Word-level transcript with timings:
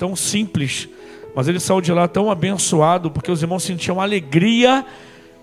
tão 0.00 0.16
simples, 0.16 0.88
mas 1.36 1.46
ele 1.46 1.60
saiu 1.60 1.82
de 1.82 1.92
lá 1.92 2.08
tão 2.08 2.30
abençoado, 2.30 3.10
porque 3.10 3.30
os 3.30 3.42
irmãos 3.42 3.62
sentiam 3.62 4.00
alegria 4.00 4.82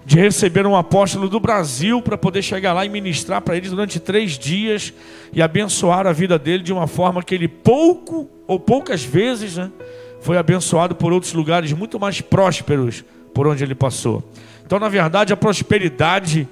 de 0.03 0.17
receber 0.19 0.65
um 0.65 0.75
apóstolo 0.75 1.29
do 1.29 1.39
Brasil 1.39 2.01
para 2.01 2.17
poder 2.17 2.41
chegar 2.41 2.73
lá 2.73 2.83
e 2.83 2.89
ministrar 2.89 3.39
para 3.39 3.55
eles 3.55 3.69
durante 3.69 3.99
três 3.99 4.31
dias 4.31 4.91
e 5.31 5.43
abençoar 5.43 6.07
a 6.07 6.11
vida 6.11 6.39
dele 6.39 6.63
de 6.63 6.73
uma 6.73 6.87
forma 6.87 7.21
que 7.21 7.35
ele 7.35 7.47
pouco 7.47 8.27
ou 8.47 8.59
poucas 8.59 9.03
vezes 9.03 9.57
né, 9.57 9.69
foi 10.21 10.39
abençoado 10.39 10.95
por 10.95 11.13
outros 11.13 11.33
lugares 11.33 11.71
muito 11.71 11.99
mais 11.99 12.19
prósperos 12.19 13.05
por 13.35 13.45
onde 13.45 13.63
ele 13.63 13.75
passou. 13.75 14.23
Então, 14.65 14.79
na 14.79 14.89
verdade, 14.89 15.33
a 15.33 15.37
prosperidade 15.37 16.47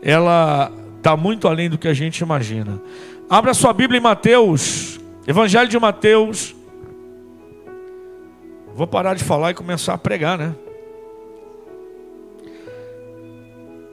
ela 0.00 0.72
está 0.96 1.14
muito 1.14 1.46
além 1.46 1.68
do 1.68 1.76
que 1.76 1.88
a 1.88 1.94
gente 1.94 2.20
imagina. 2.20 2.80
Abra 3.28 3.52
sua 3.52 3.74
Bíblia 3.74 3.98
em 3.98 4.02
Mateus, 4.02 4.98
Evangelho 5.26 5.68
de 5.68 5.78
Mateus. 5.78 6.53
Vou 8.74 8.88
parar 8.88 9.14
de 9.14 9.22
falar 9.22 9.52
e 9.52 9.54
começar 9.54 9.94
a 9.94 9.98
pregar, 9.98 10.36
né? 10.36 10.52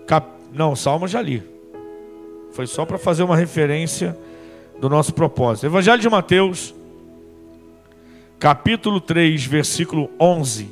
Cap... 0.08 0.28
Não, 0.52 0.76
Salmo 0.76 1.08
já 1.08 1.22
li. 1.22 1.44
Foi 2.52 2.66
só 2.66 2.84
para 2.84 2.98
fazer 2.98 3.22
uma 3.22 3.38
referência 3.38 4.18
do 4.80 4.90
nosso 4.90 5.14
propósito. 5.14 5.68
Evangelho 5.68 6.02
de 6.02 6.10
Mateus, 6.10 6.74
capítulo 8.40 9.00
3, 9.00 9.46
versículo 9.46 10.10
11. 10.20 10.68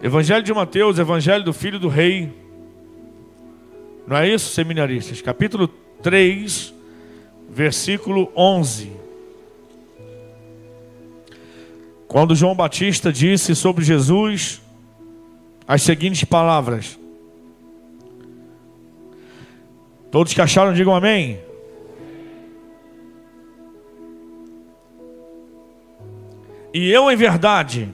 Evangelho 0.00 0.44
de 0.44 0.54
Mateus, 0.54 1.00
Evangelho 1.00 1.42
do 1.42 1.52
Filho 1.52 1.80
do 1.80 1.88
Rei. 1.88 2.45
Não 4.06 4.16
é 4.16 4.28
isso, 4.28 4.52
seminaristas? 4.52 5.20
Capítulo 5.20 5.68
3, 6.02 6.72
versículo 7.50 8.30
11. 8.36 8.92
Quando 12.06 12.34
João 12.34 12.54
Batista 12.54 13.12
disse 13.12 13.54
sobre 13.56 13.84
Jesus 13.84 14.62
as 15.66 15.82
seguintes 15.82 16.22
palavras: 16.24 16.98
Todos 20.10 20.32
que 20.32 20.40
acharam, 20.40 20.72
digam 20.72 20.94
amém. 20.94 21.40
E 26.72 26.90
eu, 26.90 27.10
em 27.10 27.16
verdade, 27.16 27.88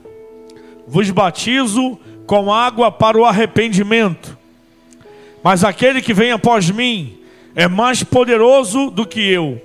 vos 0.87 1.11
batizo 1.11 1.99
com 2.27 2.53
água 2.53 2.91
para 2.91 3.17
o 3.17 3.25
arrependimento, 3.25 4.37
mas 5.43 5.65
aquele 5.65 6.01
que 6.01 6.15
vem 6.15 6.33
após 6.33 6.71
mim 6.71 7.19
é 7.55 7.69
mais 7.69 8.03
poderoso 8.03 8.91
do 8.91 9.07
que 9.07 9.21
eu. 9.21 9.61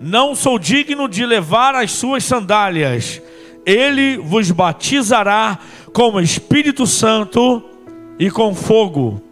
Não 0.00 0.34
sou 0.34 0.58
digno 0.58 1.08
de 1.08 1.24
levar 1.24 1.74
as 1.74 1.92
suas 1.92 2.24
sandálias 2.24 3.22
ele 3.64 4.18
vos 4.18 4.50
batizará 4.50 5.58
com 5.92 6.12
o 6.12 6.20
Espírito 6.20 6.86
Santo 6.86 7.62
e 8.18 8.30
com 8.30 8.54
fogo. 8.54 9.22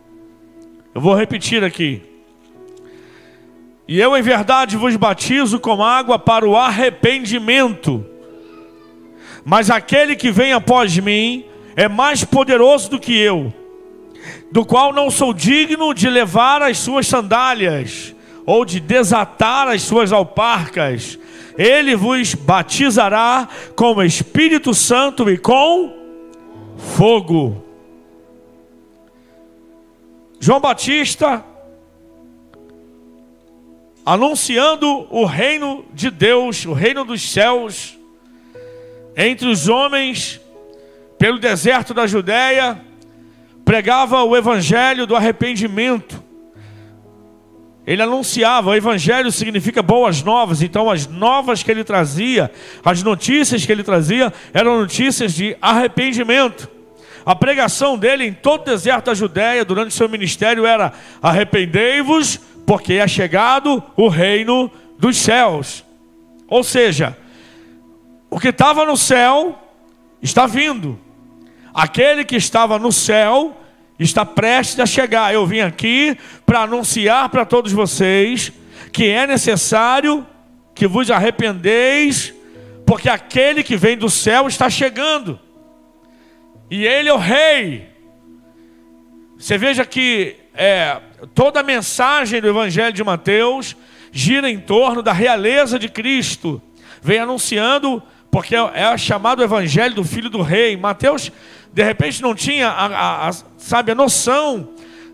Eu 0.95 1.01
vou 1.01 1.15
repetir 1.15 1.63
aqui. 1.63 2.03
E 3.87 4.01
eu, 4.01 4.17
em 4.17 4.23
verdade, 4.23 4.77
vos 4.77 4.97
batizo 4.97 5.61
com 5.61 5.83
água 5.83 6.19
para 6.19 6.48
o 6.48 6.57
arrependimento. 6.57 8.05
Mas 9.45 9.70
aquele 9.70 10.17
que 10.17 10.31
vem 10.31 10.53
após 10.53 10.97
mim 10.98 11.45
é 11.77 11.89
mais 11.89 12.25
poderoso 12.25 12.91
do 12.91 13.01
que 13.01 13.17
eu, 13.17 13.53
do 14.53 14.67
qual 14.67 14.92
não 14.92 15.11
sou 15.11 15.33
digno 15.33 15.95
de 15.95 16.11
levar 16.11 16.61
as 16.61 16.77
suas 16.77 17.06
sandálias 17.06 18.14
ou 18.45 18.67
de 18.67 18.78
desatar 18.78 19.67
as 19.67 19.81
suas 19.81 20.12
alparcas. 20.12 21.19
Ele 21.56 21.97
vos 21.97 22.34
batizará 22.34 23.48
com 23.74 23.95
o 23.95 24.02
Espírito 24.02 24.74
Santo 24.74 25.30
e 25.30 25.39
com 25.39 25.95
fogo. 26.77 27.64
João 30.39 30.61
Batista 30.61 31.42
anunciando 34.05 35.07
o 35.11 35.24
reino 35.24 35.84
de 35.95 36.11
Deus, 36.11 36.67
o 36.67 36.74
reino 36.74 37.05
dos 37.05 37.30
céus, 37.30 37.96
entre 39.17 39.48
os 39.48 39.69
homens, 39.69 40.40
pelo 41.17 41.39
deserto 41.39 41.95
da 41.95 42.07
Judéia, 42.07 42.92
pregava 43.64 44.23
o 44.23 44.36
evangelho 44.36 45.06
do 45.06 45.17
arrependimento. 45.17 46.23
Ele 47.84 48.02
anunciava, 48.02 48.70
o 48.70 48.74
evangelho 48.74 49.33
significa 49.33 49.83
boas 49.83 50.23
novas, 50.23 50.62
então 50.62 50.89
as 50.89 51.08
novas 51.08 51.62
que 51.62 51.70
ele 51.70 51.83
trazia, 51.83 52.51
as 52.84 53.02
notícias 53.02 53.67
que 53.67 53.72
ele 53.72 53.83
trazia, 53.83 54.33
eram 54.55 54.80
notícias 54.80 55.34
de 55.34 55.56
arrependimento. 55.61 56.68
A 57.27 57.34
pregação 57.34 57.98
dele 57.98 58.24
em 58.24 58.33
todo 58.33 58.62
o 58.62 58.64
deserto 58.64 59.06
da 59.06 59.14
Judéia, 59.14 59.64
durante 59.64 59.95
seu 59.95 60.08
ministério, 60.08 60.67
era: 60.67 60.92
arrependei-vos, 61.20 62.39
porque 62.67 62.95
é 62.95 63.08
chegado 63.08 63.83
o 63.96 64.08
reino 64.08 64.70
dos 64.98 65.17
céus. 65.17 65.84
Ou 66.48 66.62
seja, 66.62 67.17
o 68.30 68.39
que 68.39 68.48
estava 68.48 68.84
no 68.84 68.96
céu 68.96 69.58
está 70.20 70.46
vindo. 70.46 70.98
Aquele 71.74 72.24
que 72.24 72.36
estava 72.36 72.78
no 72.78 72.92
céu 72.92 73.56
está 73.98 74.24
prestes 74.24 74.80
a 74.80 74.86
chegar. 74.86 75.33
Eu 75.33 75.46
vim 75.46 75.60
aqui 75.60 76.16
para 76.44 76.62
anunciar 76.62 77.28
para 77.28 77.44
todos 77.44 77.72
vocês 77.72 78.52
que 78.92 79.08
é 79.08 79.27
necessário 79.27 80.27
que 80.74 80.86
vos 80.86 81.10
arrependeis, 81.10 82.34
porque 82.86 83.08
aquele 83.08 83.62
que 83.62 83.77
vem 83.77 83.96
do 83.96 84.10
céu 84.10 84.48
está 84.48 84.68
chegando. 84.68 85.38
E 86.70 86.86
ele 86.86 87.08
é 87.08 87.14
o 87.14 87.18
rei. 87.18 87.89
Você 89.39 89.58
veja 89.58 89.84
que 89.84 90.36
é, 90.54 91.00
toda 91.34 91.60
a 91.60 91.62
mensagem 91.62 92.40
do 92.40 92.48
Evangelho 92.48 92.92
de 92.92 93.02
Mateus 93.02 93.77
gira 94.10 94.48
em 94.48 94.58
torno 94.58 95.02
da 95.02 95.12
realeza 95.12 95.78
de 95.78 95.89
Cristo. 95.89 96.60
Vem 97.02 97.18
anunciando, 97.18 98.02
porque 98.30 98.54
é, 98.54 98.96
chamado 98.96 99.42
Evangelho 99.42 99.94
do 99.94 100.04
Filho 100.04 100.30
do 100.30 100.42
Rei. 100.42 100.77
Mateus 100.77 101.33
de 101.72 101.83
repente 101.83 102.20
não 102.20 102.34
tinha 102.34 102.68
a, 102.68 102.86
a, 102.86 103.28
a, 103.28 103.33
sabe, 103.56 103.92
a 103.92 103.94
noção 103.94 104.68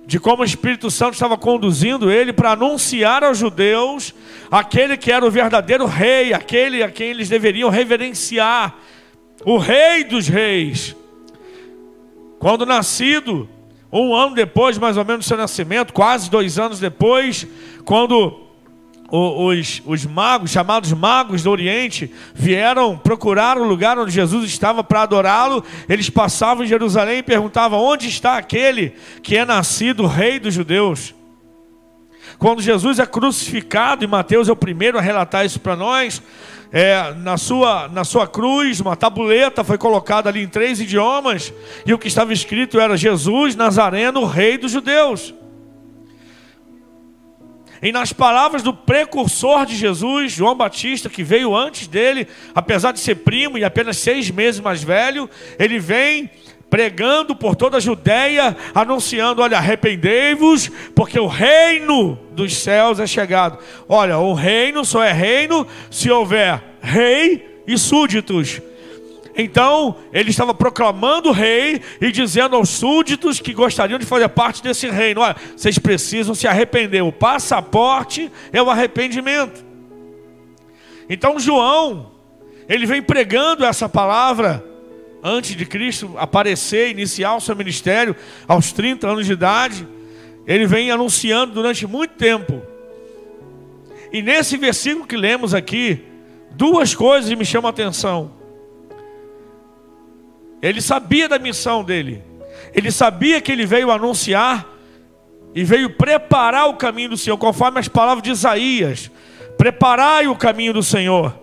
de 0.07 0.19
como 0.19 0.43
o 0.43 0.45
Espírito 0.45 0.91
Santo 0.91 1.13
estava 1.13 1.37
conduzindo 1.37 2.11
ele 2.11 2.33
para 2.33 2.53
anunciar 2.53 3.23
aos 3.23 3.37
judeus 3.39 4.15
aquele 4.51 4.97
que 4.97 5.13
era 5.13 5.25
o 5.25 5.31
verdadeiro 5.31 5.85
rei, 5.85 6.33
aquele 6.33 6.83
a 6.83 6.91
quem 6.91 7.09
eles 7.09 7.29
deveriam 7.29 7.69
reverenciar, 7.69 8.75
o 9.45 9.59
rei 9.59 10.05
dos 10.05 10.27
reis. 10.27 10.97
Quando 12.39 12.65
nascido, 12.65 13.49
um 13.93 14.15
ano 14.15 14.35
depois, 14.35 14.79
mais 14.79 14.97
ou 14.97 15.05
menos, 15.05 15.27
do 15.27 15.29
seu 15.29 15.37
nascimento, 15.37 15.93
quase 15.93 16.31
dois 16.31 16.59
anos 16.59 16.81
depois, 16.81 17.47
quando 17.85 18.48
os, 19.11 19.83
os 19.87 20.05
magos, 20.05 20.51
chamados 20.51 20.93
magos 20.93 21.43
do 21.43 21.51
Oriente, 21.51 22.13
vieram 22.35 22.97
procurar 22.97 23.57
o 23.57 23.65
lugar 23.65 23.99
onde 23.99 24.13
Jesus 24.13 24.45
estava 24.45 24.85
para 24.85 25.03
adorá-lo. 25.03 25.65
Eles 25.89 26.11
passavam 26.11 26.65
em 26.65 26.69
Jerusalém 26.69 27.19
e 27.19 27.23
perguntavam: 27.23 27.81
onde 27.81 28.09
está 28.09 28.37
aquele 28.37 28.93
que 29.23 29.37
é 29.37 29.45
nascido 29.45 30.07
rei 30.07 30.39
dos 30.39 30.53
judeus? 30.53 31.15
Quando 32.39 32.63
Jesus 32.63 32.99
é 32.99 33.07
crucificado, 33.07 34.05
e 34.05 34.07
Mateus 34.07 34.49
é 34.49 34.53
o 34.53 34.57
primeiro 34.57 34.99
a 34.99 35.01
relatar 35.01 35.45
isso 35.45 35.59
para 35.59 35.75
nós, 35.75 36.23
é, 36.71 37.15
na, 37.15 37.37
sua, 37.37 37.89
na 37.89 38.05
sua 38.05 38.29
cruz, 38.29 38.79
uma 38.79 38.95
tabuleta 38.95 39.65
foi 39.65 39.79
colocada 39.79 40.29
ali 40.29 40.43
em 40.43 40.49
três 40.49 40.81
idiomas, 40.81 41.53
e 41.87 41.93
o 41.93 41.99
que 41.99 42.07
estava 42.07 42.33
escrito 42.33 42.79
era 42.79 42.97
Jesus 42.97 43.57
Nazareno, 43.57 44.25
rei 44.25 44.59
dos 44.59 44.71
judeus. 44.71 45.35
E 47.83 47.93
nas 47.93 48.13
palavras 48.13 48.63
do 48.63 48.73
precursor 48.75 49.65
de 49.65 49.77
Jesus, 49.77 50.33
João 50.33 50.55
Batista, 50.55 51.09
que 51.09 51.23
veio 51.23 51.55
antes 51.55 51.87
dele, 51.87 52.27
apesar 52.55 52.93
de 52.93 53.01
ser 53.01 53.17
primo 53.17 53.57
e 53.57 53.65
apenas 53.65 53.99
seis 53.99 54.31
meses 54.31 54.61
mais 54.61 54.83
velho, 54.83 55.31
ele 55.59 55.79
vem 55.79 56.31
pregando 56.69 57.35
por 57.35 57.57
toda 57.57 57.77
a 57.77 57.81
Judéia, 57.81 58.57
anunciando: 58.75 59.43
olha, 59.43 59.59
arrependei-vos, 59.59 60.71
porque 60.95 61.19
o 61.19 61.27
reino 61.27 62.19
dos 62.33 62.57
céus 62.57 63.01
é 63.01 63.07
chegado. 63.07 63.59
Olha, 63.89 64.19
o 64.19 64.35
reino 64.35 64.85
só 64.85 65.03
é 65.03 65.13
reino 65.13 65.67
se 65.91 66.11
houver 66.11 66.63
rei 66.81 67.63
e 67.67 67.77
súditos. 67.77 68.61
Então, 69.41 69.95
ele 70.13 70.31
estava 70.31 70.53
proclamando 70.53 71.29
o 71.29 71.33
rei 71.33 71.81
e 72.01 72.11
dizendo 72.11 72.57
aos 72.57 72.71
súditos 72.71 73.39
que 73.39 73.55
gostariam 73.55 73.97
de 73.97 74.05
fazer 74.05 74.29
parte 74.31 74.61
desse 74.61 74.91
reino: 74.91 75.21
olha, 75.21 75.37
vocês 75.57 75.79
precisam 75.79 76.35
se 76.35 76.49
arrepender. 76.49 77.03
O 77.03 77.13
passaporte 77.13 78.33
é 78.53 78.61
o 78.61 78.69
arrependimento. 78.69 79.65
Então, 81.09 81.39
João, 81.39 82.11
ele 82.69 82.85
vem 82.85 83.01
pregando 83.01 83.65
essa 83.65 83.89
palavra 83.89 84.65
antes 85.23 85.55
de 85.55 85.65
Cristo 85.65 86.13
aparecer, 86.19 86.91
iniciar 86.91 87.37
o 87.37 87.41
seu 87.41 87.55
ministério 87.55 88.17
aos 88.49 88.73
30 88.73 89.07
anos 89.07 89.25
de 89.25 89.33
idade. 89.33 89.87
ele 90.49 90.67
vem 90.67 90.91
anunciando 90.91 91.53
durante 91.53 91.87
muito 91.87 92.15
tempo. 92.15 92.61
E 94.13 94.21
nesse 94.21 94.57
versículo 94.57 95.07
que 95.07 95.17
lemos 95.17 95.55
aqui, 95.55 96.03
duas 96.51 96.93
coisas 96.93 97.31
me 97.35 97.45
chamam 97.45 97.69
a 97.69 97.71
atenção. 97.71 98.38
Ele 100.61 100.81
sabia 100.81 101.29
da 101.29 101.39
missão 101.39 101.85
dele. 101.85 102.23
Ele 102.75 102.91
sabia 102.91 103.41
que 103.41 103.53
ele 103.53 103.65
veio 103.65 103.91
anunciar 103.91 104.67
e 105.55 105.65
veio 105.65 105.91
preparar 105.91 106.69
o 106.69 106.75
caminho 106.75 107.11
do 107.11 107.17
Senhor, 107.17 107.39
conforme 107.39 107.81
as 107.81 107.89
palavras 107.89 108.23
de 108.23 108.31
Isaías. 108.31 109.11
Preparai 109.57 110.29
o 110.29 110.37
caminho 110.37 110.73
do 110.73 110.83
Senhor, 110.83 111.37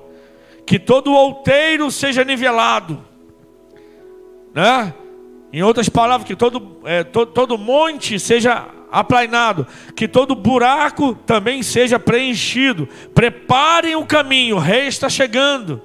que 0.65 0.79
todo 0.79 1.11
outeiro 1.11 1.91
seja 1.91 2.23
nivelado, 2.23 3.03
né? 4.53 4.93
Em 5.51 5.63
outras 5.63 5.89
palavras, 5.89 6.27
que 6.27 6.35
todo, 6.35 6.79
é, 6.85 7.03
todo, 7.03 7.31
todo 7.31 7.57
monte 7.57 8.19
seja 8.19 8.67
aplainado, 8.91 9.67
que 9.95 10.07
todo 10.07 10.35
buraco 10.35 11.15
também 11.25 11.61
seja 11.63 11.99
preenchido. 11.99 12.87
Preparem 13.13 13.95
o 13.95 14.05
caminho, 14.05 14.55
o 14.55 14.59
rei 14.59 14.87
está 14.87 15.09
chegando. 15.09 15.81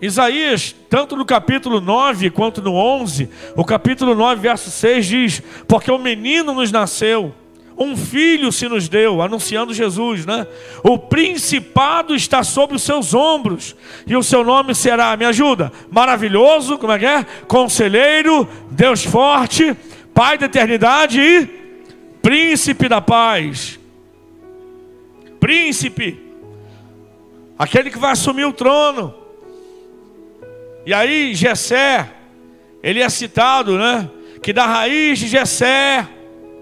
Isaías, 0.00 0.74
tanto 0.88 1.14
no 1.14 1.26
capítulo 1.26 1.80
9 1.80 2.30
quanto 2.30 2.62
no 2.62 2.74
11, 2.74 3.28
o 3.54 3.64
capítulo 3.64 4.14
9, 4.14 4.40
verso 4.40 4.70
6 4.70 5.06
diz: 5.06 5.42
Porque 5.68 5.90
o 5.90 5.98
menino 5.98 6.54
nos 6.54 6.72
nasceu, 6.72 7.34
um 7.76 7.96
filho 7.96 8.50
se 8.50 8.66
nos 8.68 8.88
deu, 8.88 9.20
anunciando 9.20 9.74
Jesus, 9.74 10.24
né? 10.24 10.46
O 10.82 10.98
principado 10.98 12.14
está 12.14 12.42
sobre 12.42 12.76
os 12.76 12.82
seus 12.82 13.12
ombros, 13.12 13.76
e 14.06 14.16
o 14.16 14.22
seu 14.22 14.42
nome 14.42 14.74
será, 14.74 15.14
me 15.16 15.24
ajuda, 15.26 15.70
maravilhoso, 15.90 16.78
como 16.78 16.92
é 16.92 16.98
que 16.98 17.06
é? 17.06 17.26
Conselheiro, 17.46 18.48
Deus 18.70 19.04
forte, 19.04 19.76
Pai 20.14 20.36
da 20.36 20.46
eternidade 20.46 21.20
e 21.20 21.46
príncipe 22.20 22.88
da 22.88 23.00
paz. 23.00 23.78
Príncipe, 25.38 26.20
aquele 27.58 27.90
que 27.90 27.98
vai 27.98 28.12
assumir 28.12 28.44
o 28.44 28.52
trono. 28.52 29.19
E 30.86 30.94
aí, 30.94 31.34
Jessé, 31.34 32.10
ele 32.82 33.00
é 33.00 33.08
citado, 33.08 33.78
né? 33.78 34.08
Que 34.42 34.52
da 34.52 34.66
raiz 34.66 35.18
de 35.18 35.28
Jessé, 35.28 36.08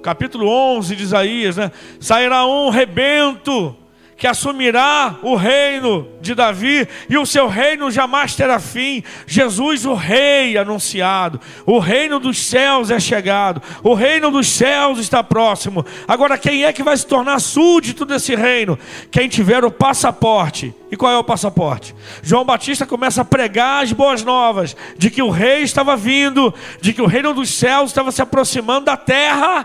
capítulo 0.02 0.48
11 0.48 0.96
de 0.96 1.02
Isaías, 1.04 1.56
né? 1.56 1.70
Sairá 2.00 2.44
um 2.44 2.68
rebento 2.68 3.76
que 4.18 4.26
assumirá 4.26 5.16
o 5.22 5.36
reino 5.36 6.08
de 6.20 6.34
Davi 6.34 6.88
e 7.08 7.16
o 7.16 7.24
seu 7.24 7.46
reino 7.46 7.88
jamais 7.88 8.34
terá 8.34 8.58
fim. 8.58 9.04
Jesus, 9.28 9.86
o 9.86 9.94
rei 9.94 10.58
anunciado, 10.58 11.40
o 11.64 11.78
reino 11.78 12.18
dos 12.18 12.44
céus 12.44 12.90
é 12.90 12.98
chegado, 12.98 13.62
o 13.80 13.94
reino 13.94 14.28
dos 14.32 14.48
céus 14.48 14.98
está 14.98 15.22
próximo. 15.22 15.86
Agora, 16.06 16.36
quem 16.36 16.64
é 16.64 16.72
que 16.72 16.82
vai 16.82 16.96
se 16.96 17.06
tornar 17.06 17.38
súdito 17.38 18.04
desse 18.04 18.34
reino? 18.34 18.76
Quem 19.08 19.28
tiver 19.28 19.64
o 19.64 19.70
passaporte. 19.70 20.74
E 20.90 20.96
qual 20.96 21.12
é 21.12 21.18
o 21.18 21.22
passaporte? 21.22 21.94
João 22.20 22.44
Batista 22.44 22.84
começa 22.84 23.20
a 23.20 23.24
pregar 23.24 23.84
as 23.84 23.92
boas 23.92 24.24
novas 24.24 24.74
de 24.96 25.10
que 25.10 25.22
o 25.22 25.30
rei 25.30 25.62
estava 25.62 25.96
vindo, 25.96 26.52
de 26.80 26.92
que 26.92 27.02
o 27.02 27.06
reino 27.06 27.32
dos 27.32 27.50
céus 27.50 27.90
estava 27.90 28.10
se 28.10 28.20
aproximando 28.20 28.86
da 28.86 28.96
terra. 28.96 29.64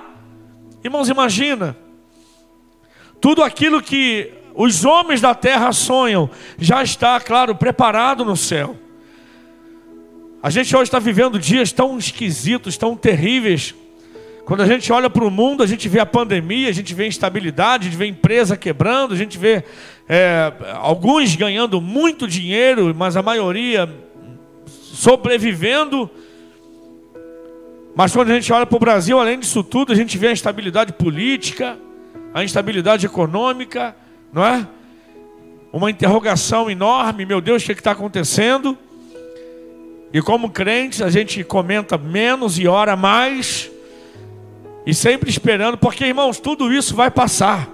Irmãos, 0.84 1.10
imagina. 1.10 1.76
Tudo 3.20 3.42
aquilo 3.42 3.82
que 3.82 4.43
os 4.56 4.86
homens 4.86 5.20
da 5.20 5.34
terra 5.34 5.72
sonham, 5.72 6.30
já 6.58 6.84
está, 6.84 7.20
claro, 7.20 7.56
preparado 7.56 8.24
no 8.24 8.38
céu. 8.38 8.78
A 10.42 10.50
gente 10.50 10.76
hoje 10.76 10.84
está 10.84 11.00
vivendo 11.00 11.40
dias 11.40 11.72
tão 11.72 11.98
esquisitos, 11.98 12.78
tão 12.78 12.96
terríveis. 12.96 13.74
Quando 14.46 14.62
a 14.62 14.68
gente 14.68 14.92
olha 14.92 15.10
para 15.10 15.24
o 15.24 15.32
mundo, 15.32 15.64
a 15.64 15.66
gente 15.66 15.88
vê 15.88 16.00
a 16.00 16.06
pandemia, 16.06 16.68
a 16.68 16.74
gente 16.74 16.94
vê 16.94 17.08
instabilidade, 17.08 17.88
a 17.88 17.90
gente 17.90 17.98
vê 17.98 18.08
empresa 18.08 18.58
quebrando, 18.58 19.14
a 19.14 19.18
gente 19.18 19.38
vê 19.38 19.64
é, 20.08 20.52
alguns 20.82 21.34
ganhando 21.36 21.80
muito 21.80 22.28
dinheiro, 22.28 22.94
mas 22.94 23.16
a 23.16 23.22
maioria 23.22 23.90
sobrevivendo. 24.68 26.10
Mas 27.96 28.12
quando 28.12 28.32
a 28.32 28.34
gente 28.36 28.52
olha 28.52 28.66
para 28.66 28.76
o 28.76 28.80
Brasil, 28.80 29.18
além 29.18 29.40
disso 29.40 29.64
tudo, 29.64 29.94
a 29.94 29.96
gente 29.96 30.18
vê 30.18 30.28
a 30.28 30.32
instabilidade 30.34 30.92
política, 30.92 31.78
a 32.34 32.44
instabilidade 32.44 33.06
econômica, 33.06 33.96
não 34.34 34.46
é? 34.46 34.68
Uma 35.72 35.92
interrogação 35.92 36.70
enorme, 36.70 37.26
meu 37.26 37.40
Deus, 37.40 37.62
o 37.62 37.66
que 37.66 37.72
é 37.72 37.76
está 37.76 37.92
acontecendo? 37.92 38.78
E 40.12 40.22
como 40.22 40.50
crentes, 40.50 41.02
a 41.02 41.10
gente 41.10 41.44
comenta 41.44 41.98
menos 41.98 42.60
e 42.60 42.68
ora 42.68 42.96
mais, 42.96 43.72
e 44.86 44.94
sempre 44.94 45.30
esperando, 45.30 45.78
porque 45.78 46.06
irmãos, 46.06 46.40
tudo 46.40 46.72
isso 46.74 46.96
vai 46.96 47.10
passar. 47.10 47.70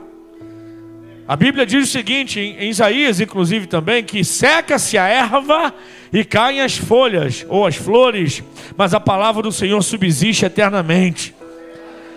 A 1.27 1.35
Bíblia 1.35 1.65
diz 1.65 1.88
o 1.88 1.91
seguinte, 1.91 2.39
em 2.39 2.69
Isaías, 2.69 3.19
inclusive 3.19 3.67
também, 3.67 4.03
que 4.03 4.23
seca-se 4.23 4.97
a 4.97 5.07
erva 5.07 5.73
e 6.12 6.25
caem 6.25 6.62
as 6.62 6.75
folhas 6.75 7.45
ou 7.47 7.67
as 7.67 7.75
flores, 7.75 8.44
mas 8.75 8.94
a 8.94 9.00
palavra 9.00 9.44
do 9.44 9.51
Senhor 9.51 9.81
subsiste 9.83 10.45
eternamente. 10.45 11.35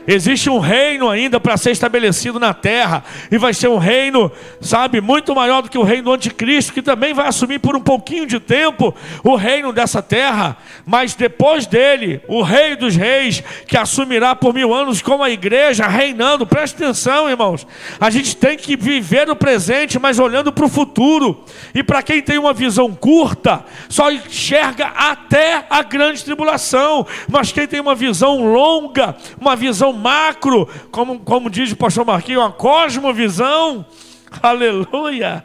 Existe 0.07 0.51
um 0.51 0.59
reino 0.59 1.09
ainda 1.09 1.39
para 1.39 1.57
ser 1.57 1.71
estabelecido 1.71 2.41
na 2.41 2.53
terra, 2.53 3.05
e 3.31 3.39
vai 3.39 3.55
ser 3.55 3.69
um 3.69 3.79
reino, 3.79 4.33
sabe, 4.61 5.01
muito 5.01 5.35
maior 5.35 5.63
do 5.63 5.71
que 5.71 5.79
o 5.79 5.83
reino 5.83 6.05
do 6.05 6.13
anticristo, 6.13 6.73
que 6.73 6.83
também 6.83 7.15
vai 7.15 7.29
assumir 7.29 7.61
por 7.61 7.77
um 7.77 7.81
pouquinho 7.81 8.27
de 8.27 8.41
tempo 8.41 8.95
o 9.23 9.37
reino 9.37 9.73
dessa 9.73 10.03
terra, 10.03 10.57
mas 10.85 11.15
depois 11.15 11.67
dele, 11.67 12.21
o 12.27 12.43
rei 12.43 12.75
dos 12.75 12.97
reis, 12.97 13.43
que 13.67 13.77
assumirá 13.77 14.35
por 14.35 14.53
mil 14.53 14.75
anos 14.75 15.01
como 15.01 15.23
a 15.23 15.31
igreja, 15.31 15.87
reinando. 15.87 16.47
Preste 16.47 16.75
atenção, 16.75 17.31
irmãos, 17.31 17.67
a 18.01 18.11
gente 18.11 18.37
tem 18.37 18.57
que 18.57 18.77
viver 18.77 19.31
o 19.31 19.37
presente, 19.37 19.99
mas 19.99 20.19
olhando 20.19 20.53
para 20.53 20.65
o 20.65 20.69
futuro, 20.69 21.45
e 21.75 21.83
para 21.83 22.03
quem 22.03 22.21
tem 22.21 22.39
uma 22.39 22.53
visão 22.53 22.93
curta, 22.93 23.65
só 23.89 24.11
enxerga 24.11 24.87
até 24.87 25.65
a 25.71 25.83
grande 25.83 26.25
tribulação, 26.25 27.07
mas 27.29 27.53
quem 27.53 27.67
tem 27.67 27.81
uma 27.81 27.95
visão 27.95 28.53
longa, 28.53 29.15
uma 29.41 29.55
visão 29.55 29.92
macro, 29.93 30.69
como, 30.91 31.21
como 31.21 31.51
diz 31.51 31.73
o 31.73 31.77
pastor 31.77 32.05
Marquinhos, 32.05 32.43
uma 32.43 32.53
cosmovisão. 32.53 33.85
Aleluia! 34.43 35.45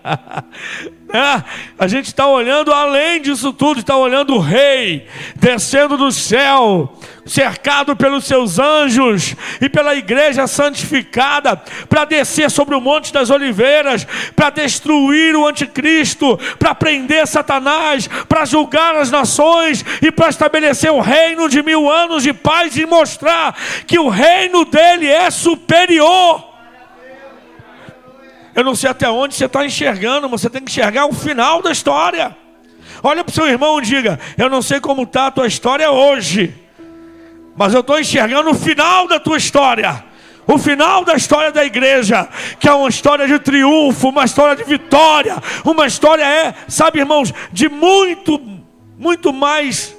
É, 1.14 1.44
a 1.80 1.88
gente 1.88 2.08
está 2.08 2.28
olhando 2.28 2.72
além 2.72 3.22
disso 3.22 3.52
tudo, 3.54 3.80
está 3.80 3.96
olhando 3.96 4.36
o 4.36 4.40
Rei 4.40 5.08
descendo 5.36 5.98
do 5.98 6.12
céu, 6.12 6.98
cercado 7.26 7.96
pelos 7.96 8.26
seus 8.26 8.60
anjos 8.60 9.36
e 9.62 9.70
pela 9.70 9.96
igreja 9.96 10.48
santificada, 10.48 11.62
para 11.90 12.06
descer 12.06 12.50
sobre 12.50 12.76
o 12.76 12.82
Monte 12.82 13.12
das 13.12 13.30
Oliveiras, 13.30 14.06
para 14.36 14.50
destruir 14.50 15.36
o 15.36 15.48
anticristo, 15.48 16.38
para 16.58 16.76
prender 16.76 17.28
Satanás, 17.28 18.08
para 18.28 18.46
julgar 18.46 18.96
as 18.96 19.12
nações 19.12 19.84
e 20.02 20.12
para 20.12 20.30
estabelecer 20.30 20.92
um 20.92 21.02
reino 21.02 21.50
de 21.50 21.62
mil 21.62 21.90
anos 21.90 22.24
de 22.24 22.34
paz 22.34 22.76
e 22.78 22.86
mostrar 22.86 23.56
que 23.86 24.00
o 24.00 24.10
reino 24.10 24.66
dele 24.66 25.08
é 25.08 25.30
superior. 25.30 26.47
Eu 28.58 28.64
não 28.64 28.74
sei 28.74 28.90
até 28.90 29.08
onde 29.08 29.36
você 29.36 29.46
está 29.46 29.64
enxergando, 29.64 30.28
mas 30.28 30.42
você 30.42 30.50
tem 30.50 30.64
que 30.64 30.72
enxergar 30.72 31.06
o 31.06 31.14
final 31.14 31.62
da 31.62 31.72
história. 31.72 32.36
Olha 33.04 33.24
para 33.24 33.30
o 33.30 33.34
seu 33.34 33.46
irmão 33.46 33.78
e 33.78 33.84
diga: 33.84 34.20
Eu 34.36 34.50
não 34.50 34.64
sei 34.64 34.80
como 34.80 35.04
está 35.04 35.28
a 35.28 35.32
tua 35.32 35.46
história 35.46 35.92
hoje, 35.92 36.56
mas 37.56 37.76
eu 37.76 37.82
estou 37.82 38.00
enxergando 38.00 38.50
o 38.50 38.56
final 38.56 39.08
da 39.08 39.20
tua 39.20 39.38
história. 39.38 40.04
O 40.48 40.58
final 40.58 41.06
da 41.06 41.14
história 41.14 41.52
da 41.52 41.64
igreja, 41.64 42.28
que 42.60 42.68
é 42.68 42.74
uma 42.74 42.90
história 42.90 43.28
de 43.28 43.38
triunfo, 43.38 44.10
uma 44.10 44.26
história 44.26 44.56
de 44.56 44.64
vitória, 44.64 45.36
uma 45.64 45.86
história 45.86 46.24
é, 46.24 46.56
sabe, 46.68 46.98
irmãos, 46.98 47.32
de 47.54 47.70
muito, 47.70 48.42
muito 48.98 49.32
mais 49.32 49.96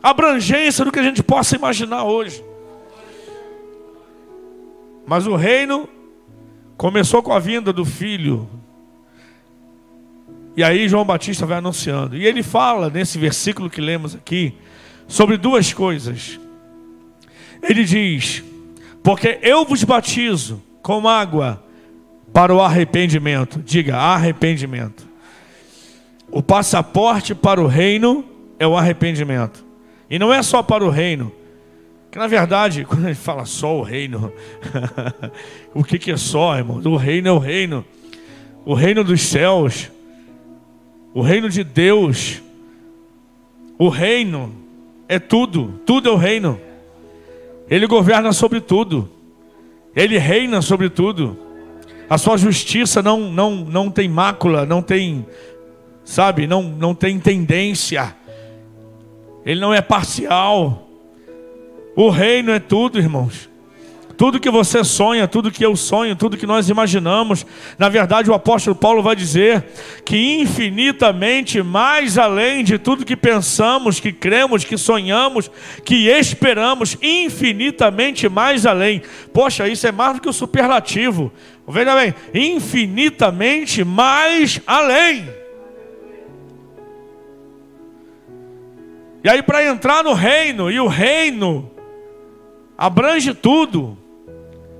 abrangência 0.00 0.84
do 0.84 0.92
que 0.92 1.00
a 1.00 1.02
gente 1.02 1.24
possa 1.24 1.56
imaginar 1.56 2.04
hoje. 2.04 2.44
Mas 5.04 5.26
o 5.26 5.34
reino 5.34 5.88
Começou 6.76 7.22
com 7.22 7.32
a 7.32 7.38
vinda 7.38 7.72
do 7.72 7.84
filho. 7.84 8.48
E 10.56 10.62
aí 10.62 10.88
João 10.88 11.04
Batista 11.04 11.46
vai 11.46 11.58
anunciando. 11.58 12.16
E 12.16 12.26
ele 12.26 12.42
fala 12.42 12.90
nesse 12.90 13.18
versículo 13.18 13.70
que 13.70 13.80
lemos 13.80 14.14
aqui 14.14 14.54
sobre 15.08 15.36
duas 15.36 15.72
coisas. 15.72 16.38
Ele 17.62 17.84
diz: 17.84 18.42
Porque 19.02 19.38
eu 19.42 19.64
vos 19.64 19.84
batizo 19.84 20.62
com 20.82 21.08
água 21.08 21.62
para 22.32 22.54
o 22.54 22.60
arrependimento. 22.60 23.62
Diga, 23.64 23.96
arrependimento. 23.96 25.06
O 26.30 26.42
passaporte 26.42 27.34
para 27.34 27.60
o 27.60 27.66
reino 27.66 28.24
é 28.58 28.66
o 28.66 28.76
arrependimento. 28.76 29.64
E 30.10 30.18
não 30.18 30.32
é 30.32 30.42
só 30.42 30.62
para 30.62 30.84
o 30.84 30.90
reino, 30.90 31.32
que 32.16 32.18
na 32.18 32.26
verdade, 32.26 32.84
quando 32.88 33.04
gente 33.04 33.16
fala 33.16 33.44
só 33.44 33.76
o 33.76 33.82
reino, 33.82 34.32
o 35.74 35.84
que, 35.84 35.98
que 35.98 36.10
é 36.10 36.16
só, 36.16 36.56
irmão? 36.56 36.80
O 36.82 36.96
reino 36.96 37.28
é 37.28 37.32
o 37.32 37.38
reino, 37.38 37.84
o 38.64 38.72
reino 38.72 39.04
dos 39.04 39.20
céus, 39.20 39.90
o 41.12 41.20
reino 41.20 41.50
de 41.50 41.62
Deus, 41.62 42.42
o 43.78 43.90
reino 43.90 44.50
é 45.06 45.18
tudo, 45.18 45.80
tudo 45.84 46.08
é 46.08 46.12
o 46.12 46.16
reino. 46.16 46.58
Ele 47.68 47.86
governa 47.86 48.32
sobre 48.32 48.60
tudo. 48.60 49.10
Ele 49.94 50.18
reina 50.18 50.62
sobre 50.62 50.88
tudo. 50.88 51.36
A 52.08 52.16
sua 52.16 52.36
justiça 52.36 53.02
não, 53.02 53.30
não, 53.30 53.56
não 53.56 53.90
tem 53.90 54.08
mácula, 54.08 54.64
não 54.64 54.80
tem, 54.80 55.26
sabe, 56.04 56.46
não, 56.46 56.62
não 56.62 56.94
tem 56.94 57.18
tendência. 57.18 58.14
Ele 59.44 59.60
não 59.60 59.74
é 59.74 59.82
parcial. 59.82 60.85
O 61.96 62.10
reino 62.10 62.52
é 62.52 62.58
tudo, 62.58 62.98
irmãos. 62.98 63.48
Tudo 64.18 64.40
que 64.40 64.50
você 64.50 64.84
sonha, 64.84 65.26
tudo 65.26 65.50
que 65.50 65.64
eu 65.64 65.74
sonho, 65.76 66.14
tudo 66.14 66.36
que 66.36 66.46
nós 66.46 66.70
imaginamos, 66.70 67.44
na 67.78 67.88
verdade 67.88 68.30
o 68.30 68.34
apóstolo 68.34 68.74
Paulo 68.74 69.02
vai 69.02 69.14
dizer 69.14 69.62
que 70.06 70.40
infinitamente 70.40 71.62
mais 71.62 72.16
além 72.16 72.64
de 72.64 72.78
tudo 72.78 73.04
que 73.04 73.16
pensamos, 73.16 74.00
que 74.00 74.12
cremos, 74.12 74.64
que 74.64 74.78
sonhamos, 74.78 75.50
que 75.84 76.08
esperamos, 76.08 76.96
infinitamente 77.02 78.26
mais 78.26 78.64
além. 78.64 79.02
Poxa, 79.34 79.68
isso 79.68 79.86
é 79.86 79.92
mais 79.92 80.14
do 80.14 80.22
que 80.22 80.30
o 80.30 80.32
superlativo. 80.32 81.30
Veja 81.68 81.94
bem, 81.94 82.14
infinitamente 82.32 83.84
mais 83.84 84.62
além. 84.66 85.28
E 89.22 89.28
aí, 89.28 89.42
para 89.42 89.64
entrar 89.64 90.04
no 90.04 90.14
reino, 90.14 90.70
e 90.70 90.78
o 90.78 90.86
reino 90.86 91.75
abrange 92.76 93.32
tudo. 93.34 93.96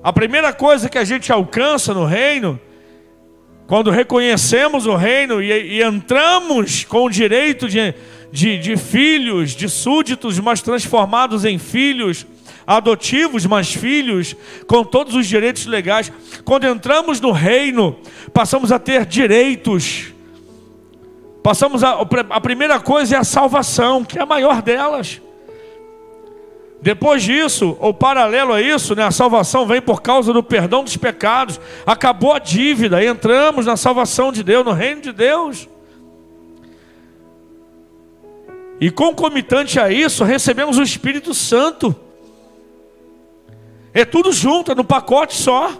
A 0.03 0.13
primeira 0.13 0.53
coisa 0.53 0.89
que 0.89 0.97
a 0.97 1.03
gente 1.03 1.31
alcança 1.31 1.93
no 1.93 2.05
reino, 2.05 2.59
quando 3.65 3.91
reconhecemos 3.91 4.85
o 4.85 4.95
reino 4.95 5.41
e, 5.41 5.51
e 5.51 5.83
entramos 5.83 6.85
com 6.85 7.05
o 7.05 7.09
direito 7.09 7.67
de, 7.67 7.93
de, 8.31 8.57
de 8.57 8.77
filhos, 8.77 9.51
de 9.51 9.67
súditos, 9.67 10.39
mas 10.39 10.61
transformados 10.61 11.43
em 11.43 11.57
filhos, 11.57 12.25
adotivos, 12.65 13.45
mas 13.45 13.73
filhos, 13.73 14.35
com 14.67 14.83
todos 14.83 15.15
os 15.15 15.27
direitos 15.27 15.65
legais. 15.65 16.11
Quando 16.45 16.65
entramos 16.65 17.19
no 17.19 17.31
reino, 17.31 17.97
passamos 18.33 18.71
a 18.71 18.79
ter 18.79 19.05
direitos. 19.05 20.13
Passamos 21.43 21.83
a, 21.83 22.01
a 22.29 22.41
primeira 22.41 22.79
coisa 22.79 23.15
é 23.15 23.19
a 23.19 23.23
salvação, 23.23 24.03
que 24.05 24.17
é 24.17 24.21
a 24.21 24.25
maior 24.25 24.61
delas. 24.61 25.21
Depois 26.81 27.23
disso, 27.23 27.75
ou 27.79 27.93
paralelo 27.93 28.53
a 28.53 28.61
isso, 28.61 28.95
né, 28.95 29.03
a 29.03 29.11
salvação 29.11 29.65
vem 29.65 29.81
por 29.81 30.01
causa 30.01 30.31
do 30.31 30.43
perdão 30.43 30.83
dos 30.83 30.95
pecados. 30.95 31.59
Acabou 31.85 32.33
a 32.33 32.39
dívida, 32.39 33.03
entramos 33.03 33.65
na 33.65 33.75
salvação 33.75 34.31
de 34.31 34.43
Deus, 34.43 34.63
no 34.63 34.73
reino 34.73 35.01
de 35.01 35.11
Deus. 35.11 35.67
E 38.79 38.91
concomitante 38.91 39.79
a 39.79 39.89
isso, 39.89 40.23
recebemos 40.23 40.77
o 40.77 40.83
Espírito 40.83 41.33
Santo. 41.33 41.95
É 43.91 44.05
tudo 44.05 44.31
junto, 44.31 44.71
é 44.71 44.75
no 44.75 44.83
pacote 44.83 45.35
só. 45.35 45.71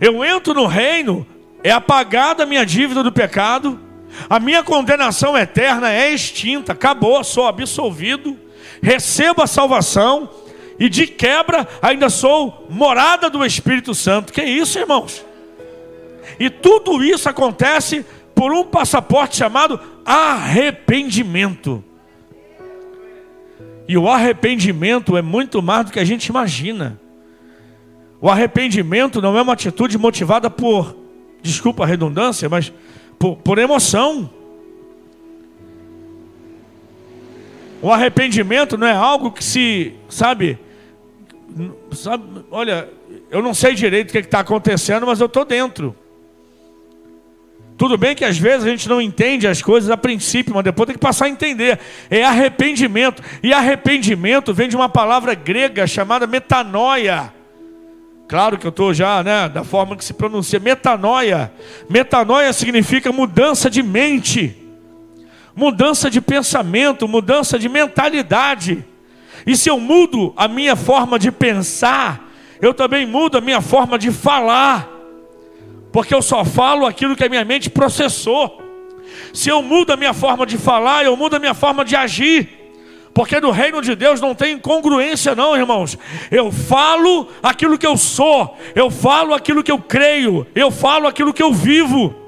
Eu 0.00 0.24
entro 0.24 0.54
no 0.54 0.64
reino, 0.64 1.26
é 1.62 1.70
apagada 1.70 2.44
a 2.44 2.46
minha 2.46 2.64
dívida 2.64 3.02
do 3.02 3.12
pecado, 3.12 3.78
a 4.30 4.40
minha 4.40 4.62
condenação 4.62 5.36
eterna 5.36 5.92
é 5.92 6.10
extinta, 6.10 6.72
acabou, 6.72 7.22
sou 7.22 7.46
absolvido 7.46 8.47
recebo 8.82 9.42
a 9.42 9.46
salvação 9.46 10.28
e 10.78 10.88
de 10.88 11.06
quebra 11.06 11.66
ainda 11.82 12.08
sou 12.08 12.66
morada 12.70 13.28
do 13.28 13.44
Espírito 13.44 13.94
Santo. 13.94 14.32
Que 14.32 14.42
isso, 14.42 14.78
irmãos? 14.78 15.24
E 16.38 16.48
tudo 16.48 17.02
isso 17.02 17.28
acontece 17.28 18.04
por 18.34 18.52
um 18.52 18.64
passaporte 18.64 19.36
chamado 19.36 19.80
arrependimento. 20.04 21.82
E 23.88 23.96
o 23.96 24.08
arrependimento 24.08 25.16
é 25.16 25.22
muito 25.22 25.60
mais 25.60 25.86
do 25.86 25.92
que 25.92 25.98
a 25.98 26.04
gente 26.04 26.26
imagina. 26.26 27.00
O 28.20 28.28
arrependimento 28.28 29.22
não 29.22 29.36
é 29.36 29.42
uma 29.42 29.54
atitude 29.54 29.96
motivada 29.96 30.50
por, 30.50 30.94
desculpa 31.42 31.84
a 31.84 31.86
redundância, 31.86 32.48
mas 32.48 32.72
por, 33.18 33.36
por 33.36 33.58
emoção. 33.58 34.30
O 37.80 37.92
arrependimento 37.92 38.76
não 38.76 38.86
é 38.86 38.92
algo 38.92 39.30
que 39.30 39.42
se, 39.42 39.94
sabe, 40.08 40.58
sabe 41.92 42.24
olha, 42.50 42.88
eu 43.30 43.40
não 43.40 43.54
sei 43.54 43.74
direito 43.74 44.10
o 44.10 44.12
que 44.12 44.18
está 44.18 44.40
acontecendo, 44.40 45.06
mas 45.06 45.20
eu 45.20 45.26
estou 45.26 45.44
dentro. 45.44 45.94
Tudo 47.76 47.96
bem 47.96 48.16
que 48.16 48.24
às 48.24 48.36
vezes 48.36 48.66
a 48.66 48.70
gente 48.70 48.88
não 48.88 49.00
entende 49.00 49.46
as 49.46 49.62
coisas 49.62 49.88
a 49.88 49.96
princípio, 49.96 50.52
mas 50.52 50.64
depois 50.64 50.88
tem 50.88 50.94
que 50.94 51.00
passar 51.00 51.26
a 51.26 51.28
entender. 51.28 51.78
É 52.10 52.24
arrependimento. 52.24 53.22
E 53.40 53.52
arrependimento 53.52 54.52
vem 54.52 54.68
de 54.68 54.74
uma 54.74 54.88
palavra 54.88 55.32
grega 55.32 55.86
chamada 55.86 56.26
metanoia. 56.26 57.32
Claro 58.26 58.58
que 58.58 58.66
eu 58.66 58.70
estou 58.70 58.92
já, 58.92 59.22
né, 59.22 59.48
da 59.48 59.62
forma 59.62 59.96
que 59.96 60.04
se 60.04 60.12
pronuncia, 60.12 60.58
metanoia. 60.58 61.52
Metanoia 61.88 62.52
significa 62.52 63.12
mudança 63.12 63.70
de 63.70 63.82
mente 63.82 64.57
mudança 65.58 66.08
de 66.08 66.20
pensamento, 66.20 67.08
mudança 67.08 67.58
de 67.58 67.68
mentalidade. 67.68 68.84
E 69.44 69.56
se 69.56 69.68
eu 69.68 69.80
mudo 69.80 70.32
a 70.36 70.46
minha 70.46 70.76
forma 70.76 71.18
de 71.18 71.32
pensar, 71.32 72.30
eu 72.62 72.72
também 72.72 73.04
mudo 73.04 73.38
a 73.38 73.40
minha 73.40 73.60
forma 73.60 73.98
de 73.98 74.12
falar, 74.12 74.88
porque 75.90 76.14
eu 76.14 76.22
só 76.22 76.44
falo 76.44 76.86
aquilo 76.86 77.16
que 77.16 77.24
a 77.24 77.28
minha 77.28 77.44
mente 77.44 77.68
processou. 77.68 78.62
Se 79.34 79.48
eu 79.48 79.60
mudo 79.60 79.92
a 79.92 79.96
minha 79.96 80.14
forma 80.14 80.46
de 80.46 80.56
falar, 80.56 81.04
eu 81.04 81.16
mudo 81.16 81.34
a 81.34 81.40
minha 81.40 81.54
forma 81.54 81.84
de 81.84 81.96
agir. 81.96 82.48
Porque 83.12 83.40
no 83.40 83.50
reino 83.50 83.82
de 83.82 83.96
Deus 83.96 84.20
não 84.20 84.36
tem 84.36 84.54
incongruência, 84.54 85.34
não, 85.34 85.56
irmãos. 85.56 85.98
Eu 86.30 86.52
falo 86.52 87.26
aquilo 87.42 87.76
que 87.76 87.86
eu 87.86 87.96
sou, 87.96 88.56
eu 88.76 88.90
falo 88.90 89.34
aquilo 89.34 89.64
que 89.64 89.72
eu 89.72 89.80
creio, 89.80 90.46
eu 90.54 90.70
falo 90.70 91.08
aquilo 91.08 91.34
que 91.34 91.42
eu 91.42 91.52
vivo. 91.52 92.27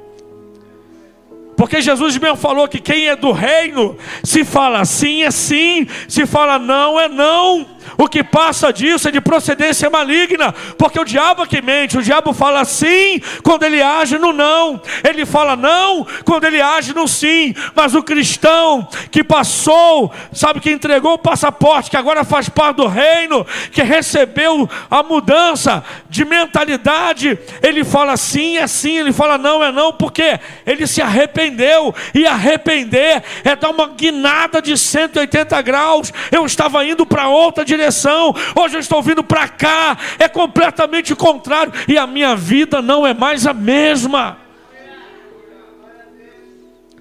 Porque 1.60 1.82
Jesus 1.82 2.16
mesmo 2.16 2.38
falou 2.38 2.66
que 2.66 2.80
quem 2.80 3.08
é 3.08 3.14
do 3.14 3.32
reino, 3.32 3.94
se 4.24 4.46
fala 4.46 4.82
sim 4.86 5.24
é 5.24 5.30
sim, 5.30 5.86
se 6.08 6.24
fala 6.24 6.58
não 6.58 6.98
é 6.98 7.06
não. 7.06 7.66
O 7.96 8.08
que 8.08 8.22
passa 8.22 8.72
disso 8.72 9.08
é 9.08 9.10
de 9.10 9.20
procedência 9.20 9.88
maligna, 9.90 10.52
porque 10.78 10.98
o 10.98 11.04
diabo 11.04 11.46
que 11.46 11.60
mente, 11.62 11.98
o 11.98 12.02
diabo 12.02 12.32
fala 12.32 12.64
sim 12.64 13.20
quando 13.42 13.62
ele 13.62 13.82
age 13.82 14.18
no 14.18 14.32
não, 14.32 14.80
ele 15.08 15.26
fala 15.26 15.56
não 15.56 16.06
quando 16.24 16.44
ele 16.44 16.60
age 16.60 16.94
no 16.94 17.06
sim, 17.06 17.54
mas 17.74 17.94
o 17.94 18.02
cristão 18.02 18.88
que 19.10 19.22
passou, 19.22 20.12
sabe, 20.32 20.60
que 20.60 20.70
entregou 20.70 21.14
o 21.14 21.18
passaporte, 21.18 21.90
que 21.90 21.96
agora 21.96 22.24
faz 22.24 22.48
parte 22.48 22.76
do 22.76 22.86
reino, 22.86 23.46
que 23.72 23.82
recebeu 23.82 24.68
a 24.90 25.02
mudança 25.02 25.84
de 26.08 26.24
mentalidade, 26.24 27.38
ele 27.62 27.84
fala 27.84 28.16
sim 28.16 28.56
é 28.56 28.66
sim, 28.66 28.98
ele 28.98 29.12
fala 29.12 29.38
não 29.38 29.62
é 29.62 29.72
não, 29.72 29.92
porque 29.92 30.38
ele 30.66 30.86
se 30.86 31.02
arrependeu, 31.02 31.94
e 32.14 32.26
arrepender 32.26 33.22
é 33.44 33.56
dar 33.56 33.70
uma 33.70 33.86
guinada 33.88 34.60
de 34.60 34.76
180 34.76 35.60
graus. 35.62 36.12
Eu 36.30 36.44
estava 36.46 36.84
indo 36.84 37.04
para 37.06 37.28
outra 37.28 37.64
direção 37.76 38.34
hoje 38.56 38.76
eu 38.76 38.80
estou 38.80 39.02
vindo 39.02 39.22
para 39.22 39.48
cá, 39.48 39.96
é 40.18 40.28
completamente 40.28 41.14
contrário, 41.14 41.72
e 41.86 41.96
a 41.96 42.06
minha 42.06 42.34
vida 42.34 42.82
não 42.82 43.06
é 43.06 43.14
mais 43.14 43.46
a 43.46 43.54
mesma. 43.54 44.38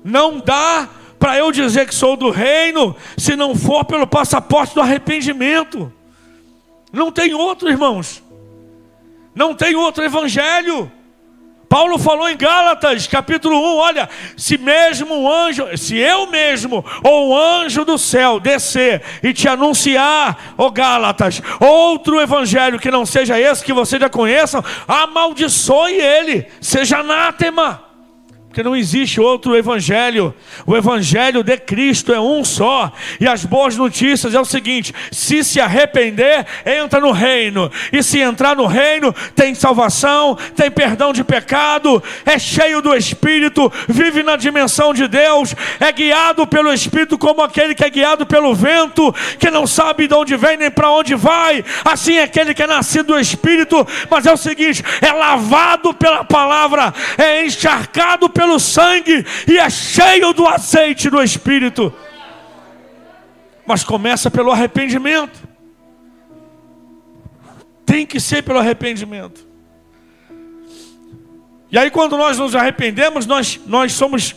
Não 0.03 0.39
dá 0.39 0.88
para 1.19 1.38
eu 1.38 1.51
dizer 1.51 1.88
que 1.88 1.93
sou 1.93 2.15
do 2.15 2.29
reino, 2.29 2.95
se 3.17 3.35
não 3.35 3.53
for 3.55 3.83
pelo 3.83 4.07
passaporte 4.07 4.73
do 4.73 4.81
arrependimento. 4.81 5.91
Não 6.91 7.11
tem 7.11 7.33
outro, 7.33 7.69
irmãos. 7.69 8.23
Não 9.35 9.53
tem 9.53 9.75
outro 9.75 10.03
evangelho. 10.03 10.91
Paulo 11.69 11.99
falou 11.99 12.27
em 12.27 12.35
Gálatas, 12.35 13.05
capítulo 13.05 13.55
1, 13.55 13.77
olha, 13.77 14.09
se 14.35 14.57
mesmo 14.57 15.15
um 15.15 15.31
anjo, 15.31 15.77
se 15.77 15.95
eu 15.95 16.25
mesmo 16.25 16.83
ou 17.03 17.29
um 17.29 17.38
anjo 17.38 17.85
do 17.85 17.95
céu 17.95 18.39
descer 18.39 19.03
e 19.21 19.31
te 19.31 19.47
anunciar, 19.47 20.55
ó 20.57 20.71
Gálatas, 20.71 21.39
outro 21.59 22.19
evangelho 22.19 22.79
que 22.79 22.89
não 22.89 23.05
seja 23.05 23.39
esse 23.39 23.63
que 23.63 23.71
vocês 23.71 24.01
já 24.01 24.09
conheçam, 24.09 24.65
amaldiçoe 24.88 25.93
ele, 25.93 26.47
seja 26.59 26.97
anátema. 26.97 27.88
Porque 28.50 28.63
não 28.63 28.75
existe 28.75 29.22
outro 29.22 29.56
evangelho. 29.56 30.34
O 30.65 30.75
evangelho 30.75 31.44
de 31.44 31.56
Cristo 31.56 32.12
é 32.12 32.20
um 32.20 32.44
só. 32.44 32.91
E 33.20 33.27
as 33.27 33.46
boas 33.46 33.77
notícias 33.77 34.34
é 34.34 34.39
o 34.39 34.46
seguinte: 34.46 34.91
se 35.12 35.44
se 35.44 35.62
arrepender, 35.62 36.48
entra 36.65 37.00
no 37.00 37.12
reino. 37.12 37.72
E 37.94 38.01
se 38.01 38.20
entrar 38.20 38.56
no 38.56 38.65
reino, 38.65 39.13
tem 39.36 39.53
salvação, 39.53 40.36
tem 40.56 40.72
perdão 40.72 41.13
de 41.13 41.24
pecado, 41.24 42.01
é 42.25 42.39
cheio 42.39 42.82
do 42.82 42.96
Espírito, 42.96 43.72
vive 43.88 44.24
na 44.24 44.36
dimensão 44.36 44.96
de 44.96 45.08
Deus, 45.08 45.53
é 45.79 45.91
guiado 45.91 46.48
pelo 46.48 46.74
Espírito 46.74 47.20
como 47.20 47.44
aquele 47.44 47.75
que 47.75 47.86
é 47.86 47.89
guiado 47.89 48.25
pelo 48.25 48.56
vento, 48.56 49.13
que 49.38 49.51
não 49.51 49.68
sabe 49.68 50.08
de 50.08 50.15
onde 50.15 50.36
vem 50.36 50.58
nem 50.58 50.72
para 50.72 50.89
onde 50.89 51.13
vai. 51.13 51.63
Assim 51.86 52.15
é 52.15 52.24
aquele 52.24 52.56
que 52.56 52.63
é 52.63 52.68
nascido 52.68 53.13
do 53.13 53.20
Espírito, 53.20 53.88
mas 54.10 54.25
é 54.25 54.34
o 54.34 54.38
seguinte: 54.38 54.84
é 55.01 55.12
lavado 55.12 55.94
pela 55.94 56.24
palavra, 56.24 56.91
é 57.15 57.46
encharcado 57.46 58.27
pelo 58.39 58.58
sangue 58.58 59.25
e 59.46 59.58
é 59.58 59.69
cheio 59.69 60.31
do 60.31 60.48
azeite 60.48 61.10
do 61.10 61.22
Espírito. 61.22 61.93
Mas 63.67 63.84
começa 63.84 64.31
pelo 64.31 64.50
arrependimento. 64.50 65.46
Tem 67.86 68.05
que 68.05 68.17
ser 68.17 68.41
pelo 68.41 68.60
arrependimento. 68.60 69.46
E 71.69 71.77
aí, 71.77 71.91
quando 71.91 72.15
nós 72.17 72.39
nos 72.39 72.55
arrependemos, 72.55 73.25
nós, 73.25 73.60
nós 73.67 73.91
somos 73.91 74.34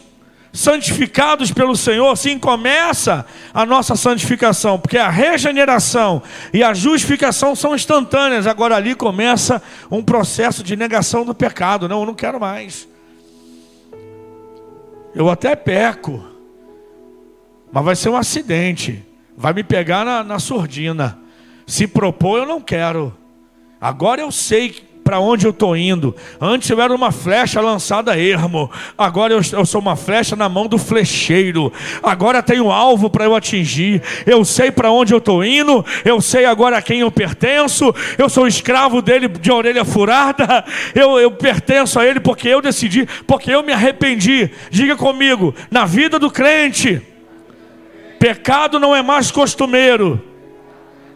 santificados 0.52 1.52
pelo 1.52 1.76
Senhor, 1.76 2.10
assim 2.10 2.40
começa 2.40 3.24
a 3.54 3.64
nossa 3.64 3.94
santificação, 3.94 4.80
porque 4.80 4.98
a 4.98 5.08
regeneração 5.08 6.20
e 6.52 6.62
a 6.62 6.74
justificação 6.74 7.54
são 7.54 7.72
instantâneas. 7.72 8.48
Agora 8.48 8.74
ali 8.74 8.96
começa 8.96 9.62
um 9.88 10.02
processo 10.02 10.64
de 10.64 10.74
negação 10.74 11.24
do 11.24 11.32
pecado. 11.32 11.88
Não, 11.88 12.00
eu 12.00 12.06
não 12.06 12.14
quero 12.14 12.40
mais. 12.40 12.90
Eu 15.14 15.28
até 15.28 15.54
peco, 15.54 16.24
mas 17.70 17.84
vai 17.84 17.96
ser 17.96 18.08
um 18.08 18.16
acidente. 18.16 19.04
Vai 19.36 19.52
me 19.52 19.62
pegar 19.62 20.04
na, 20.04 20.22
na 20.22 20.38
surdina. 20.38 21.18
Se 21.66 21.86
propor, 21.86 22.38
eu 22.38 22.46
não 22.46 22.60
quero. 22.60 23.16
Agora 23.80 24.20
eu 24.20 24.30
sei 24.30 24.82
para 25.02 25.18
onde 25.18 25.46
eu 25.46 25.50
estou 25.50 25.76
indo. 25.76 26.14
Antes 26.40 26.70
eu 26.70 26.80
era 26.80 26.94
uma 26.94 27.10
flecha 27.10 27.60
lançada 27.60 28.18
ermo, 28.18 28.70
agora 28.96 29.32
eu, 29.32 29.40
eu 29.52 29.66
sou 29.66 29.80
uma 29.80 29.96
flecha 29.96 30.36
na 30.36 30.48
mão 30.48 30.66
do 30.66 30.78
flecheiro. 30.78 31.72
Agora 32.02 32.42
tenho 32.42 32.70
alvo 32.70 33.10
para 33.10 33.24
eu 33.24 33.34
atingir. 33.34 34.02
Eu 34.24 34.44
sei 34.44 34.70
para 34.70 34.90
onde 34.90 35.12
eu 35.12 35.18
estou 35.18 35.44
indo, 35.44 35.84
eu 36.04 36.20
sei 36.20 36.44
agora 36.44 36.78
a 36.78 36.82
quem 36.82 37.00
eu 37.00 37.10
pertenço. 37.10 37.94
Eu 38.16 38.28
sou 38.28 38.46
escravo 38.46 39.02
dele 39.02 39.28
de 39.28 39.50
orelha 39.50 39.84
furada. 39.84 40.64
Eu, 40.94 41.18
eu 41.18 41.30
pertenço 41.30 41.98
a 41.98 42.06
ele 42.06 42.20
porque 42.20 42.48
eu 42.48 42.60
decidi, 42.60 43.06
porque 43.26 43.50
eu 43.50 43.62
me 43.62 43.72
arrependi. 43.72 44.50
Diga 44.70 44.96
comigo, 44.96 45.54
na 45.70 45.84
vida 45.84 46.18
do 46.18 46.30
crente, 46.30 47.02
pecado 48.18 48.78
não 48.78 48.94
é 48.94 49.02
mais 49.02 49.30
costumeiro, 49.30 50.22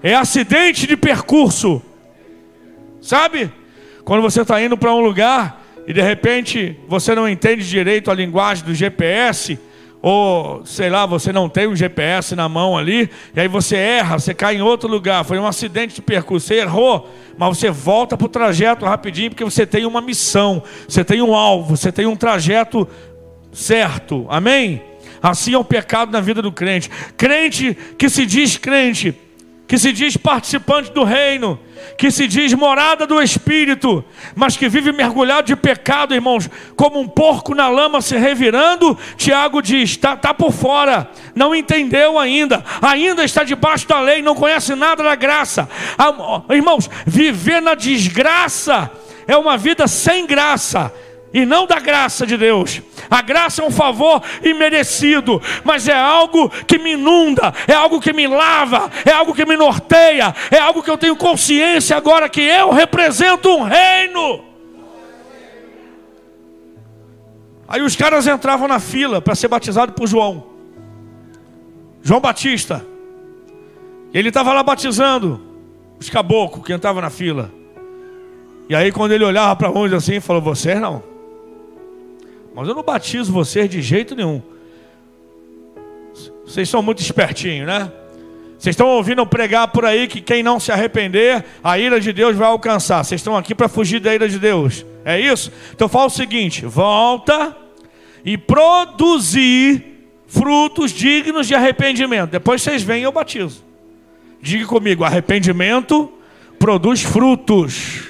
é 0.02 0.14
acidente 0.14 0.86
de 0.86 0.96
percurso. 0.96 1.82
Sabe? 3.00 3.52
Quando 4.06 4.22
você 4.22 4.42
está 4.42 4.62
indo 4.62 4.78
para 4.78 4.94
um 4.94 5.00
lugar 5.00 5.64
e 5.84 5.92
de 5.92 6.00
repente 6.00 6.78
você 6.86 7.12
não 7.12 7.28
entende 7.28 7.68
direito 7.68 8.08
a 8.08 8.14
linguagem 8.14 8.64
do 8.64 8.72
GPS, 8.72 9.58
ou 10.00 10.64
sei 10.64 10.88
lá, 10.88 11.04
você 11.04 11.32
não 11.32 11.48
tem 11.48 11.66
um 11.66 11.74
GPS 11.74 12.36
na 12.36 12.48
mão 12.48 12.78
ali, 12.78 13.10
e 13.34 13.40
aí 13.40 13.48
você 13.48 13.74
erra, 13.74 14.16
você 14.16 14.32
cai 14.32 14.58
em 14.58 14.62
outro 14.62 14.88
lugar, 14.88 15.24
foi 15.24 15.40
um 15.40 15.46
acidente 15.46 15.96
de 15.96 16.02
percurso, 16.02 16.46
você 16.46 16.60
errou, 16.60 17.12
mas 17.36 17.58
você 17.58 17.68
volta 17.68 18.16
para 18.16 18.26
o 18.26 18.28
trajeto 18.28 18.84
rapidinho, 18.84 19.30
porque 19.30 19.42
você 19.42 19.66
tem 19.66 19.84
uma 19.84 20.00
missão, 20.00 20.62
você 20.88 21.02
tem 21.02 21.20
um 21.20 21.34
alvo, 21.34 21.76
você 21.76 21.90
tem 21.90 22.06
um 22.06 22.14
trajeto 22.14 22.86
certo, 23.52 24.24
amém? 24.28 24.84
Assim 25.20 25.54
é 25.54 25.58
o 25.58 25.64
pecado 25.64 26.12
na 26.12 26.20
vida 26.20 26.40
do 26.40 26.52
crente. 26.52 26.88
Crente 27.16 27.76
que 27.98 28.08
se 28.08 28.24
diz 28.24 28.56
crente, 28.56 29.12
que 29.66 29.78
se 29.78 29.92
diz 29.92 30.16
participante 30.16 30.92
do 30.92 31.02
reino, 31.02 31.58
que 31.98 32.10
se 32.10 32.28
diz 32.28 32.52
morada 32.54 33.06
do 33.06 33.20
Espírito, 33.20 34.04
mas 34.34 34.56
que 34.56 34.68
vive 34.68 34.92
mergulhado 34.92 35.46
de 35.46 35.56
pecado, 35.56 36.14
irmãos, 36.14 36.48
como 36.76 37.00
um 37.00 37.08
porco 37.08 37.54
na 37.54 37.68
lama 37.68 38.00
se 38.00 38.16
revirando, 38.16 38.96
Tiago 39.16 39.60
diz: 39.60 39.90
está 39.90 40.16
tá 40.16 40.32
por 40.32 40.52
fora, 40.52 41.10
não 41.34 41.54
entendeu 41.54 42.18
ainda, 42.18 42.64
ainda 42.80 43.24
está 43.24 43.42
debaixo 43.42 43.88
da 43.88 44.00
lei, 44.00 44.22
não 44.22 44.34
conhece 44.34 44.74
nada 44.74 45.02
da 45.02 45.14
graça. 45.14 45.68
Irmãos, 46.50 46.88
viver 47.04 47.60
na 47.60 47.74
desgraça 47.74 48.90
é 49.26 49.36
uma 49.36 49.56
vida 49.56 49.88
sem 49.88 50.26
graça 50.26 50.92
e 51.36 51.44
não 51.44 51.66
da 51.66 51.78
graça 51.78 52.26
de 52.26 52.34
Deus. 52.34 52.80
A 53.10 53.20
graça 53.20 53.60
é 53.60 53.64
um 53.66 53.70
favor 53.70 54.22
imerecido, 54.42 55.40
mas 55.62 55.86
é 55.86 55.92
algo 55.94 56.48
que 56.48 56.78
me 56.78 56.92
inunda, 56.92 57.52
é 57.68 57.74
algo 57.74 58.00
que 58.00 58.10
me 58.10 58.26
lava, 58.26 58.90
é 59.04 59.12
algo 59.12 59.34
que 59.34 59.44
me 59.44 59.54
norteia, 59.54 60.34
é 60.50 60.58
algo 60.58 60.82
que 60.82 60.90
eu 60.90 60.96
tenho 60.96 61.14
consciência 61.14 61.94
agora 61.94 62.26
que 62.26 62.40
eu 62.40 62.70
represento 62.70 63.50
um 63.50 63.64
reino. 63.64 64.46
Aí 67.68 67.82
os 67.82 67.94
caras 67.94 68.26
entravam 68.26 68.66
na 68.66 68.80
fila 68.80 69.20
para 69.20 69.34
ser 69.34 69.48
batizado 69.48 69.92
por 69.92 70.06
João. 70.06 70.42
João 72.02 72.18
Batista. 72.18 72.82
Ele 74.14 74.28
estava 74.28 74.54
lá 74.54 74.62
batizando 74.62 75.38
os 76.00 76.08
caboclos 76.08 76.64
que 76.64 76.72
entravam 76.72 77.02
na 77.02 77.10
fila. 77.10 77.52
E 78.70 78.74
aí 78.74 78.90
quando 78.90 79.12
ele 79.12 79.24
olhava 79.24 79.54
para 79.54 79.70
onde 79.70 79.94
assim, 79.94 80.18
falou: 80.18 80.40
"Vocês 80.40 80.80
não. 80.80 81.15
Mas 82.56 82.66
eu 82.68 82.74
não 82.74 82.82
batizo 82.82 83.30
vocês 83.30 83.68
de 83.68 83.82
jeito 83.82 84.16
nenhum. 84.16 84.40
Vocês 86.46 86.66
são 86.66 86.82
muito 86.82 87.02
espertinhos, 87.02 87.66
né? 87.66 87.92
Vocês 88.58 88.72
estão 88.72 88.88
ouvindo 88.88 89.26
pregar 89.26 89.68
por 89.68 89.84
aí 89.84 90.08
que 90.08 90.22
quem 90.22 90.42
não 90.42 90.58
se 90.58 90.72
arrepender, 90.72 91.44
a 91.62 91.78
ira 91.78 92.00
de 92.00 92.14
Deus 92.14 92.34
vai 92.34 92.48
alcançar. 92.48 93.04
Vocês 93.04 93.20
estão 93.20 93.36
aqui 93.36 93.54
para 93.54 93.68
fugir 93.68 94.00
da 94.00 94.14
ira 94.14 94.26
de 94.26 94.38
Deus. 94.38 94.86
É 95.04 95.20
isso? 95.20 95.52
Então 95.74 95.86
fala 95.86 96.06
o 96.06 96.10
seguinte: 96.10 96.64
volta 96.64 97.54
e 98.24 98.38
produzir 98.38 99.84
frutos 100.26 100.92
dignos 100.92 101.46
de 101.46 101.54
arrependimento. 101.54 102.30
Depois 102.30 102.62
vocês 102.62 102.82
vêm 102.82 103.02
e 103.02 103.04
eu 103.04 103.12
batizo. 103.12 103.62
Diga 104.40 104.64
comigo: 104.64 105.04
arrependimento 105.04 106.10
produz 106.58 107.02
frutos. 107.02 108.05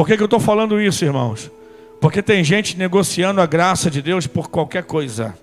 Por 0.00 0.06
que, 0.06 0.16
que 0.16 0.22
eu 0.22 0.24
estou 0.24 0.40
falando 0.40 0.80
isso, 0.80 1.04
irmãos? 1.04 1.50
Porque 2.00 2.22
tem 2.22 2.42
gente 2.42 2.74
negociando 2.74 3.38
a 3.38 3.44
graça 3.44 3.90
de 3.90 4.00
Deus 4.00 4.26
por 4.26 4.48
qualquer 4.48 4.84
coisa. 4.84 5.36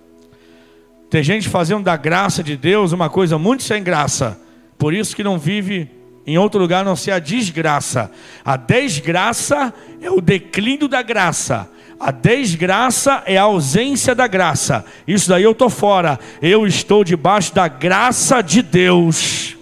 Tem 1.12 1.22
gente 1.22 1.48
fazendo 1.48 1.84
da 1.84 1.96
graça 1.96 2.42
de 2.42 2.58
Deus 2.58 2.92
uma 2.92 3.08
coisa 3.08 3.38
muito 3.38 3.62
sem 3.62 3.84
graça. 3.84 4.42
Por 4.76 4.96
isso 4.96 5.16
que 5.16 5.24
não 5.24 5.38
vive 5.38 5.92
em 6.26 6.40
outro 6.40 6.60
lugar 6.60 6.84
não 6.84 6.96
ser 6.96 7.12
a 7.12 7.20
desgraça. 7.20 8.10
A 8.44 8.58
desgraça 8.58 9.72
é 10.02 10.10
o 10.10 10.20
declínio 10.20 10.88
da 10.88 11.04
graça. 11.04 11.70
A 12.00 12.10
desgraça 12.10 13.22
é 13.28 13.38
a 13.38 13.44
ausência 13.44 14.16
da 14.16 14.26
graça. 14.26 14.84
Isso 15.08 15.30
daí 15.30 15.44
eu 15.44 15.52
estou 15.52 15.70
fora. 15.70 16.20
Eu 16.42 16.66
estou 16.66 17.04
debaixo 17.04 17.54
da 17.54 17.68
graça 17.68 18.42
de 18.42 18.64
Deus. 18.64 19.56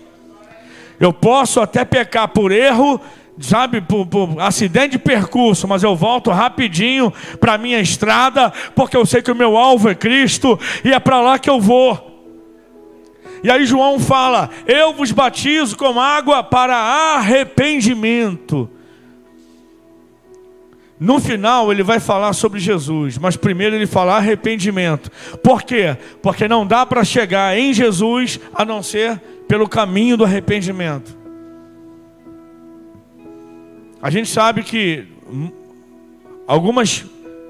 Eu 0.98 1.12
posso 1.12 1.60
até 1.60 1.84
pecar 1.84 2.30
por 2.30 2.50
erro, 2.54 3.02
sabe, 3.40 3.82
por, 3.82 4.06
por, 4.06 4.40
acidente 4.40 4.92
de 4.92 5.00
percurso, 5.00 5.68
mas 5.68 5.84
eu 5.84 5.96
volto 5.96 6.32
rapidinho 6.32 7.12
para 7.40 7.54
a 7.54 7.58
minha 7.58 7.80
estrada, 7.80 8.52
porque 8.74 8.96
eu 8.96 9.06
sei 9.06 9.22
que 9.22 9.32
o 9.32 9.36
meu 9.36 9.58
alvo 9.58 9.90
é 9.90 9.96
Cristo 9.96 10.60
e 10.84 10.94
é 10.94 11.00
para 11.00 11.22
lá 11.22 11.38
que 11.38 11.50
eu 11.50 11.60
vou. 11.60 12.14
E 13.44 13.52
aí 13.52 13.66
João 13.66 14.00
fala: 14.00 14.50
Eu 14.66 14.94
vos 14.94 15.12
batizo 15.12 15.78
com 15.78 16.00
água 16.00 16.44
para 16.44 16.76
arrependimento. 16.76 18.70
No 20.98 21.20
final 21.20 21.72
ele 21.72 21.84
vai 21.84 22.00
falar 22.00 22.32
sobre 22.32 22.60
Jesus, 22.60 23.18
mas 23.18 23.36
primeiro 23.36 23.76
ele 23.76 23.86
fala 23.86 24.16
arrependimento. 24.16 25.12
Por 25.44 25.62
quê? 25.62 25.98
Porque 26.22 26.48
não 26.48 26.66
dá 26.66 26.86
para 26.86 27.04
chegar 27.04 27.58
em 27.58 27.74
Jesus 27.74 28.40
a 28.54 28.64
não 28.64 28.82
ser 28.82 29.22
pelo 29.48 29.68
caminho 29.68 30.16
do 30.16 30.24
arrependimento. 30.24 31.25
A 34.06 34.12
gente 34.12 34.30
sabe 34.30 34.62
que 34.62 35.04
algumas 36.46 37.04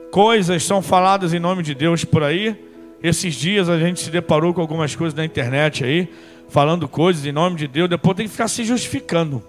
coisas 0.09 0.63
são 0.63 0.81
faladas 0.81 1.33
em 1.33 1.37
nome 1.37 1.61
de 1.61 1.75
Deus 1.75 2.05
por 2.05 2.23
aí. 2.23 2.55
Esses 3.03 3.35
dias 3.35 3.67
a 3.67 3.77
gente 3.77 3.99
se 3.99 4.09
deparou 4.09 4.53
com 4.53 4.61
algumas 4.61 4.95
coisas 4.95 5.13
na 5.13 5.25
internet 5.25 5.83
aí, 5.83 6.07
falando 6.47 6.87
coisas 6.87 7.25
em 7.25 7.33
nome 7.33 7.57
de 7.57 7.67
Deus, 7.67 7.89
depois 7.89 8.15
tem 8.15 8.25
que 8.25 8.31
ficar 8.31 8.47
se 8.47 8.63
justificando. 8.63 9.43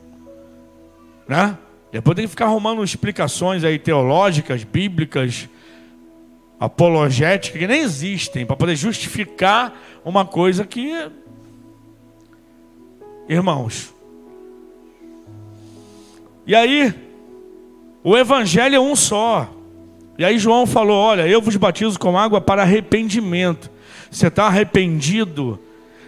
Né? 1.29 1.57
Depois 1.93 2.17
tem 2.17 2.25
que 2.25 2.31
ficar 2.31 2.47
arrumando 2.47 2.83
explicações 2.83 3.63
aí 3.63 3.79
teológicas, 3.79 4.65
bíblicas, 4.65 5.49
apologéticas 6.59 7.57
que 7.57 7.69
nem 7.69 7.83
existem 7.83 8.45
para 8.45 8.57
poder 8.57 8.75
justificar 8.75 9.81
uma 10.05 10.25
coisa 10.25 10.67
que 10.67 11.09
irmãos, 13.29 13.95
e 16.47 16.55
aí, 16.55 16.95
o 18.05 18.17
evangelho 18.17 18.77
é 18.77 18.81
um 18.81 18.95
só. 18.95 19.51
E 20.19 20.25
aí 20.25 20.39
João 20.39 20.67
falou: 20.67 20.97
Olha, 20.97 21.27
eu 21.27 21.43
vos 21.43 21.57
batizo 21.57 21.99
com 21.99 22.17
água 22.17 22.41
para 22.41 22.63
arrependimento. 22.63 23.71
Você 24.11 24.29
está 24.29 24.47
arrependido? 24.47 25.59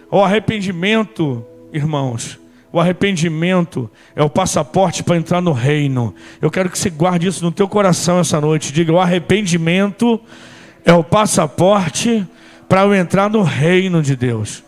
O 0.09 0.23
arrependimento, 0.23 1.45
irmãos, 1.71 2.39
o 2.71 2.79
arrependimento 2.79 3.89
é 4.15 4.23
o 4.23 4.29
passaporte 4.29 5.03
para 5.03 5.17
entrar 5.17 5.41
no 5.41 5.51
reino. 5.51 6.15
Eu 6.41 6.49
quero 6.49 6.69
que 6.69 6.79
você 6.79 6.89
guarde 6.89 7.27
isso 7.27 7.43
no 7.43 7.51
teu 7.51 7.67
coração 7.67 8.19
essa 8.19 8.39
noite. 8.39 8.73
Diga: 8.73 8.93
o 8.93 8.99
arrependimento 8.99 10.19
é 10.85 10.93
o 10.93 11.03
passaporte 11.03 12.25
para 12.67 12.83
eu 12.83 12.95
entrar 12.95 13.29
no 13.29 13.43
reino 13.43 14.01
de 14.01 14.15
Deus. 14.15 14.63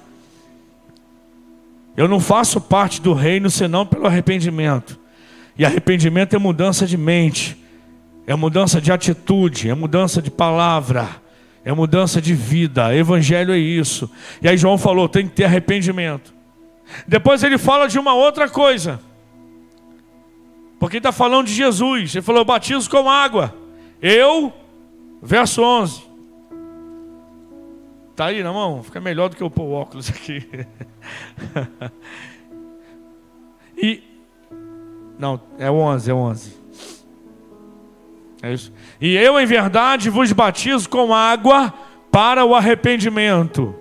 Eu 1.96 2.08
não 2.08 2.20
faço 2.20 2.60
parte 2.60 3.02
do 3.02 3.14
reino 3.14 3.50
senão 3.50 3.86
pelo 3.86 4.06
arrependimento. 4.06 5.01
E 5.62 5.66
arrependimento 5.66 6.36
é 6.36 6.40
mudança 6.40 6.88
de 6.88 6.98
mente, 6.98 7.56
é 8.26 8.34
mudança 8.34 8.82
de 8.82 8.92
atitude, 8.92 9.70
é 9.70 9.76
mudança 9.76 10.20
de 10.20 10.32
palavra, 10.32 11.08
é 11.64 11.72
mudança 11.72 12.20
de 12.20 12.34
vida. 12.34 12.96
Evangelho 12.96 13.54
é 13.54 13.60
isso. 13.60 14.10
E 14.42 14.50
aí 14.50 14.58
João 14.58 14.76
falou: 14.76 15.08
tem 15.08 15.28
que 15.28 15.36
ter 15.36 15.44
arrependimento. 15.44 16.34
Depois 17.08 17.44
ele 17.44 17.60
fala 17.60 17.88
de 17.88 18.00
uma 18.00 18.16
outra 18.16 18.50
coisa. 18.50 19.00
Porque 20.80 20.98
está 20.98 21.12
falando 21.12 21.46
de 21.46 21.54
Jesus. 21.54 22.16
Ele 22.16 22.24
falou: 22.24 22.44
batizo 22.44 22.90
com 22.90 23.08
água. 23.08 23.56
Eu, 24.02 24.52
verso 25.22 25.62
11. 25.62 26.02
Está 28.10 28.26
aí 28.26 28.42
na 28.42 28.52
mão? 28.52 28.82
Fica 28.82 29.00
melhor 29.00 29.30
do 29.30 29.36
que 29.36 29.44
eu 29.44 29.52
pôr 29.52 29.66
o 29.66 29.74
óculos 29.74 30.10
aqui. 30.10 30.44
e. 33.78 34.11
Não, 35.22 35.40
é 35.60 35.70
11, 35.70 36.10
é 36.10 36.14
11. 36.16 36.54
É 38.42 38.52
isso. 38.52 38.74
E 39.00 39.16
eu, 39.16 39.40
em 39.40 39.46
verdade, 39.46 40.10
vos 40.10 40.32
batizo 40.32 40.90
com 40.90 41.14
água 41.14 41.72
para 42.12 42.44
o 42.44 42.56
arrependimento. 42.56 43.76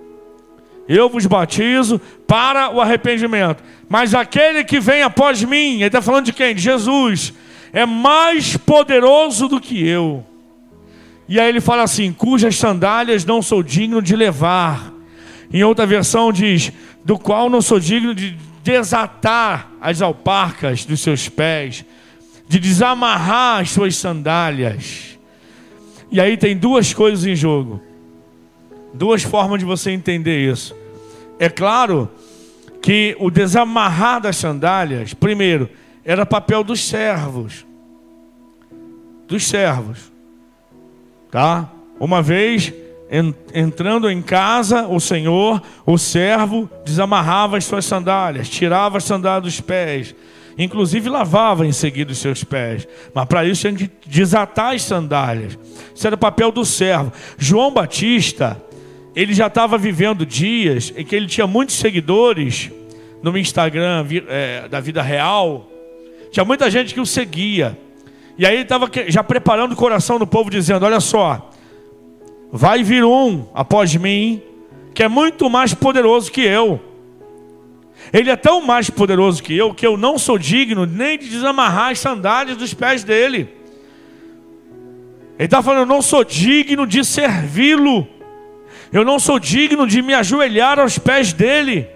Eu 0.87 1.09
vos 1.09 1.25
batizo 1.25 1.99
para 2.27 2.69
o 2.69 2.79
arrependimento. 2.79 3.63
Mas 3.89 4.13
aquele 4.13 4.63
que 4.63 4.79
vem 4.79 5.01
após 5.01 5.43
mim, 5.43 5.77
ele 5.77 5.85
está 5.85 5.99
falando 5.99 6.25
de 6.25 6.33
quem? 6.33 6.53
De 6.53 6.61
Jesus. 6.61 7.33
É 7.73 7.87
mais 7.87 8.55
poderoso 8.55 9.47
do 9.47 9.59
que 9.59 9.83
eu. 9.83 10.23
E 11.27 11.39
aí 11.39 11.49
ele 11.49 11.59
fala 11.59 11.81
assim: 11.81 12.13
cujas 12.13 12.55
sandálias 12.55 13.25
não 13.25 13.41
sou 13.41 13.63
digno 13.63 13.99
de 13.99 14.15
levar. 14.15 14.93
Em 15.51 15.63
outra 15.63 15.87
versão 15.87 16.31
diz: 16.31 16.71
do 17.03 17.17
qual 17.17 17.49
não 17.49 17.63
sou 17.63 17.79
digno 17.79 18.13
de 18.13 18.37
desatar 18.63 19.71
as 19.79 20.01
alparcas 20.01 20.85
dos 20.85 21.01
seus 21.01 21.27
pés, 21.29 21.85
de 22.47 22.59
desamarrar 22.59 23.61
as 23.61 23.71
suas 23.71 23.95
sandálias. 23.95 25.17
E 26.11 26.19
aí 26.19 26.35
tem 26.37 26.55
duas 26.55 26.93
coisas 26.93 27.25
em 27.25 27.35
jogo. 27.35 27.81
Duas 28.93 29.23
formas 29.23 29.59
de 29.59 29.65
você 29.65 29.91
entender 29.91 30.51
isso. 30.51 30.75
É 31.39 31.49
claro 31.49 32.11
que 32.81 33.15
o 33.19 33.29
desamarrar 33.29 34.19
das 34.19 34.35
sandálias, 34.37 35.13
primeiro, 35.13 35.69
era 36.03 36.25
papel 36.25 36.63
dos 36.63 36.83
servos. 36.83 37.65
Dos 39.27 39.47
servos. 39.47 40.11
Tá? 41.29 41.71
Uma 41.99 42.21
vez 42.21 42.73
entrando 43.53 44.09
em 44.09 44.21
casa, 44.21 44.87
o 44.87 44.99
Senhor, 44.99 45.61
o 45.85 45.97
servo, 45.97 46.69
desamarrava 46.85 47.57
as 47.57 47.65
suas 47.65 47.83
sandálias, 47.83 48.49
tirava 48.49 48.99
as 48.99 49.03
sandálias 49.03 49.43
dos 49.43 49.59
pés, 49.59 50.15
inclusive 50.57 51.09
lavava 51.09 51.67
em 51.67 51.73
seguida 51.73 52.13
os 52.13 52.19
seus 52.19 52.41
pés. 52.41 52.87
Mas 53.13 53.25
para 53.25 53.43
isso 53.43 53.61
tinha 53.61 53.73
que 53.73 53.89
desatar 54.07 54.73
as 54.75 54.83
sandálias. 54.83 55.59
Isso 55.93 56.07
era 56.07 56.15
o 56.15 56.19
papel 56.19 56.53
do 56.53 56.63
servo. 56.63 57.11
João 57.37 57.73
Batista, 57.73 58.61
ele 59.13 59.33
já 59.33 59.47
estava 59.47 59.77
vivendo 59.77 60.25
dias 60.25 60.93
em 60.95 61.03
que 61.03 61.13
ele 61.13 61.27
tinha 61.27 61.45
muitos 61.45 61.75
seguidores 61.75 62.71
no 63.21 63.37
Instagram 63.37 64.05
é, 64.29 64.69
da 64.69 64.79
vida 64.79 65.01
real. 65.01 65.69
Tinha 66.31 66.45
muita 66.45 66.71
gente 66.71 66.93
que 66.93 67.01
o 67.01 67.05
seguia. 67.05 67.77
E 68.37 68.45
aí 68.45 68.53
ele 68.53 68.63
estava 68.63 68.89
já 69.07 69.21
preparando 69.21 69.73
o 69.73 69.75
coração 69.75 70.17
do 70.17 70.25
povo, 70.25 70.49
dizendo: 70.49 70.85
Olha 70.85 71.01
só, 71.01 71.50
vai 72.51 72.83
vir 72.83 73.03
um 73.03 73.47
após 73.53 73.95
mim, 73.95 74.41
que 74.93 75.03
é 75.03 75.07
muito 75.07 75.49
mais 75.49 75.73
poderoso 75.73 76.31
que 76.31 76.41
eu. 76.41 76.79
Ele 78.11 78.29
é 78.29 78.35
tão 78.35 78.61
mais 78.61 78.89
poderoso 78.89 79.41
que 79.41 79.55
eu, 79.55 79.73
que 79.73 79.85
eu 79.85 79.95
não 79.95 80.17
sou 80.17 80.37
digno 80.37 80.85
nem 80.85 81.17
de 81.17 81.29
desamarrar 81.29 81.91
as 81.91 81.99
sandálias 81.99 82.57
dos 82.57 82.73
pés 82.73 83.03
dele. 83.03 83.49
Ele 85.37 85.45
está 85.45 85.61
falando: 85.61 85.81
Eu 85.81 85.85
não 85.85 86.01
sou 86.01 86.23
digno 86.23 86.85
de 86.85 87.05
servi-lo. 87.05 88.07
Eu 88.91 89.05
não 89.05 89.17
sou 89.17 89.39
digno 89.39 89.87
de 89.87 90.01
me 90.01 90.13
ajoelhar 90.13 90.77
aos 90.77 90.97
pés 90.97 91.31
dele. 91.31 91.87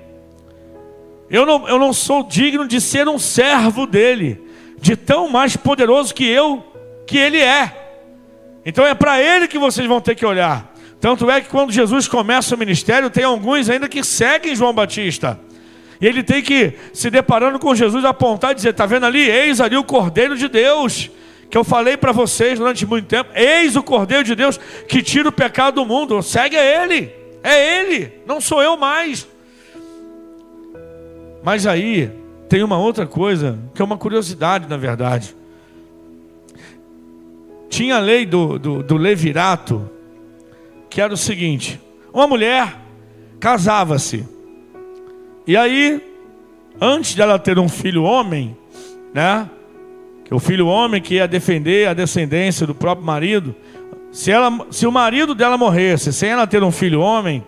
Eu 1.29 1.45
não, 1.45 1.67
eu 1.67 1.77
não 1.77 1.91
sou 1.91 2.23
digno 2.23 2.67
de 2.67 2.79
ser 2.79 3.07
um 3.09 3.19
servo 3.19 3.85
dele, 3.85 4.41
de 4.79 4.95
tão 4.95 5.27
mais 5.27 5.57
poderoso 5.57 6.13
que 6.13 6.23
eu, 6.25 6.63
que 7.05 7.17
ele 7.17 7.39
é. 7.39 7.84
Então 8.65 8.85
é 8.85 8.93
para 8.93 9.21
ele 9.21 9.47
que 9.47 9.59
vocês 9.59 9.87
vão 9.87 10.01
ter 10.01 10.15
que 10.15 10.25
olhar. 10.25 10.73
Tanto 10.99 11.29
é 11.29 11.39
que 11.39 11.49
quando 11.49 11.71
Jesus 11.71 12.07
começa 12.07 12.55
o 12.55 12.57
ministério, 12.57 13.09
tem 13.09 13.23
alguns 13.23 13.69
ainda 13.69 13.87
que 13.87 14.03
seguem 14.03 14.55
João 14.55 14.73
Batista. 14.73 15.39
E 16.01 16.07
ele 16.07 16.23
tem 16.23 16.41
que, 16.41 16.73
se 16.91 17.09
deparando 17.09 17.59
com 17.59 17.75
Jesus, 17.75 18.03
apontar 18.03 18.51
e 18.51 18.55
dizer: 18.55 18.69
Está 18.69 18.85
vendo 18.85 19.05
ali? 19.05 19.29
Eis 19.29 19.61
ali 19.61 19.77
o 19.77 19.83
Cordeiro 19.83 20.35
de 20.35 20.47
Deus 20.47 21.11
que 21.49 21.57
eu 21.57 21.63
falei 21.63 21.95
para 21.95 22.11
vocês 22.11 22.59
durante 22.59 22.85
muito 22.85 23.07
tempo. 23.07 23.29
Eis 23.33 23.75
o 23.75 23.83
Cordeiro 23.83 24.23
de 24.23 24.35
Deus 24.35 24.59
que 24.87 25.01
tira 25.01 25.29
o 25.29 25.31
pecado 25.31 25.75
do 25.75 25.85
mundo. 25.85 26.21
Segue 26.21 26.57
a 26.57 26.83
Ele. 26.83 27.11
É 27.43 27.79
Ele, 27.79 28.11
não 28.25 28.41
sou 28.41 28.61
eu 28.61 28.75
mais. 28.75 29.27
Mas 31.43 31.67
aí 31.67 32.11
tem 32.49 32.63
uma 32.63 32.77
outra 32.77 33.05
coisa, 33.05 33.59
que 33.73 33.81
é 33.81 33.85
uma 33.85 33.97
curiosidade, 33.97 34.67
na 34.67 34.77
verdade. 34.77 35.35
Tinha 37.69 37.97
a 37.97 37.99
lei 37.99 38.25
do, 38.25 38.57
do, 38.57 38.83
do 38.83 38.97
levirato, 38.97 39.89
que 40.89 41.01
era 41.01 41.13
o 41.13 41.17
seguinte: 41.17 41.79
uma 42.13 42.27
mulher 42.27 42.75
casava-se, 43.39 44.25
e 45.47 45.55
aí, 45.55 46.01
antes 46.81 47.13
dela 47.13 47.37
ter 47.37 47.59
um 47.59 47.69
filho 47.69 48.03
homem, 48.03 48.57
né? 49.13 49.49
que 50.23 50.33
o 50.33 50.39
filho 50.39 50.65
homem 50.65 50.99
que 50.99 51.15
ia 51.15 51.27
defender 51.27 51.87
a 51.87 51.93
descendência 51.93 52.65
do 52.65 52.73
próprio 52.73 53.05
marido, 53.05 53.55
se, 54.11 54.31
ela, 54.31 54.65
se 54.71 54.87
o 54.87 54.91
marido 54.91 55.35
dela 55.35 55.55
morresse 55.55 56.11
sem 56.11 56.29
ela 56.29 56.47
ter 56.47 56.63
um 56.63 56.71
filho 56.71 56.99
homem, 56.99 57.45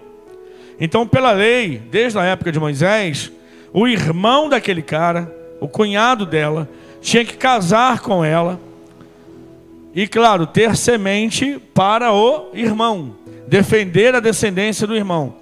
então 0.80 1.08
pela 1.08 1.32
lei, 1.32 1.82
desde 1.90 2.20
a 2.20 2.24
época 2.24 2.52
de 2.52 2.60
Moisés, 2.60 3.32
o 3.74 3.88
irmão 3.88 4.48
daquele 4.48 4.84
cara, 4.84 5.34
o 5.60 5.68
cunhado 5.68 6.24
dela, 6.24 6.70
tinha 7.02 7.26
que 7.26 7.36
casar 7.36 8.00
com 8.02 8.24
ela 8.24 8.60
e, 9.98 10.08
claro, 10.08 10.46
ter 10.46 10.78
semente 10.78 11.60
para 11.74 12.14
o 12.14 12.52
irmão, 12.54 13.16
defender 13.48 14.14
a 14.14 14.20
descendência 14.20 14.86
do 14.86 14.96
irmão, 14.96 15.38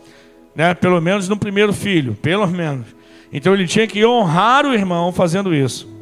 né? 0.55 0.73
Pelo 0.73 1.01
menos 1.01 1.27
no 1.27 1.35
primeiro 1.35 1.73
filho, 1.73 2.15
pelo 2.21 2.47
menos. 2.47 2.87
Então 3.33 3.53
ele 3.53 3.67
tinha 3.67 3.85
que 3.85 4.05
honrar 4.05 4.65
o 4.65 4.73
irmão 4.73 5.11
fazendo 5.11 5.53
isso. 5.53 5.93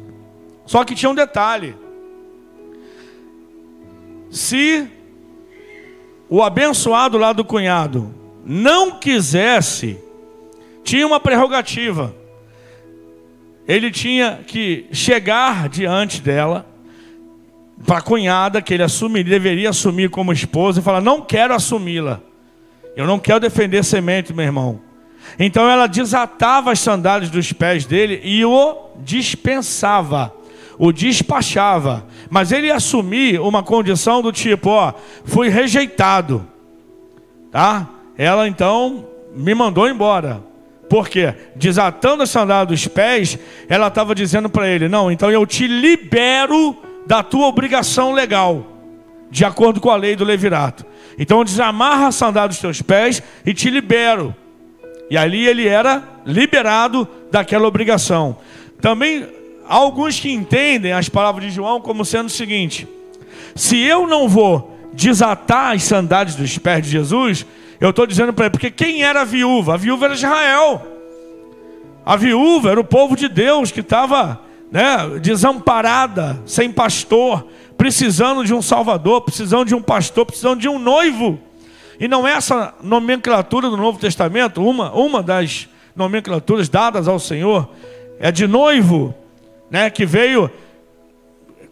Só 0.66 0.84
que 0.84 0.94
tinha 0.94 1.10
um 1.10 1.16
detalhe: 1.16 1.74
se 4.30 4.86
o 6.28 6.40
abençoado 6.40 7.18
lá 7.18 7.32
do 7.32 7.44
cunhado 7.44 8.14
não 8.46 9.00
quisesse, 9.00 9.98
tinha 10.84 11.04
uma 11.04 11.18
prerrogativa. 11.18 12.14
Ele 13.66 13.90
tinha 13.90 14.44
que 14.46 14.86
chegar 14.92 15.68
diante 15.68 16.22
dela, 16.22 16.72
para 17.86 17.98
a 17.98 18.02
cunhada, 18.02 18.62
que 18.62 18.74
ele 18.74 18.82
assumir, 18.82 19.24
deveria 19.24 19.70
assumir 19.70 20.10
como 20.10 20.32
esposa, 20.32 20.80
e 20.80 20.82
falar: 20.82 21.00
Não 21.00 21.20
quero 21.20 21.54
assumi-la. 21.54 22.20
Eu 22.96 23.06
não 23.06 23.18
quero 23.18 23.40
defender 23.40 23.84
semente, 23.84 24.32
meu 24.32 24.44
irmão. 24.44 24.80
Então 25.38 25.68
ela 25.68 25.86
desatava 25.86 26.70
as 26.70 26.80
sandálias 26.80 27.30
dos 27.30 27.52
pés 27.52 27.86
dele 27.86 28.20
e 28.22 28.44
o 28.44 28.90
dispensava 29.02 30.32
o 30.78 30.92
despachava, 30.92 32.06
mas 32.28 32.52
ele 32.52 32.70
assumia 32.70 33.42
uma 33.42 33.62
condição 33.62 34.20
do 34.20 34.32
tipo, 34.32 34.70
ó, 34.70 34.92
fui 35.24 35.48
rejeitado, 35.48 36.46
tá? 37.50 37.88
Ela 38.16 38.48
então 38.48 39.06
me 39.34 39.54
mandou 39.54 39.88
embora. 39.88 40.42
Por 40.88 41.08
quê? 41.08 41.34
Desatando 41.56 42.22
a 42.22 42.26
sandália 42.26 42.66
dos 42.66 42.86
pés, 42.86 43.38
ela 43.68 43.88
estava 43.88 44.14
dizendo 44.14 44.48
para 44.48 44.68
ele: 44.68 44.88
Não, 44.88 45.10
então 45.10 45.30
eu 45.30 45.46
te 45.46 45.66
libero 45.66 46.76
da 47.06 47.22
tua 47.22 47.46
obrigação 47.46 48.12
legal, 48.12 48.66
de 49.30 49.44
acordo 49.44 49.80
com 49.80 49.90
a 49.90 49.96
lei 49.96 50.16
do 50.16 50.24
levirato. 50.24 50.84
Então 51.18 51.44
desamarra 51.44 52.08
a 52.08 52.12
sandália 52.12 52.48
dos 52.48 52.58
teus 52.58 52.82
pés 52.82 53.22
e 53.44 53.54
te 53.54 53.70
libero. 53.70 54.34
E 55.10 55.16
ali 55.16 55.46
ele 55.46 55.68
era 55.68 56.02
liberado 56.24 57.06
daquela 57.30 57.66
obrigação. 57.66 58.38
Também 58.80 59.26
há 59.68 59.74
alguns 59.74 60.18
que 60.18 60.30
entendem 60.30 60.92
as 60.92 61.08
palavras 61.08 61.44
de 61.44 61.50
João 61.50 61.80
como 61.80 62.04
sendo 62.04 62.26
o 62.26 62.30
seguinte: 62.30 62.88
se 63.54 63.78
eu 63.78 64.06
não 64.06 64.28
vou 64.28 64.76
desatar 64.92 65.74
as 65.74 65.82
sandálias 65.84 66.36
dos 66.36 66.56
pés 66.58 66.84
de 66.84 66.90
Jesus, 66.90 67.46
eu 67.80 67.90
estou 67.90 68.06
dizendo 68.06 68.32
para 68.32 68.46
ele, 68.46 68.52
porque 68.52 68.70
quem 68.70 69.02
era 69.02 69.22
a 69.22 69.24
viúva? 69.24 69.74
A 69.74 69.76
viúva 69.76 70.06
era 70.06 70.14
Israel. 70.14 70.86
A 72.06 72.16
viúva 72.16 72.70
era 72.70 72.80
o 72.80 72.84
povo 72.84 73.16
de 73.16 73.28
Deus 73.28 73.70
que 73.70 73.80
estava 73.80 74.40
né, 74.74 75.20
desamparada, 75.20 76.42
sem 76.44 76.68
pastor, 76.68 77.46
precisando 77.78 78.44
de 78.44 78.52
um 78.52 78.60
salvador, 78.60 79.20
precisando 79.20 79.66
de 79.66 79.74
um 79.74 79.80
pastor, 79.80 80.26
precisando 80.26 80.58
de 80.58 80.68
um 80.68 80.80
noivo. 80.80 81.38
E 82.00 82.08
não 82.08 82.26
é 82.26 82.32
essa 82.32 82.74
nomenclatura 82.82 83.70
do 83.70 83.76
Novo 83.76 84.00
Testamento, 84.00 84.60
uma, 84.60 84.90
uma 84.90 85.22
das 85.22 85.68
nomenclaturas 85.94 86.68
dadas 86.68 87.06
ao 87.06 87.20
Senhor, 87.20 87.70
é 88.18 88.32
de 88.32 88.48
noivo 88.48 89.14
né, 89.70 89.88
que 89.90 90.04
veio 90.04 90.50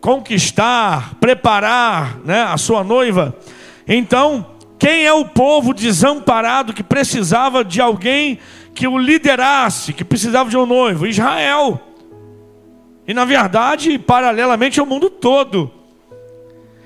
conquistar, 0.01 1.17
preparar 1.17 2.21
né, 2.25 2.43
a 2.43 2.57
sua 2.57 2.85
noiva. 2.85 3.37
Então, 3.85 4.47
quem 4.79 5.05
é 5.05 5.13
o 5.13 5.25
povo 5.25 5.75
desamparado 5.75 6.73
que 6.73 6.85
precisava 6.85 7.65
de 7.65 7.81
alguém 7.81 8.39
que 8.73 8.87
o 8.87 8.97
liderasse, 8.97 9.93
que 9.93 10.05
precisava 10.05 10.49
de 10.49 10.57
um 10.57 10.67
noivo? 10.67 11.05
Israel. 11.05 11.89
E 13.13 13.15
na 13.15 13.27
verdade, 13.27 13.99
paralelamente 13.99 14.81
ao 14.81 14.87
mundo 14.87 15.11
todo. 15.11 15.71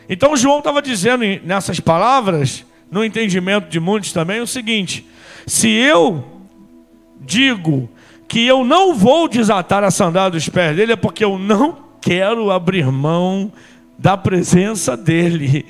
Então 0.09 0.37
João 0.37 0.59
estava 0.59 0.83
dizendo 0.83 1.23
nessas 1.45 1.79
palavras, 1.79 2.67
no 2.91 3.05
entendimento 3.05 3.69
de 3.69 3.79
muitos 3.79 4.13
também, 4.13 4.41
o 4.41 4.47
seguinte: 4.47 5.07
se 5.47 5.69
eu 5.69 6.25
digo 7.21 7.89
que 8.27 8.45
eu 8.45 8.65
não 8.65 8.93
vou 8.93 9.29
desatar 9.29 9.85
a 9.85 9.91
sandália 9.93 10.33
dos 10.33 10.49
pés 10.49 10.75
dele, 10.75 10.95
é 10.95 10.97
porque 10.97 11.25
eu 11.25 11.39
não 11.39 11.79
quero 12.01 12.51
abrir 12.51 12.91
mão 12.91 13.53
da 13.97 14.17
presença 14.17 14.97
dele. 14.97 15.65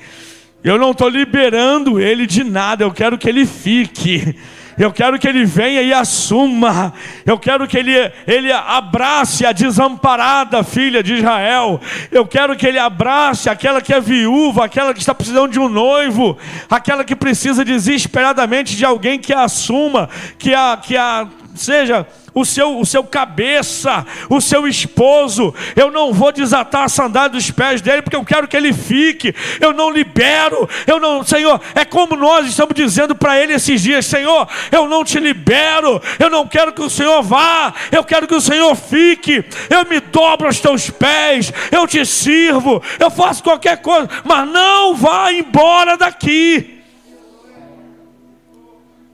Eu 0.63 0.79
não 0.79 0.89
estou 0.89 1.07
liberando 1.07 1.99
ele 1.99 2.25
de 2.25 2.43
nada, 2.43 2.83
eu 2.83 2.91
quero 2.91 3.15
que 3.15 3.29
ele 3.29 3.45
fique. 3.45 4.35
Eu 4.77 4.91
quero 4.91 5.17
que 5.17 5.27
ele 5.27 5.43
venha 5.43 5.81
e 5.81 5.91
assuma. 5.91 6.93
Eu 7.25 7.39
quero 7.39 7.67
que 7.67 7.77
ele, 7.77 7.93
ele 8.27 8.51
abrace 8.51 9.45
a 9.45 9.51
desamparada 9.51 10.63
filha 10.63 11.01
de 11.01 11.15
Israel. 11.15 11.81
Eu 12.11 12.27
quero 12.27 12.55
que 12.55 12.67
ele 12.67 12.77
abrace 12.77 13.49
aquela 13.49 13.81
que 13.81 13.91
é 13.91 13.99
viúva, 13.99 14.65
aquela 14.65 14.93
que 14.93 14.99
está 14.99 15.15
precisando 15.15 15.51
de 15.51 15.59
um 15.59 15.67
noivo, 15.67 16.37
aquela 16.69 17.03
que 17.03 17.15
precisa 17.15 17.65
desesperadamente 17.65 18.75
de 18.75 18.85
alguém 18.85 19.17
que 19.17 19.33
a 19.33 19.47
assuma, 19.47 20.09
que 20.37 20.53
a, 20.53 20.77
que 20.81 20.95
a 20.95 21.27
seja 21.55 22.05
o 22.39 22.45
seu, 22.45 22.79
o 22.79 22.85
seu 22.85 23.03
cabeça, 23.03 24.05
o 24.29 24.39
seu 24.39 24.67
esposo. 24.67 25.53
Eu 25.75 25.89
não 25.89 26.13
vou 26.13 26.31
desatar 26.31 26.83
a 26.83 26.89
sandália 26.89 27.29
dos 27.29 27.49
pés 27.49 27.81
dele, 27.81 28.01
porque 28.01 28.15
eu 28.15 28.23
quero 28.23 28.47
que 28.47 28.55
ele 28.55 28.71
fique. 28.71 29.33
Eu 29.59 29.73
não 29.73 29.89
libero. 29.89 30.69
Eu 30.85 30.99
não, 30.99 31.23
Senhor, 31.23 31.59
é 31.73 31.83
como 31.83 32.15
nós 32.15 32.47
estamos 32.47 32.75
dizendo 32.75 33.15
para 33.15 33.39
ele 33.41 33.53
esses 33.53 33.81
dias: 33.81 34.05
Senhor, 34.05 34.47
eu 34.71 34.87
não 34.87 35.03
te 35.03 35.19
libero. 35.19 36.01
Eu 36.19 36.29
não 36.29 36.47
quero 36.47 36.71
que 36.73 36.81
o 36.81 36.89
Senhor 36.89 37.21
vá. 37.23 37.73
Eu 37.91 38.03
quero 38.03 38.27
que 38.27 38.35
o 38.35 38.41
Senhor 38.41 38.75
fique. 38.75 39.43
Eu 39.69 39.85
me 39.89 39.99
dobro 39.99 40.47
aos 40.47 40.59
teus 40.59 40.89
pés. 40.89 41.51
Eu 41.71 41.87
te 41.87 42.05
sirvo. 42.05 42.81
Eu 42.99 43.09
faço 43.09 43.43
qualquer 43.43 43.81
coisa, 43.81 44.09
mas 44.23 44.47
não 44.47 44.95
vá 44.95 45.31
embora 45.33 45.97
daqui. 45.97 46.83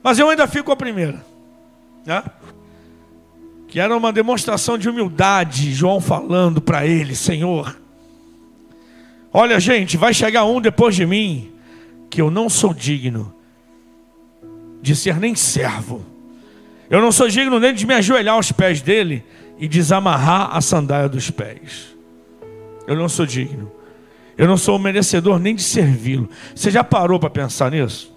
Mas 0.01 0.19
eu 0.19 0.29
ainda 0.29 0.45
fico 0.47 0.71
a 0.71 0.75
primeira. 0.75 1.23
Né? 2.05 2.21
Que 3.73 3.79
era 3.79 3.97
uma 3.97 4.13
demonstração 4.13 4.77
de 4.77 4.87
humildade, 4.87 5.73
João 5.73 5.99
falando 5.99 6.61
para 6.61 6.85
ele: 6.85 7.15
Senhor, 7.15 7.75
olha, 9.33 9.59
gente, 9.59 9.97
vai 9.97 10.13
chegar 10.13 10.45
um 10.45 10.61
depois 10.61 10.95
de 10.95 11.07
mim, 11.07 11.51
que 12.07 12.21
eu 12.21 12.29
não 12.29 12.49
sou 12.49 12.71
digno 12.71 13.33
de 14.79 14.95
ser 14.95 15.19
nem 15.19 15.33
servo, 15.33 16.05
eu 16.87 17.01
não 17.01 17.11
sou 17.11 17.27
digno 17.27 17.59
nem 17.59 17.73
de 17.73 17.87
me 17.87 17.95
ajoelhar 17.95 18.35
aos 18.35 18.51
pés 18.51 18.79
dele 18.79 19.25
e 19.57 19.67
desamarrar 19.67 20.55
a 20.55 20.61
sandália 20.61 21.09
dos 21.09 21.31
pés. 21.31 21.95
Eu 22.85 22.95
não 22.95 23.09
sou 23.09 23.25
digno, 23.25 23.71
eu 24.37 24.47
não 24.47 24.55
sou 24.55 24.77
merecedor 24.77 25.39
nem 25.39 25.55
de 25.55 25.63
servi-lo. 25.63 26.29
Você 26.53 26.69
já 26.69 26.83
parou 26.83 27.19
para 27.19 27.31
pensar 27.31 27.71
nisso? 27.71 28.15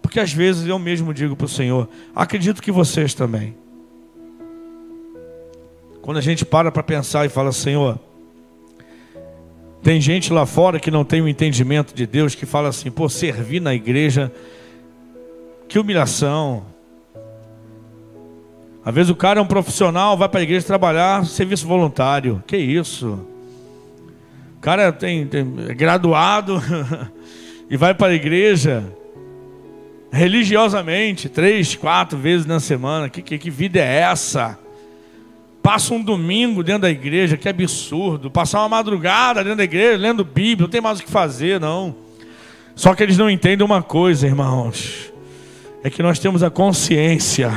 Porque 0.00 0.20
às 0.20 0.32
vezes 0.32 0.68
eu 0.68 0.78
mesmo 0.78 1.12
digo 1.12 1.34
para 1.34 1.46
o 1.46 1.48
Senhor, 1.48 1.88
acredito 2.14 2.62
que 2.62 2.70
vocês 2.70 3.12
também. 3.12 3.65
Quando 6.06 6.18
a 6.18 6.20
gente 6.20 6.44
para 6.44 6.70
para 6.70 6.84
pensar 6.84 7.26
e 7.26 7.28
fala, 7.28 7.50
Senhor, 7.50 7.98
tem 9.82 10.00
gente 10.00 10.32
lá 10.32 10.46
fora 10.46 10.78
que 10.78 10.88
não 10.88 11.04
tem 11.04 11.20
o 11.20 11.26
entendimento 11.26 11.92
de 11.92 12.06
Deus, 12.06 12.32
que 12.32 12.46
fala 12.46 12.68
assim, 12.68 12.92
pô, 12.92 13.08
servir 13.08 13.58
na 13.58 13.74
igreja, 13.74 14.32
que 15.66 15.80
humilhação. 15.80 16.64
Às 18.84 18.94
vezes 18.94 19.10
o 19.10 19.16
cara 19.16 19.40
é 19.40 19.42
um 19.42 19.48
profissional, 19.48 20.16
vai 20.16 20.28
para 20.28 20.38
a 20.38 20.42
igreja 20.44 20.64
trabalhar, 20.64 21.26
serviço 21.26 21.66
voluntário. 21.66 22.40
Que 22.46 22.56
isso? 22.56 23.26
O 24.58 24.60
cara 24.60 24.92
tem, 24.92 25.26
tem 25.26 25.44
é 25.68 25.74
graduado 25.74 26.62
e 27.68 27.76
vai 27.76 27.94
para 27.94 28.12
a 28.12 28.14
igreja 28.14 28.84
religiosamente, 30.12 31.28
três, 31.28 31.74
quatro 31.74 32.16
vezes 32.16 32.46
na 32.46 32.60
semana. 32.60 33.10
Que, 33.10 33.20
que, 33.22 33.38
que 33.38 33.50
vida 33.50 33.80
é 33.80 34.02
essa? 34.02 34.65
Passa 35.66 35.92
um 35.92 36.00
domingo 36.00 36.62
dentro 36.62 36.82
da 36.82 36.90
igreja, 36.90 37.36
que 37.36 37.48
absurdo. 37.48 38.30
Passar 38.30 38.60
uma 38.60 38.68
madrugada 38.68 39.42
dentro 39.42 39.56
da 39.56 39.64
igreja, 39.64 39.98
lendo 39.98 40.24
Bíblia, 40.24 40.58
não 40.60 40.68
tem 40.68 40.80
mais 40.80 41.00
o 41.00 41.02
que 41.02 41.10
fazer, 41.10 41.58
não. 41.58 41.92
Só 42.76 42.94
que 42.94 43.02
eles 43.02 43.18
não 43.18 43.28
entendem 43.28 43.66
uma 43.66 43.82
coisa, 43.82 44.28
irmãos. 44.28 45.12
É 45.82 45.90
que 45.90 46.04
nós 46.04 46.20
temos 46.20 46.44
a 46.44 46.50
consciência 46.50 47.52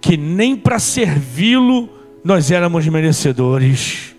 que 0.00 0.16
nem 0.16 0.56
para 0.56 0.80
servi-lo 0.80 1.88
nós 2.24 2.50
éramos 2.50 2.84
merecedores. 2.88 4.16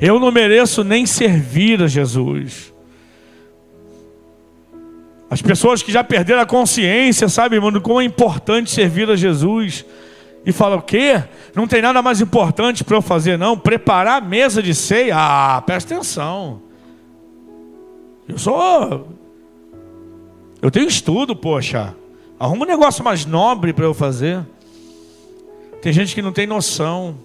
Eu 0.00 0.18
não 0.18 0.32
mereço 0.32 0.82
nem 0.82 1.04
servir 1.04 1.82
a 1.82 1.86
Jesus. 1.86 2.72
As 5.28 5.42
pessoas 5.42 5.82
que 5.82 5.92
já 5.92 6.02
perderam 6.02 6.40
a 6.40 6.46
consciência, 6.46 7.28
sabe, 7.28 7.56
irmão, 7.56 7.78
como 7.82 8.00
é 8.00 8.04
importante 8.04 8.70
servir 8.70 9.10
a 9.10 9.14
Jesus 9.14 9.84
e 10.46 10.52
fala: 10.52 10.76
o 10.76 10.82
quê? 10.82 11.22
Não 11.54 11.66
tem 11.66 11.80
nada 11.80 12.02
mais 12.02 12.20
importante 12.20 12.84
para 12.84 12.96
eu 12.96 13.02
fazer, 13.02 13.38
não? 13.38 13.56
Preparar 13.56 14.22
a 14.22 14.24
mesa 14.24 14.62
de 14.62 14.74
ceia? 14.74 15.14
Ah, 15.16 15.62
presta 15.62 15.94
atenção. 15.94 16.60
Eu 18.28 18.38
sou. 18.38 19.08
Eu 20.60 20.70
tenho 20.70 20.86
estudo, 20.86 21.34
poxa. 21.34 21.94
Arruma 22.38 22.64
um 22.64 22.68
negócio 22.68 23.04
mais 23.04 23.24
nobre 23.24 23.72
para 23.72 23.84
eu 23.84 23.94
fazer. 23.94 24.44
Tem 25.80 25.92
gente 25.92 26.14
que 26.14 26.22
não 26.22 26.32
tem 26.32 26.46
noção. 26.46 27.16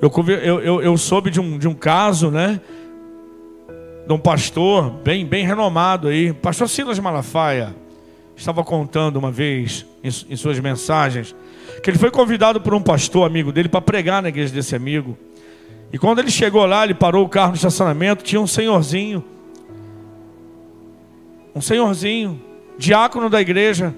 Eu, 0.00 0.10
eu, 0.28 0.60
eu, 0.60 0.82
eu 0.82 0.96
soube 0.96 1.30
de 1.30 1.40
um, 1.40 1.58
de 1.58 1.68
um 1.68 1.74
caso, 1.74 2.30
né? 2.30 2.60
De 4.06 4.12
um 4.12 4.18
pastor 4.18 4.90
bem, 4.90 5.26
bem 5.26 5.44
renomado 5.44 6.08
aí, 6.08 6.32
pastor 6.32 6.68
Silas 6.68 6.98
Malafaia, 6.98 7.74
estava 8.34 8.64
contando 8.64 9.16
uma 9.16 9.30
vez 9.30 9.86
em, 10.02 10.08
em 10.08 10.36
suas 10.36 10.58
mensagens 10.58 11.34
que 11.82 11.90
ele 11.90 11.98
foi 11.98 12.10
convidado 12.10 12.60
por 12.60 12.74
um 12.74 12.80
pastor 12.80 13.26
amigo 13.26 13.52
dele 13.52 13.68
para 13.68 13.80
pregar 13.80 14.22
na 14.22 14.28
igreja 14.28 14.52
desse 14.52 14.74
amigo. 14.74 15.16
E 15.92 15.98
quando 15.98 16.20
ele 16.20 16.30
chegou 16.30 16.64
lá, 16.66 16.84
ele 16.84 16.94
parou 16.94 17.24
o 17.24 17.28
carro 17.28 17.50
no 17.50 17.56
estacionamento, 17.56 18.22
tinha 18.22 18.40
um 18.40 18.46
senhorzinho, 18.46 19.24
um 21.54 21.60
senhorzinho, 21.60 22.40
diácono 22.78 23.28
da 23.28 23.40
igreja. 23.40 23.94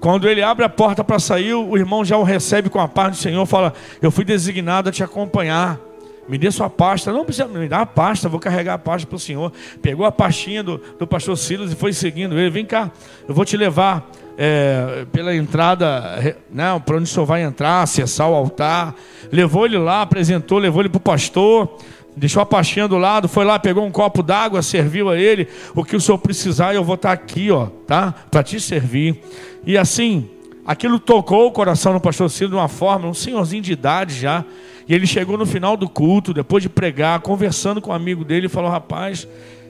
Quando 0.00 0.28
ele 0.28 0.42
abre 0.42 0.64
a 0.64 0.68
porta 0.68 1.04
para 1.04 1.18
sair, 1.18 1.54
o 1.54 1.76
irmão 1.76 2.04
já 2.04 2.16
o 2.16 2.22
recebe 2.22 2.68
com 2.68 2.80
a 2.80 2.88
paz 2.88 3.16
do 3.16 3.22
Senhor, 3.22 3.44
fala: 3.46 3.72
Eu 4.02 4.10
fui 4.10 4.24
designado 4.24 4.88
a 4.88 4.92
te 4.92 5.02
acompanhar. 5.02 5.80
Me 6.28 6.38
dê 6.38 6.50
sua 6.50 6.70
pasta. 6.70 7.12
Não 7.12 7.24
precisa 7.24 7.46
me 7.46 7.68
dar 7.68 7.80
a 7.80 7.86
pasta, 7.86 8.28
vou 8.28 8.40
carregar 8.40 8.74
a 8.74 8.78
pasta 8.78 9.06
para 9.06 9.16
o 9.16 9.20
Senhor. 9.20 9.52
Pegou 9.82 10.06
a 10.06 10.12
pastinha 10.12 10.62
do, 10.62 10.80
do 10.98 11.06
pastor 11.06 11.36
Silas 11.36 11.72
e 11.72 11.76
foi 11.76 11.92
seguindo 11.92 12.38
ele. 12.38 12.50
Vem 12.50 12.64
cá, 12.64 12.90
eu 13.28 13.34
vou 13.34 13.44
te 13.44 13.56
levar 13.56 14.10
é, 14.36 15.06
pela 15.12 15.34
entrada, 15.34 16.36
né, 16.50 16.80
para 16.84 16.96
onde 16.96 17.04
o 17.04 17.06
senhor 17.06 17.26
vai 17.26 17.42
entrar, 17.42 17.82
acessar 17.82 18.28
o 18.28 18.34
altar. 18.34 18.94
Levou 19.30 19.66
ele 19.66 19.78
lá, 19.78 20.02
apresentou, 20.02 20.58
levou 20.58 20.82
ele 20.82 20.88
para 20.88 20.98
o 20.98 21.00
pastor, 21.00 21.76
deixou 22.16 22.42
a 22.42 22.46
pastinha 22.46 22.88
do 22.88 22.98
lado, 22.98 23.28
foi 23.28 23.44
lá, 23.44 23.58
pegou 23.58 23.84
um 23.84 23.90
copo 23.90 24.22
d'água, 24.22 24.62
serviu 24.62 25.08
a 25.10 25.16
ele. 25.16 25.48
O 25.74 25.84
que 25.84 25.96
o 25.96 26.00
senhor 26.00 26.18
precisar, 26.18 26.74
eu 26.74 26.84
vou 26.84 26.94
estar 26.96 27.12
aqui, 27.12 27.50
ó, 27.50 27.66
tá? 27.86 28.14
Para 28.30 28.42
te 28.42 28.60
servir. 28.60 29.20
E 29.66 29.78
assim, 29.78 30.28
aquilo 30.64 30.98
tocou 30.98 31.46
o 31.46 31.52
coração 31.52 31.92
do 31.92 32.00
pastor 32.00 32.30
Ciro 32.30 32.50
de 32.50 32.56
uma 32.56 32.68
forma, 32.68 33.08
um 33.08 33.14
senhorzinho 33.14 33.62
de 33.62 33.72
idade 33.72 34.14
já. 34.14 34.44
E 34.86 34.94
ele 34.94 35.06
chegou 35.06 35.38
no 35.38 35.46
final 35.46 35.76
do 35.76 35.88
culto, 35.88 36.34
depois 36.34 36.62
de 36.62 36.68
pregar, 36.68 37.20
conversando 37.20 37.80
com 37.80 37.90
um 37.90 37.94
amigo 37.94 38.24
dele, 38.24 38.48
falou: 38.48 38.70
Rapaz, 38.70 39.26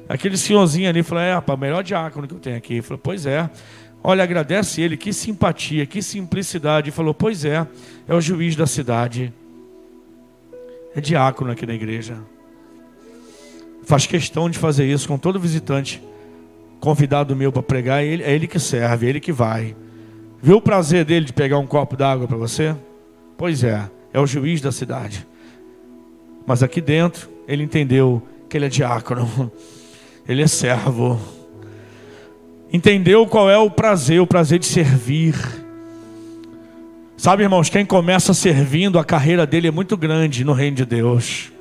aquele 0.09 0.37
senhorzinho 0.37 0.89
ali, 0.89 1.03
falou: 1.03 1.23
É, 1.23 1.35
rapaz, 1.35 1.59
melhor 1.59 1.83
diácono 1.83 2.27
que 2.27 2.35
eu 2.35 2.41
tenho 2.41 2.57
aqui. 2.57 2.75
Ele 2.75 2.83
falou: 2.83 3.01
Pois 3.03 3.27
é. 3.27 3.49
Olha, 4.07 4.23
agradece 4.23 4.83
ele, 4.83 4.99
que 4.99 5.13
simpatia, 5.13 5.87
que 5.87 6.03
simplicidade. 6.03 6.89
E 6.89 6.93
falou: 6.93 7.15
Pois 7.15 7.45
é, 7.45 7.67
é 8.07 8.15
o 8.15 8.21
juiz 8.21 8.57
da 8.57 8.67
cidade. 8.67 9.33
É 10.95 11.01
diácono 11.01 11.53
aqui 11.53 11.67
na 11.67 11.75
igreja. 11.75 12.19
Faz 13.85 14.07
questão 14.07 14.49
de 14.49 14.59
fazer 14.59 14.87
isso 14.87 15.07
com 15.07 15.19
todo 15.19 15.39
visitante 15.39 16.03
convidado 16.81 17.35
meu 17.35 17.51
para 17.51 17.63
pregar. 17.63 18.03
É 18.03 18.07
ele, 18.07 18.23
é 18.23 18.33
ele 18.33 18.47
que 18.47 18.59
serve, 18.59 19.07
é 19.07 19.09
ele 19.09 19.21
que 19.21 19.33
vai. 19.33 19.75
Viu 20.45 20.59
o 20.59 20.61
prazer 20.61 21.05
dele 21.05 21.25
de 21.25 21.33
pegar 21.33 21.59
um 21.59 21.67
copo 21.67 21.97
d'água 21.97 22.29
para 22.29 22.37
você? 22.37 22.77
Pois 23.37 23.65
é, 23.65 23.91
é 24.13 24.21
o 24.21 24.27
juiz 24.27 24.61
da 24.61 24.71
cidade. 24.71 25.27
Mas 26.47 26.63
aqui 26.63 26.81
dentro, 26.81 27.31
ele 27.49 27.63
entendeu 27.63 28.23
que 28.49 28.57
ele 28.57 28.67
é 28.67 28.69
diácono, 28.69 29.51
ele 30.29 30.43
é 30.43 30.47
servo 30.47 31.19
entendeu 32.75 33.25
qual 33.25 33.49
é 33.49 33.57
o 33.57 33.71
prazer, 33.71 34.21
o 34.21 34.27
prazer 34.27 34.59
de 34.59 34.67
servir. 34.67 35.37
Sabe, 37.17 37.45
irmãos, 37.45 37.69
quem 37.69 37.87
começa 37.87 38.35
servindo, 38.35 38.99
a 38.99 39.05
carreira 39.05 39.47
dele 39.47 39.69
é 39.69 39.71
muito 39.71 39.97
grande 39.97 40.43
no 40.43 40.53
reino 40.53 40.79
de 40.79 40.85
Deus. 40.85 41.53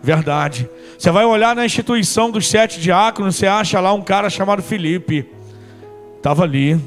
Verdade. 0.00 0.70
Você 0.96 1.10
vai 1.10 1.24
olhar 1.24 1.56
na 1.56 1.66
instituição 1.66 2.30
dos 2.30 2.48
sete 2.48 2.80
diáconos, 2.80 3.34
você 3.34 3.48
acha 3.48 3.80
lá 3.80 3.92
um 3.92 4.00
cara 4.00 4.30
chamado 4.30 4.62
Felipe. 4.62 5.28
Estava 6.18 6.44
ali. 6.44 6.80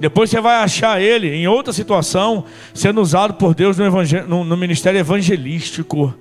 Depois 0.00 0.30
você 0.30 0.40
vai 0.40 0.56
achar 0.62 1.00
ele 1.00 1.34
em 1.34 1.48
outra 1.48 1.72
situação, 1.72 2.44
sendo 2.72 3.00
usado 3.00 3.34
por 3.34 3.54
Deus 3.54 3.76
no, 3.76 3.90
no, 4.26 4.44
no 4.44 4.56
ministério 4.56 4.98
evangelístico. 4.98 6.14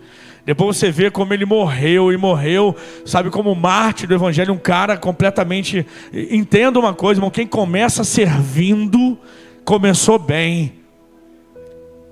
Depois 0.48 0.78
você 0.78 0.89
vê 0.89 1.12
como 1.12 1.34
ele 1.34 1.46
morreu 1.46 2.12
e 2.12 2.15
morreu, 2.15 2.74
sabe, 3.06 3.30
como 3.30 3.54
Marte 3.54 4.08
do 4.08 4.13
Evangelho, 4.13 4.54
um 4.54 4.58
cara 4.58 4.96
completamente. 4.96 5.86
Entenda 6.13 6.80
uma 6.80 6.93
coisa, 6.93 7.20
irmão: 7.20 7.30
quem 7.30 7.46
começa 7.46 8.06
servindo, 8.06 9.17
começou 9.65 10.17
bem, 10.17 10.76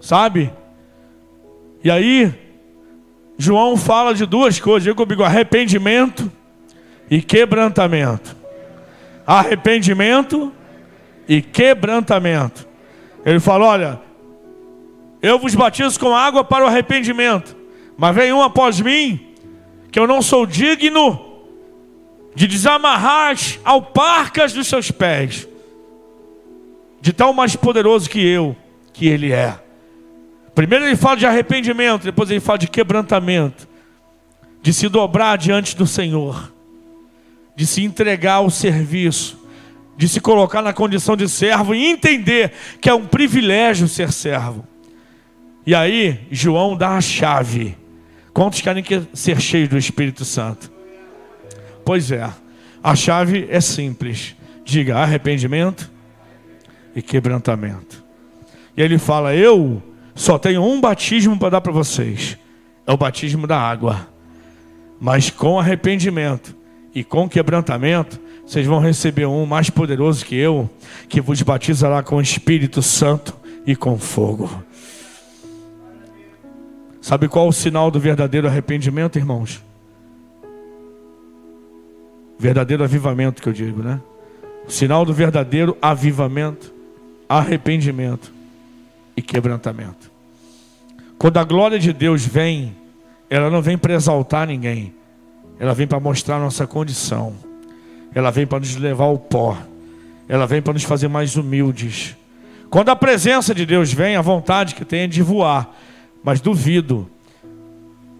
sabe? 0.02 0.52
E 1.82 1.90
aí, 1.90 2.34
João 3.38 3.78
fala 3.78 4.14
de 4.14 4.26
duas 4.26 4.60
coisas, 4.60 4.84
diga 4.84 4.96
comigo: 4.96 5.24
arrependimento 5.24 6.30
e 7.10 7.22
quebrantamento. 7.22 8.36
Arrependimento 9.26 10.52
e 11.28 11.42
quebrantamento. 11.42 12.68
Ele 13.26 13.40
fala: 13.40 13.66
Olha, 13.66 14.02
eu 15.22 15.40
vos 15.40 15.56
batizo 15.56 16.00
com 16.00 16.16
água 16.16 16.44
para 16.44 16.64
o 16.64 16.68
arrependimento, 16.68 17.56
mas 17.98 18.16
vem 18.16 18.32
um 18.32 18.42
após 18.42 18.80
mim, 18.80 19.34
que 19.92 20.00
eu 20.00 20.08
não 20.08 20.22
sou 20.22 20.46
digno 20.46 21.34
de 22.36 22.48
desamarrar 22.48 23.32
as 23.32 23.60
alparcas 23.64 24.54
dos 24.54 24.68
seus 24.68 24.92
pés, 24.92 25.48
de 27.02 27.14
tão 27.14 27.34
mais 27.34 27.56
poderoso 27.56 28.10
que 28.10 28.20
eu, 28.20 28.56
que 28.94 29.08
ele 29.08 29.32
é. 29.32 29.58
Primeiro 30.54 30.86
ele 30.86 30.96
fala 30.96 31.18
de 31.18 31.26
arrependimento, 31.26 32.04
depois 32.04 32.30
ele 32.30 32.40
fala 32.40 32.60
de 32.60 32.68
quebrantamento, 32.68 33.68
de 34.62 34.74
se 34.74 34.90
dobrar 34.90 35.38
diante 35.38 35.76
do 35.76 35.88
Senhor, 35.88 36.52
de 37.56 37.66
se 37.66 37.84
entregar 37.84 38.36
ao 38.36 38.50
serviço 38.50 39.45
de 39.98 40.10
se 40.10 40.20
colocar 40.20 40.62
na 40.62 40.74
condição 40.74 41.16
de 41.16 41.28
servo 41.30 41.74
e 41.74 41.86
entender 41.86 42.52
que 42.82 42.90
é 42.90 42.94
um 42.94 43.06
privilégio 43.06 43.88
ser 43.88 44.12
servo. 44.12 44.66
E 45.66 45.74
aí, 45.74 46.20
João 46.30 46.76
dá 46.76 46.98
a 46.98 47.02
chave. 47.02 47.78
Quantos 48.34 48.62
querem 48.62 48.84
ser 49.14 49.40
cheios 49.40 49.70
do 49.70 49.78
Espírito 49.78 50.26
Santo? 50.26 50.72
Pois 51.86 52.12
é, 52.12 52.30
a 52.84 52.96
chave 52.96 53.48
é 53.50 53.62
simples. 53.62 54.36
Diga 54.64 54.98
arrependimento 54.98 55.90
e 56.96 57.02
quebrantamento. 57.02 58.04
E 58.76 58.82
ele 58.82 58.98
fala: 58.98 59.36
Eu 59.36 59.82
só 60.14 60.38
tenho 60.38 60.64
um 60.64 60.82
batismo 60.82 61.38
para 61.38 61.50
dar 61.50 61.62
para 61.62 61.72
vocês. 61.72 62.38
É 62.86 62.92
o 62.92 62.98
batismo 62.98 63.48
da 63.48 63.60
água. 63.60 64.08
Mas 65.00 65.30
com 65.30 65.60
arrependimento 65.60 66.56
e 66.94 67.04
com 67.04 67.28
quebrantamento, 67.28 68.20
vocês 68.46 68.66
vão 68.68 68.80
receber 68.80 69.26
um 69.26 69.46
mais 69.46 69.70
poderoso 69.70 70.24
que 70.24 70.36
eu, 70.36 70.70
que 71.10 71.20
vos 71.20 71.42
batizará 71.42 72.04
com 72.04 72.18
o 72.18 72.22
Espírito 72.22 72.82
Santo 72.82 73.36
e 73.66 73.76
com 73.76 73.98
fogo. 73.98 74.64
Sabe 77.02 77.28
qual 77.28 77.48
é 77.48 77.50
o 77.50 77.52
sinal 77.52 77.90
do 77.90 78.00
verdadeiro 78.00 78.48
arrependimento, 78.48 79.18
irmãos? 79.18 79.64
Verdadeiro 82.38 82.84
avivamento 82.84 83.42
que 83.42 83.50
eu 83.50 83.54
digo, 83.54 83.82
né? 83.82 84.00
O 84.68 84.72
sinal 84.72 85.06
do 85.06 85.14
verdadeiro 85.14 85.78
avivamento, 85.82 86.74
arrependimento 87.28 88.32
e 89.16 89.22
quebrantamento. 89.22 90.12
Quando 91.18 91.38
a 91.38 91.44
glória 91.44 91.80
de 91.80 91.94
Deus 91.94 92.26
vem, 92.26 92.76
ela 93.30 93.50
não 93.50 93.62
vem 93.62 93.78
para 93.78 93.94
exaltar 93.94 94.48
ninguém, 94.48 94.94
ela 95.60 95.74
vem 95.74 95.88
para 95.88 96.00
mostrar 96.00 96.40
nossa 96.40 96.68
condição. 96.68 97.45
Ela 98.16 98.32
vem 98.32 98.48
para 98.48 98.62
nos 98.62 98.78
levar 98.78 99.04
ao 99.04 99.20
pó. 99.20 99.58
Ela 100.28 100.48
vem 100.48 100.62
para 100.62 100.72
nos 100.72 100.84
fazer 100.84 101.10
mais 101.10 101.36
humildes. 101.36 102.16
Quando 102.70 102.90
a 102.90 102.96
presença 102.96 103.54
de 103.54 103.66
Deus 103.66 103.92
vem, 103.92 104.16
a 104.16 104.22
vontade 104.22 104.74
que 104.74 104.86
tem 104.86 105.02
é 105.02 105.08
de 105.08 105.22
voar. 105.22 105.70
Mas 106.24 106.40
duvido. 106.40 107.10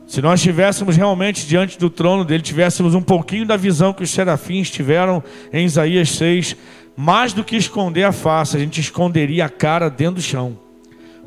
Se 0.06 0.22
nós 0.22 0.42
estivéssemos 0.42 0.98
realmente 0.98 1.48
diante 1.48 1.80
do 1.80 1.90
trono 1.90 2.26
dele, 2.26 2.44
tivéssemos 2.44 2.94
um 2.94 3.02
pouquinho 3.02 3.46
da 3.46 3.58
visão 3.58 3.94
que 3.94 4.04
os 4.04 4.12
serafins 4.12 4.70
tiveram 4.70 5.24
em 5.52 5.66
Isaías 5.66 6.10
6, 6.12 6.56
mais 6.96 7.34
do 7.34 7.44
que 7.44 7.56
esconder 7.56 8.04
a 8.04 8.12
face, 8.12 8.56
a 8.56 8.60
gente 8.60 8.80
esconderia 8.80 9.46
a 9.46 9.50
cara 9.50 9.90
dentro 9.90 10.16
do 10.16 10.22
chão. 10.22 10.60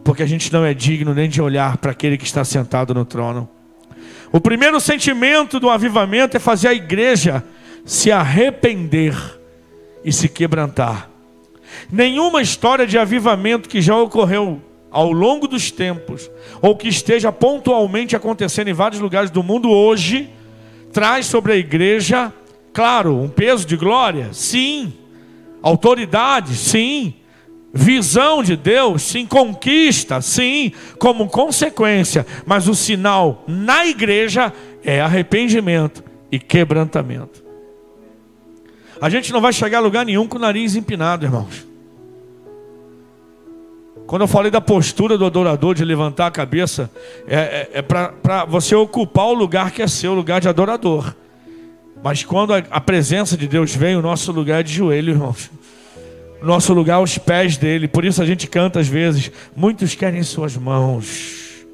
Porque 0.05 0.23
a 0.23 0.27
gente 0.27 0.53
não 0.53 0.65
é 0.65 0.73
digno 0.73 1.13
nem 1.13 1.29
de 1.29 1.43
olhar 1.43 1.79
para 1.79 1.91
aquele 1.91 2.17
que 2.17 2.25
está 2.25 2.45
sentado 2.45 2.95
no 2.95 3.05
trono. 3.05 3.49
O 4.31 4.41
primeiro 4.41 4.79
sentimento 4.79 5.59
do 5.59 5.71
avivamento 5.71 6.37
é 6.37 6.41
fazer 6.41 6.69
a 6.69 6.75
igreja 6.75 7.43
se 7.89 8.13
arrepender 8.13 9.17
e 10.05 10.13
se 10.13 10.29
quebrantar. 10.29 11.09
Nenhuma 11.91 12.43
história 12.43 12.87
de 12.87 12.99
avivamento 12.99 13.67
que 13.67 13.81
já 13.81 13.97
ocorreu 13.97 14.61
ao 14.91 15.11
longo 15.11 15.49
dos 15.49 15.71
tempos, 15.71 16.31
ou 16.61 16.77
que 16.77 16.87
esteja 16.87 17.33
pontualmente 17.33 18.15
acontecendo 18.15 18.69
em 18.69 18.75
vários 18.75 19.01
lugares 19.01 19.31
do 19.31 19.43
mundo 19.43 19.71
hoje, 19.71 20.29
traz 20.93 21.25
sobre 21.25 21.55
a 21.55 21.57
igreja, 21.57 22.31
claro, 22.75 23.17
um 23.17 23.29
peso 23.29 23.67
de 23.67 23.75
glória, 23.75 24.35
sim, 24.35 24.93
autoridade, 25.63 26.57
sim, 26.57 27.15
visão 27.73 28.43
de 28.43 28.55
Deus, 28.55 29.01
sim, 29.01 29.25
conquista, 29.25 30.21
sim, 30.21 30.73
como 30.99 31.27
consequência, 31.27 32.27
mas 32.45 32.69
o 32.69 32.75
sinal 32.75 33.45
na 33.49 33.87
igreja 33.87 34.53
é 34.85 35.01
arrependimento 35.01 36.05
e 36.31 36.39
quebrantamento. 36.39 37.48
A 39.01 39.09
gente 39.09 39.33
não 39.33 39.41
vai 39.41 39.53
chegar 39.53 39.79
a 39.79 39.81
lugar 39.81 40.05
nenhum 40.05 40.27
com 40.27 40.37
o 40.37 40.41
nariz 40.41 40.75
empinado, 40.75 41.25
irmãos. 41.25 41.67
Quando 44.07 44.23
eu 44.23 44.29
falei 44.29 44.51
da 44.51 44.61
postura 44.61 45.19
do 45.19 45.27
adorador 45.27 45.75
de 45.75 45.85
levantar 45.85 46.29
a 46.29 46.31
cabeça, 46.31 46.91
é, 47.27 47.37
é, 47.37 47.71
é 47.75 47.83
para 47.83 48.47
você 48.47 48.75
ocupar 48.75 49.27
o 49.27 49.35
lugar 49.35 49.71
que 49.71 49.83
é 49.83 49.87
seu, 49.87 50.13
o 50.13 50.15
lugar 50.15 50.41
de 50.41 50.49
adorador. 50.49 51.15
Mas 52.03 52.25
quando 52.25 52.55
a, 52.55 52.59
a 52.71 52.81
presença 52.81 53.37
de 53.37 53.47
Deus 53.47 53.75
vem, 53.75 53.97
o 53.97 54.03
nosso 54.03 54.33
lugar 54.33 54.61
é 54.61 54.63
de 54.63 54.73
joelho, 54.73 55.13
irmãos. 55.13 55.51
O 56.41 56.47
nosso 56.47 56.73
lugar 56.73 57.03
é 57.03 57.19
pés 57.19 57.57
dele. 57.57 57.87
Por 57.87 58.05
isso 58.05 58.23
a 58.23 58.27
gente 58.27 58.47
canta 58.47 58.81
às 58.81 58.89
vezes: 58.89 59.31
muitos 59.55 59.95
querem 59.95 60.23
suas 60.23 60.57
mãos, 60.57 61.67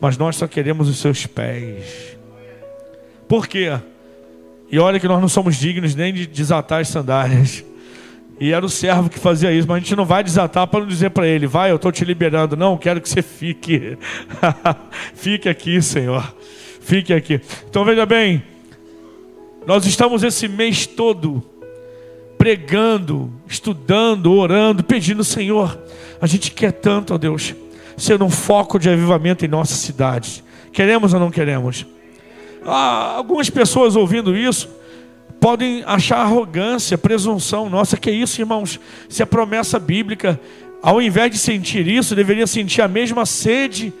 mas 0.00 0.16
nós 0.16 0.36
só 0.36 0.46
queremos 0.46 0.88
os 0.88 0.98
seus 0.98 1.26
pés. 1.26 2.16
Por 3.26 3.48
quê? 3.48 3.72
E 4.70 4.78
olha 4.78 4.98
que 4.98 5.06
nós 5.06 5.20
não 5.20 5.28
somos 5.28 5.56
dignos 5.56 5.94
nem 5.94 6.12
de 6.12 6.26
desatar 6.26 6.80
as 6.80 6.88
sandálias. 6.88 7.64
E 8.40 8.52
era 8.52 8.64
o 8.64 8.68
servo 8.68 9.08
que 9.08 9.18
fazia 9.18 9.52
isso, 9.52 9.68
mas 9.68 9.76
a 9.76 9.80
gente 9.80 9.94
não 9.94 10.04
vai 10.04 10.24
desatar 10.24 10.66
para 10.66 10.80
não 10.80 10.86
dizer 10.86 11.10
para 11.10 11.26
ele, 11.26 11.46
vai, 11.46 11.70
eu 11.70 11.76
estou 11.76 11.92
te 11.92 12.04
liberando. 12.04 12.56
Não, 12.56 12.76
quero 12.76 13.00
que 13.00 13.08
você 13.08 13.22
fique. 13.22 13.96
fique 15.14 15.48
aqui, 15.48 15.80
Senhor. 15.80 16.34
Fique 16.80 17.12
aqui. 17.12 17.40
Então 17.68 17.84
veja 17.84 18.04
bem, 18.04 18.42
nós 19.66 19.86
estamos 19.86 20.22
esse 20.22 20.48
mês 20.48 20.86
todo 20.86 21.42
pregando, 22.36 23.32
estudando, 23.48 24.32
orando, 24.32 24.84
pedindo, 24.84 25.24
Senhor, 25.24 25.80
a 26.20 26.26
gente 26.26 26.50
quer 26.50 26.72
tanto, 26.72 27.14
ó 27.14 27.18
Deus, 27.18 27.54
ser 27.96 28.22
um 28.22 28.28
foco 28.28 28.78
de 28.78 28.90
avivamento 28.90 29.44
em 29.44 29.48
nossa 29.48 29.74
cidade. 29.74 30.44
Queremos 30.72 31.14
ou 31.14 31.20
não 31.20 31.30
queremos? 31.30 31.86
Ah, 32.66 33.14
algumas 33.16 33.50
pessoas 33.50 33.96
ouvindo 33.96 34.36
isso 34.36 34.68
podem 35.40 35.82
achar 35.86 36.18
arrogância, 36.18 36.96
presunção. 36.96 37.68
Nossa, 37.68 37.98
que 37.98 38.10
isso, 38.10 38.40
irmãos? 38.40 38.80
Se 39.10 39.22
a 39.22 39.26
promessa 39.26 39.78
bíblica, 39.78 40.40
ao 40.82 41.02
invés 41.02 41.30
de 41.30 41.38
sentir 41.38 41.86
isso, 41.86 42.14
deveria 42.14 42.46
sentir 42.46 42.80
a 42.80 42.88
mesma 42.88 43.26
sede, 43.26 43.92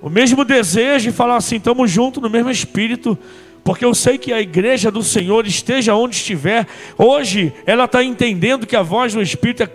o 0.00 0.08
mesmo 0.08 0.44
desejo 0.44 1.08
e 1.08 1.12
falar 1.12 1.36
assim: 1.36 1.56
estamos 1.56 1.90
juntos 1.90 2.22
no 2.22 2.30
mesmo 2.30 2.50
espírito 2.50 3.18
porque 3.66 3.84
eu 3.84 3.92
sei 3.96 4.16
que 4.16 4.32
a 4.32 4.40
igreja 4.40 4.92
do 4.92 5.02
Senhor, 5.02 5.44
esteja 5.44 5.92
onde 5.96 6.14
estiver, 6.14 6.68
hoje 6.96 7.52
ela 7.66 7.86
está 7.86 8.00
entendendo 8.04 8.64
que 8.64 8.76
a 8.76 8.82
voz 8.82 9.12
do 9.12 9.20
Espírito 9.20 9.60
é, 9.60 9.68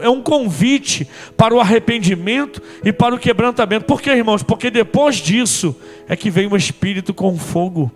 é 0.00 0.08
um 0.08 0.22
convite 0.22 1.06
para 1.36 1.54
o 1.54 1.60
arrependimento 1.60 2.62
e 2.82 2.90
para 2.90 3.14
o 3.14 3.18
quebrantamento. 3.18 3.84
Por 3.84 4.00
quê, 4.00 4.12
irmãos? 4.12 4.42
Porque 4.42 4.70
depois 4.70 5.16
disso 5.16 5.76
é 6.08 6.16
que 6.16 6.30
vem 6.30 6.46
o 6.46 6.56
Espírito 6.56 7.12
com 7.12 7.36
fogo. 7.36 7.92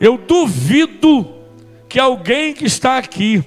Eu 0.00 0.16
duvido 0.16 1.30
que 1.90 2.00
alguém 2.00 2.54
que 2.54 2.64
está 2.64 2.96
aqui, 2.96 3.44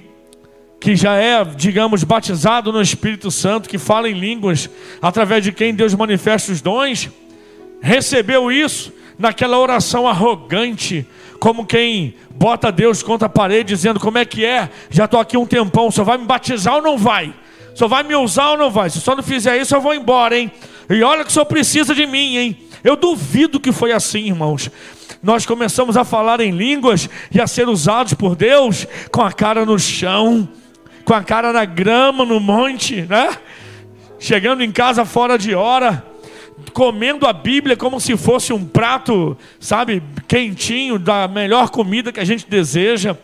que 0.78 0.94
já 0.94 1.16
é, 1.16 1.44
digamos, 1.44 2.04
batizado 2.04 2.70
no 2.70 2.80
Espírito 2.80 3.28
Santo, 3.28 3.68
que 3.68 3.76
fala 3.76 4.08
em 4.08 4.14
línguas, 4.14 4.70
através 5.00 5.42
de 5.42 5.50
quem 5.50 5.74
Deus 5.74 5.92
manifesta 5.94 6.52
os 6.52 6.60
dons, 6.60 7.10
recebeu 7.80 8.52
isso 8.52 9.01
naquela 9.18 9.58
oração 9.58 10.06
arrogante, 10.06 11.06
como 11.38 11.66
quem 11.66 12.14
bota 12.30 12.72
Deus 12.72 13.02
contra 13.02 13.26
a 13.26 13.30
parede, 13.30 13.74
dizendo: 13.74 14.00
Como 14.00 14.18
é 14.18 14.24
que 14.24 14.44
é? 14.44 14.70
Já 14.90 15.04
estou 15.04 15.20
aqui 15.20 15.36
um 15.36 15.46
tempão, 15.46 15.90
só 15.90 16.04
vai 16.04 16.18
me 16.18 16.24
batizar 16.24 16.74
ou 16.74 16.82
não 16.82 16.96
vai? 16.98 17.34
Só 17.74 17.88
vai 17.88 18.02
me 18.02 18.14
usar 18.14 18.50
ou 18.50 18.58
não 18.58 18.70
vai? 18.70 18.90
Se 18.90 19.00
só 19.00 19.16
não 19.16 19.22
fizer 19.22 19.56
isso, 19.58 19.74
eu 19.74 19.80
vou 19.80 19.94
embora, 19.94 20.38
hein? 20.38 20.50
E 20.90 21.02
olha 21.02 21.24
que 21.24 21.30
o 21.30 21.32
senhor 21.32 21.46
precisa 21.46 21.94
de 21.94 22.06
mim, 22.06 22.36
hein? 22.36 22.56
Eu 22.84 22.96
duvido 22.96 23.60
que 23.60 23.72
foi 23.72 23.92
assim, 23.92 24.26
irmãos. 24.26 24.70
Nós 25.22 25.46
começamos 25.46 25.96
a 25.96 26.04
falar 26.04 26.40
em 26.40 26.50
línguas 26.50 27.08
e 27.30 27.40
a 27.40 27.46
ser 27.46 27.68
usados 27.68 28.12
por 28.12 28.34
Deus 28.34 28.86
com 29.10 29.22
a 29.22 29.32
cara 29.32 29.64
no 29.64 29.78
chão 29.78 30.48
com 31.04 31.14
a 31.14 31.22
cara 31.22 31.52
na 31.52 31.64
grama, 31.64 32.24
no 32.24 32.40
monte, 32.40 33.02
né? 33.02 33.36
Chegando 34.18 34.62
em 34.62 34.70
casa 34.70 35.04
fora 35.04 35.36
de 35.36 35.54
hora, 35.54 36.04
comendo 36.72 37.26
a 37.26 37.32
Bíblia 37.32 37.76
como 37.76 38.00
se 38.00 38.16
fosse 38.16 38.52
um 38.52 38.64
prato, 38.64 39.36
sabe, 39.60 40.02
quentinho, 40.28 40.98
da 40.98 41.26
melhor 41.28 41.70
comida 41.70 42.12
que 42.12 42.20
a 42.20 42.24
gente 42.24 42.48
deseja. 42.48 43.16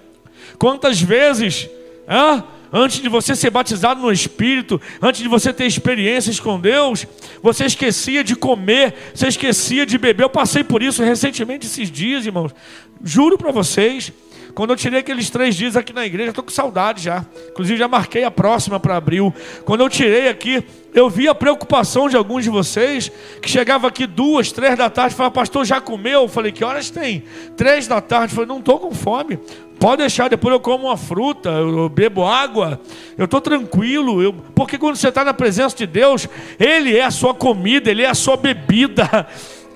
Quantas 0.59 1.01
vezes, 1.01 1.69
ah, 2.07 2.43
antes 2.73 3.01
de 3.01 3.09
você 3.09 3.35
ser 3.35 3.51
batizado 3.51 4.01
no 4.01 4.13
Espírito, 4.13 4.81
antes 5.01 5.23
de 5.23 5.29
você 5.29 5.53
ter 5.53 5.67
experiências 5.67 6.41
com 6.41 6.59
Deus, 6.61 7.07
você 7.43 7.65
esquecia 7.65 8.23
de 8.23 8.35
comer, 8.35 8.95
você 9.15 9.29
esquecia 9.29 9.87
de 9.87 9.99
beber. 9.99 10.25
Eu 10.25 10.31
passei 10.31 10.65
por 10.65 10.83
isso 10.83 11.03
recentemente 11.03 11.67
esses 11.67 11.91
dias, 11.91 12.27
irmãos. 12.27 12.55
Juro 13.03 13.39
para 13.39 13.53
vocês. 13.53 14.13
Quando 14.59 14.71
eu 14.71 14.77
tirei 14.77 14.99
aqueles 14.99 15.31
três 15.31 15.55
dias 15.55 15.77
aqui 15.77 15.93
na 15.93 16.05
igreja, 16.05 16.31
estou 16.31 16.43
com 16.43 16.51
saudade 16.51 17.01
já. 17.01 17.25
Inclusive 17.49 17.79
já 17.79 17.87
marquei 17.87 18.25
a 18.25 18.31
próxima 18.31 18.81
para 18.81 18.97
abril. 18.97 19.33
Quando 19.65 19.83
eu 19.83 19.89
tirei 19.89 20.29
aqui, 20.29 20.65
eu 20.93 21.09
vi 21.09 21.29
a 21.29 21.35
preocupação 21.35 22.09
de 22.09 22.17
alguns 22.17 22.43
de 22.43 22.51
vocês 22.51 23.09
que 23.41 23.49
chegava 23.49 23.87
aqui 23.87 24.05
duas, 24.05 24.51
três 24.51 24.77
da 24.77 24.91
tarde, 24.91 25.15
falava, 25.15 25.33
pastor, 25.33 25.65
já 25.65 25.81
comeu? 25.81 26.23
Eu 26.23 26.29
falei, 26.29 26.51
que 26.51 26.65
horas 26.65 26.91
tem? 26.91 27.23
Três 27.57 27.87
da 27.87 28.01
tarde. 28.01 28.33
Eu 28.33 28.35
falei, 28.35 28.49
não 28.49 28.59
estou 28.59 28.81
com 28.81 28.93
fome. 28.93 29.39
Pode 29.79 29.99
deixar, 29.99 30.29
depois 30.29 30.53
eu 30.53 30.59
como 30.59 30.89
uma 30.89 30.97
fruta, 30.97 31.51
eu 31.51 31.89
bebo 31.89 32.27
água, 32.27 32.81
eu 33.17 33.27
estou 33.27 33.41
tranquilo. 33.41 34.21
Eu... 34.21 34.33
Porque 34.57 34.77
quando 34.77 34.97
você 34.97 35.11
está 35.11 35.25
na 35.25 35.33
presença 35.33 35.77
de 35.77 35.87
Deus, 35.87 36.29
Ele 36.59 36.97
é 36.97 37.05
a 37.05 37.13
sua 37.13 37.33
comida, 37.33 37.93
Ele 37.93 38.03
é 38.03 38.09
a 38.09 38.15
sua 38.15 38.37
bebida. 38.37 39.25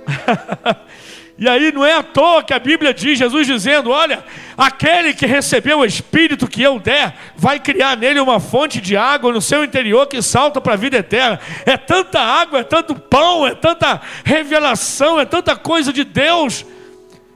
E 1.38 1.48
aí 1.48 1.72
não 1.72 1.84
é 1.84 1.94
à 1.94 2.02
toa 2.02 2.42
que 2.42 2.52
a 2.52 2.58
Bíblia 2.58 2.92
diz, 2.92 3.18
Jesus 3.18 3.46
dizendo: 3.46 3.90
Olha, 3.90 4.22
aquele 4.56 5.14
que 5.14 5.24
recebeu 5.24 5.78
o 5.78 5.84
Espírito 5.84 6.46
que 6.46 6.62
eu 6.62 6.78
der, 6.78 7.14
vai 7.36 7.58
criar 7.58 7.96
nele 7.96 8.20
uma 8.20 8.38
fonte 8.38 8.80
de 8.80 8.96
água 8.96 9.32
no 9.32 9.40
seu 9.40 9.64
interior 9.64 10.06
que 10.06 10.20
salta 10.20 10.60
para 10.60 10.74
a 10.74 10.76
vida 10.76 10.98
eterna. 10.98 11.40
É 11.64 11.76
tanta 11.76 12.20
água, 12.20 12.60
é 12.60 12.64
tanto 12.64 12.94
pão, 12.94 13.46
é 13.46 13.54
tanta 13.54 14.00
revelação, 14.24 15.18
é 15.18 15.24
tanta 15.24 15.56
coisa 15.56 15.92
de 15.92 16.04
Deus, 16.04 16.66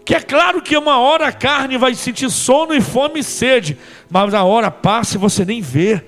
que 0.04 0.14
é 0.14 0.20
claro 0.20 0.60
que 0.60 0.76
uma 0.76 0.98
hora 0.98 1.28
a 1.28 1.32
carne 1.32 1.78
vai 1.78 1.94
sentir 1.94 2.30
sono 2.30 2.74
e 2.74 2.82
fome 2.82 3.20
e 3.20 3.24
sede, 3.24 3.78
mas 4.10 4.34
a 4.34 4.44
hora 4.44 4.70
passa 4.70 5.16
e 5.16 5.18
você 5.18 5.44
nem 5.44 5.62
vê. 5.62 6.04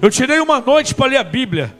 Eu 0.00 0.10
tirei 0.10 0.38
uma 0.38 0.60
noite 0.60 0.94
para 0.94 1.10
ler 1.10 1.16
a 1.16 1.24
Bíblia, 1.24 1.76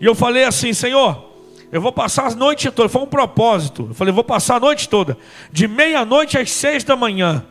e 0.00 0.06
eu 0.06 0.14
falei 0.14 0.44
assim: 0.44 0.72
Senhor 0.72 1.33
eu 1.72 1.80
vou 1.80 1.92
passar 1.92 2.26
a 2.26 2.34
noite 2.34 2.70
toda. 2.70 2.88
Foi 2.88 3.02
um 3.02 3.06
propósito. 3.06 3.86
Eu 3.90 3.94
falei, 3.94 4.12
vou 4.12 4.24
passar 4.24 4.56
a 4.56 4.60
noite 4.60 4.88
toda. 4.88 5.16
De 5.50 5.66
meia-noite 5.66 6.38
às 6.38 6.50
seis 6.50 6.84
da 6.84 6.96
manhã. 6.96 7.44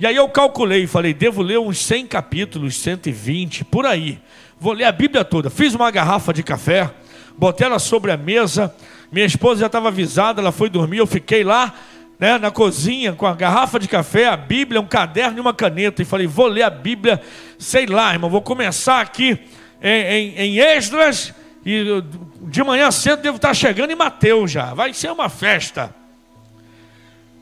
E 0.00 0.06
aí 0.06 0.14
eu 0.14 0.28
calculei, 0.28 0.86
falei, 0.86 1.12
devo 1.12 1.42
ler 1.42 1.58
uns 1.58 1.78
100 1.78 2.06
capítulos, 2.06 2.76
120, 2.76 3.64
por 3.64 3.84
aí. 3.84 4.20
Vou 4.60 4.72
ler 4.72 4.84
a 4.84 4.92
Bíblia 4.92 5.24
toda. 5.24 5.50
Fiz 5.50 5.74
uma 5.74 5.90
garrafa 5.90 6.32
de 6.32 6.42
café, 6.42 6.90
botei 7.36 7.66
ela 7.66 7.78
sobre 7.78 8.12
a 8.12 8.16
mesa. 8.16 8.72
Minha 9.10 9.26
esposa 9.26 9.60
já 9.60 9.66
estava 9.66 9.88
avisada, 9.88 10.40
ela 10.40 10.52
foi 10.52 10.68
dormir. 10.68 10.98
Eu 10.98 11.06
fiquei 11.06 11.42
lá 11.42 11.74
né, 12.18 12.38
na 12.38 12.50
cozinha 12.50 13.12
com 13.12 13.26
a 13.26 13.34
garrafa 13.34 13.78
de 13.78 13.88
café, 13.88 14.28
a 14.28 14.36
Bíblia, 14.36 14.80
um 14.80 14.86
caderno 14.86 15.38
e 15.38 15.40
uma 15.40 15.54
caneta. 15.54 16.02
E 16.02 16.04
falei, 16.04 16.26
vou 16.26 16.46
ler 16.46 16.62
a 16.62 16.70
Bíblia, 16.70 17.20
sei 17.58 17.86
lá, 17.86 18.12
irmão, 18.12 18.30
vou 18.30 18.42
começar 18.42 19.00
aqui 19.00 19.38
em, 19.82 20.02
em, 20.02 20.34
em 20.36 20.58
Esdras 20.58 21.34
e 21.70 22.02
de 22.48 22.62
manhã 22.62 22.90
cedo 22.90 23.20
devo 23.20 23.36
estar 23.36 23.52
chegando 23.52 23.90
em 23.90 23.94
Mateus 23.94 24.50
já. 24.50 24.72
Vai 24.72 24.94
ser 24.94 25.12
uma 25.12 25.28
festa. 25.28 25.94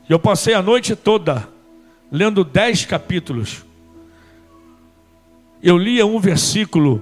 E 0.09 0.11
eu 0.11 0.19
passei 0.19 0.53
a 0.53 0.61
noite 0.61 0.97
toda 0.97 1.47
lendo 2.11 2.43
dez 2.43 2.83
capítulos. 2.83 3.65
Eu 5.63 5.77
lia 5.77 6.05
um 6.05 6.19
versículo, 6.19 7.01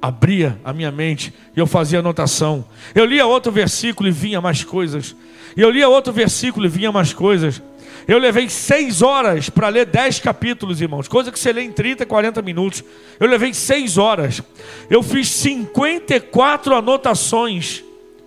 abria 0.00 0.58
a 0.64 0.72
minha 0.72 0.90
mente 0.90 1.34
e 1.54 1.60
eu 1.60 1.66
fazia 1.66 1.98
anotação. 1.98 2.64
Eu 2.94 3.04
lia 3.04 3.26
outro 3.26 3.52
versículo 3.52 4.08
e 4.08 4.12
vinha 4.12 4.40
mais 4.40 4.64
coisas. 4.64 5.14
Eu 5.54 5.70
lia 5.70 5.90
outro 5.90 6.10
versículo 6.10 6.64
e 6.64 6.70
vinha 6.70 6.90
mais 6.90 7.12
coisas. 7.12 7.62
Eu 8.06 8.18
levei 8.18 8.48
seis 8.48 9.02
horas 9.02 9.48
para 9.48 9.68
ler 9.68 9.86
dez 9.86 10.18
capítulos, 10.18 10.80
irmãos. 10.80 11.08
Coisa 11.08 11.30
que 11.30 11.38
você 11.38 11.52
lê 11.52 11.62
em 11.62 11.72
30, 11.72 12.04
40 12.04 12.42
minutos. 12.42 12.82
Eu 13.18 13.26
levei 13.26 13.54
seis 13.54 13.96
horas. 13.98 14.42
Eu 14.90 15.02
fiz 15.02 15.28
54 15.28 16.74
anotações 16.74 17.84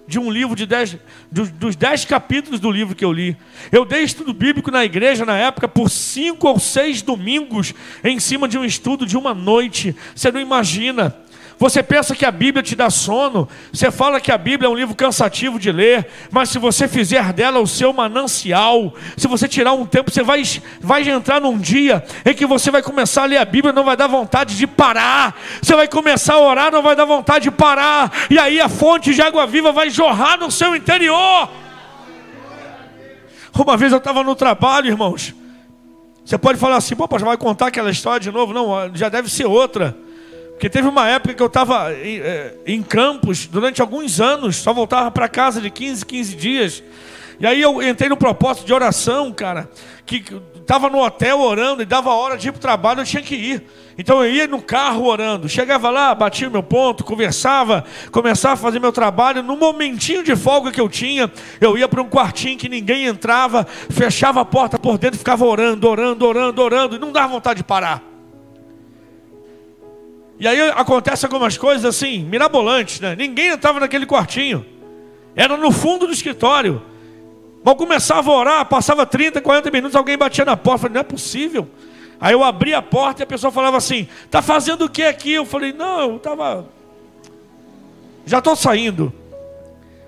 de 0.07 0.19
um 0.19 0.29
livro 0.29 0.55
de 0.55 0.65
dez, 0.65 0.97
dos, 1.31 1.49
dos 1.49 1.75
dez 1.75 2.05
capítulos 2.05 2.59
do 2.59 2.71
livro 2.71 2.95
que 2.95 3.03
eu 3.03 3.11
li. 3.11 3.35
Eu 3.71 3.85
dei 3.85 4.03
estudo 4.03 4.33
bíblico 4.33 4.69
na 4.69 4.85
igreja 4.85 5.25
na 5.25 5.37
época 5.37 5.67
por 5.67 5.89
cinco 5.89 6.47
ou 6.47 6.59
seis 6.59 7.01
domingos 7.01 7.73
em 8.03 8.19
cima 8.19 8.47
de 8.47 8.57
um 8.57 8.63
estudo 8.63 9.05
de 9.05 9.17
uma 9.17 9.33
noite. 9.33 9.95
Você 10.15 10.31
não 10.31 10.39
imagina. 10.39 11.15
Você 11.57 11.81
pensa 11.81 12.13
que 12.13 12.25
a 12.25 12.31
Bíblia 12.31 12.61
te 12.61 12.75
dá 12.75 12.89
sono, 12.89 13.47
você 13.71 13.89
fala 13.89 14.19
que 14.19 14.31
a 14.31 14.37
Bíblia 14.37 14.67
é 14.67 14.69
um 14.69 14.75
livro 14.75 14.93
cansativo 14.93 15.57
de 15.57 15.71
ler, 15.71 16.07
mas 16.29 16.49
se 16.49 16.59
você 16.59 16.85
fizer 16.85 17.31
dela 17.31 17.59
o 17.59 17.67
seu 17.67 17.93
manancial, 17.93 18.93
se 19.15 19.25
você 19.27 19.47
tirar 19.47 19.71
um 19.71 19.85
tempo, 19.85 20.11
você 20.11 20.21
vai, 20.21 20.43
vai 20.81 21.07
entrar 21.07 21.39
num 21.39 21.57
dia 21.57 22.03
em 22.25 22.33
que 22.33 22.45
você 22.45 22.69
vai 22.69 22.81
começar 22.81 23.23
a 23.23 23.25
ler 23.25 23.37
a 23.37 23.45
Bíblia, 23.45 23.71
não 23.71 23.85
vai 23.85 23.95
dar 23.95 24.07
vontade 24.07 24.57
de 24.57 24.67
parar, 24.67 25.33
você 25.61 25.75
vai 25.75 25.87
começar 25.87 26.33
a 26.33 26.39
orar, 26.39 26.71
não 26.71 26.81
vai 26.81 26.95
dar 26.95 27.05
vontade 27.05 27.43
de 27.43 27.51
parar, 27.51 28.11
e 28.29 28.37
aí 28.37 28.59
a 28.59 28.67
fonte 28.67 29.13
de 29.13 29.21
água 29.21 29.47
viva 29.47 29.71
vai 29.71 29.89
jorrar 29.89 30.37
no 30.37 30.51
seu 30.51 30.75
interior. 30.75 31.49
Uma 33.57 33.77
vez 33.77 33.93
eu 33.93 33.99
estava 33.99 34.21
no 34.23 34.35
trabalho, 34.35 34.87
irmãos. 34.87 35.33
Você 36.25 36.37
pode 36.37 36.59
falar 36.59 36.75
assim, 36.75 36.95
pô, 36.95 37.07
já 37.17 37.25
vai 37.25 37.37
contar 37.37 37.67
aquela 37.67 37.89
história 37.89 38.19
de 38.19 38.31
novo? 38.31 38.51
Não, 38.51 38.93
já 38.93 39.07
deve 39.07 39.29
ser 39.29 39.45
outra. 39.45 39.95
Porque 40.55 40.69
teve 40.69 40.87
uma 40.87 41.07
época 41.09 41.33
que 41.33 41.43
eu 41.43 41.47
estava 41.47 41.93
em, 41.93 42.19
é, 42.19 42.55
em 42.65 42.81
Campos 42.81 43.45
durante 43.45 43.81
alguns 43.81 44.21
anos, 44.21 44.55
só 44.55 44.73
voltava 44.73 45.11
para 45.11 45.27
casa 45.27 45.59
de 45.59 45.69
15, 45.69 46.05
15 46.05 46.35
dias. 46.35 46.83
E 47.37 47.45
aí 47.45 47.61
eu 47.61 47.81
entrei 47.83 48.07
no 48.07 48.15
propósito 48.15 48.65
de 48.65 48.73
oração, 48.73 49.33
cara, 49.33 49.69
que 50.05 50.23
estava 50.55 50.89
no 50.89 51.03
hotel 51.03 51.41
orando 51.41 51.81
e 51.81 51.85
dava 51.85 52.13
hora 52.13 52.37
de 52.37 52.47
ir 52.47 52.51
para 52.53 52.57
o 52.57 52.61
trabalho, 52.61 53.01
eu 53.01 53.05
tinha 53.05 53.21
que 53.21 53.35
ir. 53.35 53.63
Então 53.97 54.23
eu 54.23 54.31
ia 54.31 54.47
no 54.47 54.61
carro 54.61 55.05
orando, 55.05 55.49
chegava 55.49 55.89
lá, 55.89 56.15
batia 56.15 56.49
meu 56.49 56.63
ponto, 56.63 57.03
conversava, 57.03 57.83
começava 58.09 58.53
a 58.53 58.57
fazer 58.57 58.79
meu 58.79 58.93
trabalho. 58.93 59.43
No 59.43 59.57
momentinho 59.57 60.23
de 60.23 60.37
folga 60.37 60.71
que 60.71 60.79
eu 60.79 60.87
tinha, 60.87 61.29
eu 61.59 61.77
ia 61.77 61.87
para 61.89 62.01
um 62.01 62.09
quartinho 62.09 62.57
que 62.57 62.69
ninguém 62.69 63.05
entrava, 63.05 63.67
fechava 63.89 64.39
a 64.39 64.45
porta 64.45 64.79
por 64.79 64.97
dentro 64.97 65.17
e 65.17 65.19
ficava 65.19 65.43
orando, 65.43 65.85
orando, 65.85 66.25
orando, 66.25 66.61
orando, 66.61 66.95
e 66.95 66.99
não 66.99 67.11
dava 67.11 67.33
vontade 67.33 67.57
de 67.57 67.63
parar. 67.65 68.14
E 70.39 70.47
aí 70.47 70.59
acontece 70.71 71.25
algumas 71.25 71.57
coisas 71.57 71.85
assim, 71.85 72.19
mirabolantes, 72.23 72.99
né? 72.99 73.15
Ninguém 73.15 73.49
entrava 73.49 73.79
naquele 73.79 74.05
quartinho. 74.05 74.65
Era 75.35 75.55
no 75.55 75.71
fundo 75.71 76.07
do 76.07 76.13
escritório. 76.13 76.81
Mal 77.63 77.75
começava 77.75 78.29
a 78.29 78.33
orar, 78.33 78.65
passava 78.65 79.05
30, 79.05 79.41
40 79.41 79.71
minutos, 79.71 79.95
alguém 79.95 80.17
batia 80.17 80.45
na 80.45 80.57
porta. 80.57 80.83
Falei, 80.83 80.93
não 80.93 81.01
é 81.01 81.03
possível. 81.03 81.67
Aí 82.19 82.33
eu 82.33 82.43
abri 82.43 82.73
a 82.73 82.81
porta 82.81 83.21
e 83.21 83.23
a 83.23 83.27
pessoa 83.27 83.51
falava 83.51 83.77
assim: 83.77 84.07
"Tá 84.29 84.41
fazendo 84.41 84.85
o 84.85 84.89
que 84.89 85.03
aqui?" 85.03 85.33
Eu 85.33 85.45
falei: 85.45 85.73
"Não, 85.73 85.99
eu 86.01 86.15
estava 86.17 86.65
já 88.25 88.39
estou 88.39 88.55
saindo". 88.55 89.11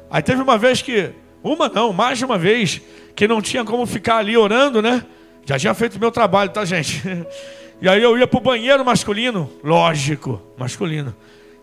Aí 0.09 0.21
teve 0.21 0.41
uma 0.41 0.57
vez 0.57 0.81
que, 0.81 1.11
uma 1.43 1.67
não, 1.67 1.91
mais 1.91 2.17
de 2.17 2.25
uma 2.25 2.37
vez, 2.37 2.81
que 3.15 3.27
não 3.27 3.41
tinha 3.41 3.65
como 3.65 3.85
ficar 3.85 4.17
ali 4.17 4.37
orando, 4.37 4.81
né? 4.81 5.03
Já 5.45 5.57
tinha 5.57 5.73
feito 5.73 5.99
meu 5.99 6.11
trabalho, 6.11 6.49
tá, 6.51 6.63
gente? 6.63 7.01
E 7.79 7.87
aí 7.87 8.01
eu 8.01 8.17
ia 8.17 8.25
para 8.25 8.37
o 8.37 8.41
banheiro 8.41 8.83
masculino, 8.83 9.49
lógico, 9.63 10.41
masculino. 10.57 11.15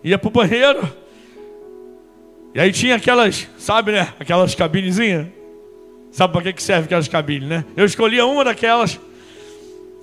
Ia 0.02 0.16
para 0.16 0.28
o 0.28 0.30
banheiro. 0.30 0.88
E 2.54 2.60
aí 2.60 2.70
tinha 2.70 2.94
aquelas, 2.94 3.48
sabe, 3.58 3.92
né? 3.92 4.14
Aquelas 4.20 4.54
cabinezinhas. 4.54 5.26
Sabe 6.12 6.32
para 6.32 6.42
que, 6.42 6.52
que 6.52 6.62
serve 6.62 6.84
aquelas 6.84 7.08
cabines, 7.08 7.48
né? 7.48 7.64
Eu 7.76 7.84
escolhia 7.84 8.24
uma 8.24 8.44
daquelas, 8.44 9.00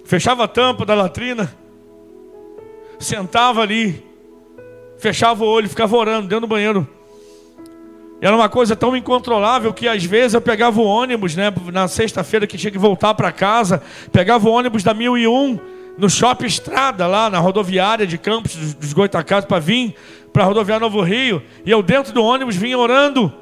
fechava 0.03 0.43
a 0.43 0.47
tampa 0.47 0.85
da 0.85 0.93
latrina, 0.93 1.55
sentava 2.99 3.61
ali, 3.61 4.05
fechava 4.99 5.45
o 5.45 5.47
olho, 5.47 5.69
ficava 5.69 5.95
orando 5.95 6.27
dentro 6.27 6.41
do 6.41 6.47
banheiro. 6.47 6.85
Era 8.19 8.35
uma 8.35 8.49
coisa 8.49 8.75
tão 8.75 8.97
incontrolável 8.97 9.73
que 9.73 9.87
às 9.87 10.03
vezes 10.03 10.33
eu 10.33 10.41
pegava 10.41 10.81
o 10.81 10.83
ônibus, 10.83 11.37
né? 11.37 11.53
Na 11.71 11.87
sexta-feira 11.87 12.45
que 12.45 12.57
tinha 12.57 12.69
que 12.69 12.77
voltar 12.77 13.13
para 13.13 13.31
casa, 13.31 13.81
pegava 14.11 14.49
o 14.49 14.51
ônibus 14.51 14.83
da 14.83 14.93
1001 14.93 15.57
no 15.97 16.09
shopping 16.09 16.45
Estrada, 16.45 17.05
lá 17.07 17.29
na 17.29 17.39
rodoviária 17.39 18.07
de 18.07 18.17
Campos 18.17 18.55
dos 18.75 18.93
Goitacazes, 18.93 19.45
para 19.45 19.59
vir 19.59 19.95
para 20.31 20.43
a 20.43 20.45
rodoviária 20.45 20.79
Novo 20.79 21.01
Rio. 21.01 21.43
E 21.65 21.71
eu 21.71 21.83
dentro 21.83 22.13
do 22.13 22.23
ônibus 22.23 22.55
vinha 22.55 22.77
orando. 22.77 23.33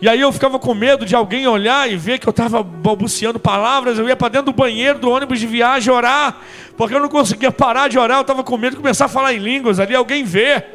E 0.00 0.08
aí 0.08 0.20
eu 0.20 0.30
ficava 0.30 0.58
com 0.58 0.74
medo 0.74 1.06
de 1.06 1.16
alguém 1.16 1.46
olhar 1.46 1.90
e 1.90 1.96
ver 1.96 2.18
que 2.18 2.28
eu 2.28 2.30
estava 2.30 2.62
balbuciando 2.62 3.40
palavras. 3.40 3.98
Eu 3.98 4.06
ia 4.06 4.16
para 4.16 4.28
dentro 4.28 4.52
do 4.52 4.56
banheiro 4.56 4.98
do 4.98 5.10
ônibus 5.10 5.40
de 5.40 5.46
viagem 5.46 5.92
orar, 5.92 6.38
porque 6.76 6.94
eu 6.94 7.00
não 7.00 7.08
conseguia 7.08 7.50
parar 7.50 7.88
de 7.88 7.98
orar. 7.98 8.18
Eu 8.18 8.22
estava 8.22 8.44
com 8.44 8.56
medo 8.58 8.76
de 8.76 8.82
começar 8.82 9.06
a 9.06 9.08
falar 9.08 9.32
em 9.32 9.38
línguas 9.38 9.80
ali, 9.80 9.94
alguém 9.94 10.22
ver 10.22 10.66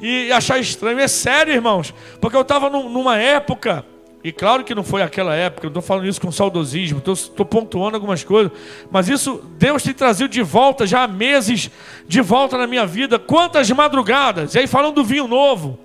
e 0.00 0.30
achar 0.30 0.58
estranho. 0.58 0.98
É 0.98 1.08
sério, 1.08 1.52
irmãos, 1.54 1.94
porque 2.20 2.36
eu 2.36 2.42
estava 2.42 2.68
numa 2.68 3.16
época 3.16 3.84
E 4.22 4.30
claro 4.30 4.64
que 4.64 4.74
não 4.74 4.84
foi 4.84 5.00
aquela 5.00 5.34
época, 5.34 5.64
não 5.64 5.70
estou 5.70 5.82
falando 5.82 6.06
isso 6.06 6.20
com 6.20 6.30
saudosismo, 6.30 7.02
estou 7.06 7.46
pontuando 7.46 7.96
algumas 7.96 8.22
coisas, 8.22 8.52
mas 8.90 9.08
isso 9.08 9.42
Deus 9.56 9.82
te 9.82 9.94
traziu 9.94 10.28
de 10.28 10.42
volta 10.42 10.86
já 10.86 11.04
há 11.04 11.08
meses 11.08 11.70
de 12.06 12.20
volta 12.20 12.58
na 12.58 12.66
minha 12.66 12.84
vida. 12.84 13.18
Quantas 13.18 13.70
madrugadas, 13.70 14.54
e 14.54 14.58
aí 14.58 14.66
falando 14.66 14.96
do 14.96 15.04
vinho 15.04 15.26
novo, 15.26 15.78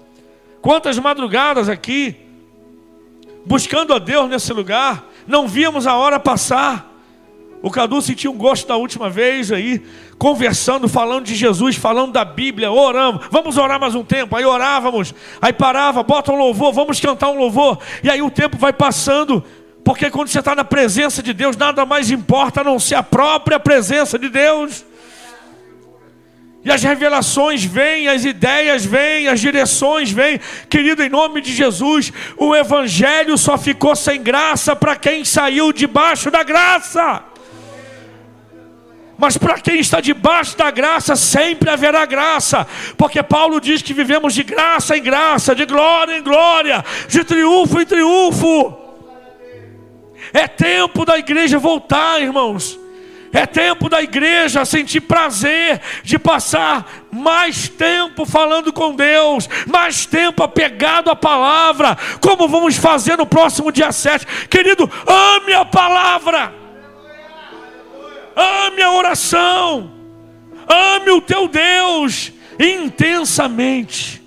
quantas 0.61 0.99
madrugadas 0.99 1.69
aqui, 1.69 2.13
buscando 3.45 3.93
a 3.93 3.99
Deus 3.99 4.29
nesse 4.29 4.51
lugar, 4.51 5.09
não 5.25 5.47
víamos 5.47 5.87
a 5.87 5.95
hora 5.95 6.19
passar. 6.19 6.93
O 7.61 7.71
Cadu 7.71 8.01
sentiu 8.01 8.33
um 8.33 8.37
gosto 8.37 8.67
da 8.67 8.75
última 8.75 9.09
vez 9.09 9.49
aí, 9.49 9.81
conversando, 10.17 10.87
falando 10.87 11.25
de 11.25 11.35
Jesus, 11.35 11.75
falando 11.75 12.13
da 12.13 12.23
Bíblia, 12.23 12.71
oramos, 12.71 13.25
vamos 13.29 13.57
orar 13.57 13.79
mais 13.79 13.95
um 13.95 14.03
tempo, 14.03 14.35
aí 14.35 14.45
orávamos, 14.45 15.13
aí 15.41 15.51
parava, 15.51 16.03
bota 16.03 16.31
um 16.31 16.35
louvor, 16.35 16.73
vamos 16.73 16.99
cantar 16.99 17.29
um 17.29 17.37
louvor, 17.37 17.79
e 18.03 18.09
aí 18.09 18.21
o 18.21 18.31
tempo 18.31 18.57
vai 18.57 18.71
passando, 18.71 19.43
porque 19.83 20.09
quando 20.09 20.29
você 20.29 20.39
está 20.39 20.55
na 20.55 20.63
presença 20.63 21.21
de 21.21 21.33
Deus, 21.33 21.57
nada 21.57 21.85
mais 21.85 22.09
importa 22.09 22.61
a 22.61 22.63
não 22.63 22.79
ser 22.79 22.95
a 22.95 23.03
própria 23.03 23.59
presença 23.59 24.17
de 24.17 24.29
Deus. 24.29 24.85
E 26.63 26.71
as 26.71 26.81
revelações 26.81 27.63
vêm, 27.63 28.07
as 28.07 28.25
ideias 28.25 28.83
vêm, 28.83 29.27
as 29.27 29.39
direções 29.39 30.09
vêm. 30.09 30.39
Querido, 30.67 31.03
em 31.03 31.09
nome 31.09 31.39
de 31.39 31.53
Jesus, 31.53 32.11
o 32.35 32.55
Evangelho 32.55 33.37
só 33.37 33.55
ficou 33.55 33.95
sem 33.95 34.23
graça 34.23 34.75
para 34.75 34.95
quem 34.95 35.23
saiu 35.23 35.71
debaixo 35.71 36.31
da 36.31 36.41
graça. 36.41 37.23
Mas 39.17 39.37
para 39.37 39.59
quem 39.59 39.79
está 39.79 40.01
debaixo 40.01 40.57
da 40.57 40.69
graça, 40.69 41.15
sempre 41.15 41.69
haverá 41.69 42.05
graça, 42.05 42.67
porque 42.97 43.23
Paulo 43.23 43.61
diz 43.61 43.81
que 43.81 43.93
vivemos 43.93 44.33
de 44.33 44.43
graça 44.43 44.97
em 44.97 45.01
graça, 45.01 45.55
de 45.55 45.65
glória 45.65 46.17
em 46.17 46.21
glória, 46.21 46.83
de 47.07 47.23
triunfo 47.23 47.81
em 47.81 47.85
triunfo. 47.85 48.77
É 50.33 50.47
tempo 50.47 51.05
da 51.05 51.17
igreja 51.17 51.57
voltar, 51.57 52.21
irmãos. 52.21 52.79
É 53.31 53.45
tempo 53.45 53.89
da 53.89 54.01
igreja 54.01 54.63
sentir 54.63 55.01
prazer 55.01 55.81
de 56.03 56.17
passar 56.17 57.05
mais 57.11 57.67
tempo 57.67 58.25
falando 58.25 58.71
com 58.71 58.95
Deus, 58.95 59.49
mais 59.67 60.05
tempo 60.05 60.41
apegado 60.41 61.09
à 61.09 61.15
palavra, 61.17 61.97
como 62.21 62.47
vamos 62.47 62.77
fazer 62.77 63.17
no 63.17 63.25
próximo 63.25 63.73
dia 63.73 63.91
7. 63.91 64.25
Querido, 64.47 64.89
ame 65.05 65.53
a 65.53 65.65
palavra 65.65 66.64
ame 68.35 68.81
a 68.81 68.91
oração, 68.91 69.91
ame 70.67 71.11
o 71.11 71.21
teu 71.21 71.47
Deus 71.47 72.31
intensamente. 72.59 74.24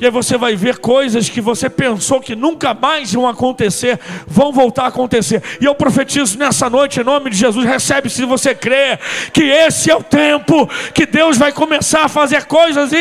E 0.00 0.04
aí 0.04 0.10
você 0.10 0.38
vai 0.38 0.54
ver 0.54 0.78
coisas 0.78 1.28
que 1.28 1.40
você 1.40 1.68
pensou 1.68 2.20
que 2.20 2.36
nunca 2.36 2.72
mais 2.72 3.12
iam 3.12 3.26
acontecer, 3.26 3.98
vão 4.26 4.52
voltar 4.52 4.84
a 4.84 4.88
acontecer. 4.88 5.42
E 5.60 5.64
eu 5.64 5.74
profetizo 5.74 6.38
nessa 6.38 6.70
noite, 6.70 7.00
em 7.00 7.04
nome 7.04 7.30
de 7.30 7.36
Jesus, 7.36 7.66
recebe 7.66 8.08
se 8.08 8.24
você 8.24 8.54
crê, 8.54 8.96
que 9.32 9.42
esse 9.42 9.90
é 9.90 9.96
o 9.96 10.02
tempo 10.02 10.70
que 10.94 11.04
Deus 11.04 11.36
vai 11.36 11.50
começar 11.50 12.04
a 12.04 12.08
fazer 12.08 12.44
coisas 12.44 12.92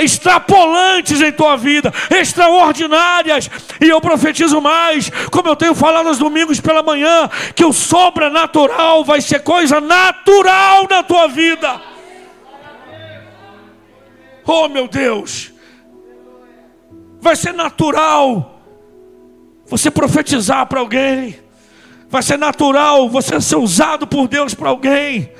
extrapolantes 0.00 1.20
em 1.20 1.30
tua 1.30 1.56
vida, 1.56 1.92
extraordinárias. 2.10 3.48
E 3.80 3.88
eu 3.88 4.00
profetizo 4.00 4.60
mais, 4.60 5.10
como 5.30 5.48
eu 5.48 5.54
tenho 5.54 5.74
falado 5.74 6.06
nos 6.06 6.18
domingos 6.18 6.60
pela 6.60 6.82
manhã, 6.82 7.30
que 7.54 7.64
o 7.64 7.72
sobrenatural 7.72 9.04
vai 9.04 9.20
ser 9.20 9.40
coisa 9.40 9.80
natural 9.80 10.88
na 10.90 11.02
tua 11.04 11.28
vida. 11.28 11.80
Oh 14.44 14.68
meu 14.68 14.88
Deus! 14.88 15.53
Vai 17.24 17.34
ser 17.34 17.54
natural 17.54 18.60
você 19.66 19.90
profetizar 19.90 20.66
para 20.66 20.78
alguém, 20.78 21.36
vai 22.10 22.22
ser 22.22 22.36
natural 22.36 23.08
você 23.08 23.40
ser 23.40 23.56
usado 23.56 24.06
por 24.06 24.28
Deus 24.28 24.52
para 24.52 24.68
alguém, 24.68 25.32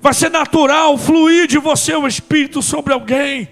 vai 0.00 0.12
ser 0.12 0.28
natural 0.28 0.98
fluir 0.98 1.46
de 1.46 1.56
você 1.56 1.94
o 1.94 2.04
Espírito 2.04 2.60
sobre 2.60 2.92
alguém, 2.92 3.48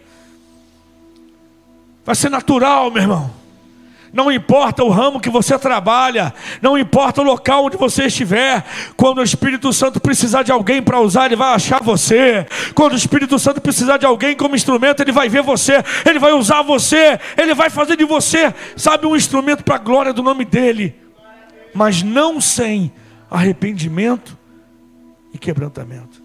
vai 2.05 2.17
ser 2.17 2.31
natural, 2.31 2.91
meu 2.91 3.01
irmão. 3.01 3.40
Não 4.13 4.31
importa 4.31 4.83
o 4.83 4.89
ramo 4.89 5.21
que 5.21 5.31
você 5.31 5.57
trabalha, 5.57 6.35
não 6.61 6.77
importa 6.77 7.21
o 7.21 7.25
local 7.25 7.67
onde 7.67 7.77
você 7.77 8.07
estiver, 8.07 8.65
quando 8.97 9.19
o 9.19 9.23
Espírito 9.23 9.73
Santo 9.73 10.01
precisar 10.01 10.43
de 10.43 10.51
alguém 10.51 10.83
para 10.83 11.01
usar, 11.01 11.27
ele 11.27 11.37
vai 11.37 11.55
achar 11.55 11.81
você. 11.83 12.45
Quando 12.75 12.95
o 12.95 12.97
Espírito 12.97 13.39
Santo 13.39 13.61
precisar 13.61 13.99
de 13.99 14.07
alguém 14.07 14.35
como 14.35 14.57
instrumento, 14.57 15.01
ele 15.01 15.13
vai 15.13 15.29
ver 15.29 15.43
você, 15.43 15.85
ele 16.05 16.19
vai 16.19 16.33
usar 16.33 16.63
você, 16.63 17.21
ele 17.37 17.55
vai 17.55 17.71
fazer 17.71 17.97
de 17.97 18.05
você, 18.05 18.53
sabe, 18.77 19.07
um 19.07 19.15
instrumento 19.15 19.63
para 19.63 19.77
a 19.77 19.79
glória 19.79 20.13
do 20.13 20.23
nome 20.23 20.45
dele. 20.45 20.97
Mas 21.73 22.03
não 22.03 22.41
sem 22.41 22.93
arrependimento 23.31 24.37
e 25.33 25.39
quebrantamento. 25.39 26.21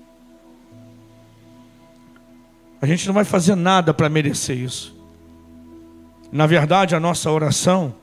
A 2.82 2.88
gente 2.88 3.06
não 3.06 3.14
vai 3.14 3.24
fazer 3.24 3.56
nada 3.56 3.94
para 3.94 4.10
merecer 4.10 4.58
isso. 4.58 4.95
Na 6.36 6.46
verdade, 6.46 6.94
a 6.94 7.00
nossa 7.00 7.32
oração 7.32 7.96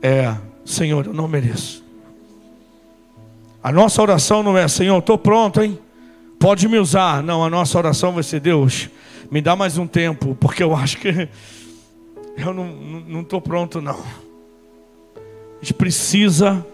é: 0.00 0.34
Senhor, 0.64 1.04
eu 1.04 1.12
não 1.12 1.28
mereço. 1.28 1.84
A 3.62 3.70
nossa 3.70 4.00
oração 4.00 4.42
não 4.42 4.56
é: 4.56 4.66
Senhor, 4.66 4.96
estou 4.96 5.18
pronto, 5.18 5.60
hein? 5.60 5.78
Pode 6.38 6.66
me 6.66 6.78
usar. 6.78 7.22
Não, 7.22 7.44
a 7.44 7.50
nossa 7.50 7.76
oração 7.76 8.12
vai 8.12 8.22
ser: 8.22 8.40
Deus, 8.40 8.88
me 9.30 9.42
dá 9.42 9.54
mais 9.54 9.76
um 9.76 9.86
tempo, 9.86 10.34
porque 10.40 10.62
eu 10.62 10.74
acho 10.74 10.96
que 10.96 11.28
eu 12.38 12.54
não 12.54 13.20
estou 13.20 13.42
pronto, 13.42 13.82
não. 13.82 14.00
A 14.00 15.60
gente 15.60 15.74
precisa. 15.74 16.66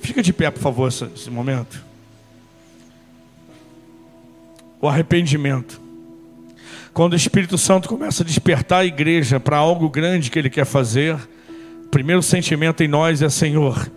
Fica 0.00 0.22
de 0.22 0.32
pé, 0.32 0.50
por 0.50 0.60
favor, 0.60 0.88
esse, 0.88 1.04
esse 1.14 1.30
momento. 1.30 1.84
O 4.80 4.88
arrependimento. 4.88 5.81
Quando 6.92 7.14
o 7.14 7.16
Espírito 7.16 7.56
Santo 7.56 7.88
começa 7.88 8.22
a 8.22 8.26
despertar 8.26 8.80
a 8.80 8.84
igreja 8.84 9.40
para 9.40 9.56
algo 9.56 9.88
grande 9.88 10.30
que 10.30 10.38
ele 10.38 10.50
quer 10.50 10.66
fazer, 10.66 11.14
o 11.84 11.88
primeiro 11.88 12.22
sentimento 12.22 12.82
em 12.82 12.88
nós 12.88 13.22
é: 13.22 13.30
Senhor, 13.30 13.90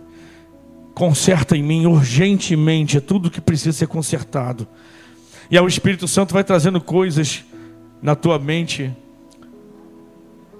conserta 0.94 1.54
em 1.54 1.62
mim 1.62 1.84
urgentemente 1.84 2.98
tudo 3.02 3.30
que 3.30 3.40
precisa 3.40 3.76
ser 3.76 3.86
consertado. 3.86 4.66
E 5.50 5.58
aí 5.58 5.62
o 5.62 5.68
Espírito 5.68 6.08
Santo 6.08 6.32
vai 6.32 6.42
trazendo 6.42 6.80
coisas 6.80 7.44
na 8.00 8.14
tua 8.14 8.38
mente. 8.38 8.90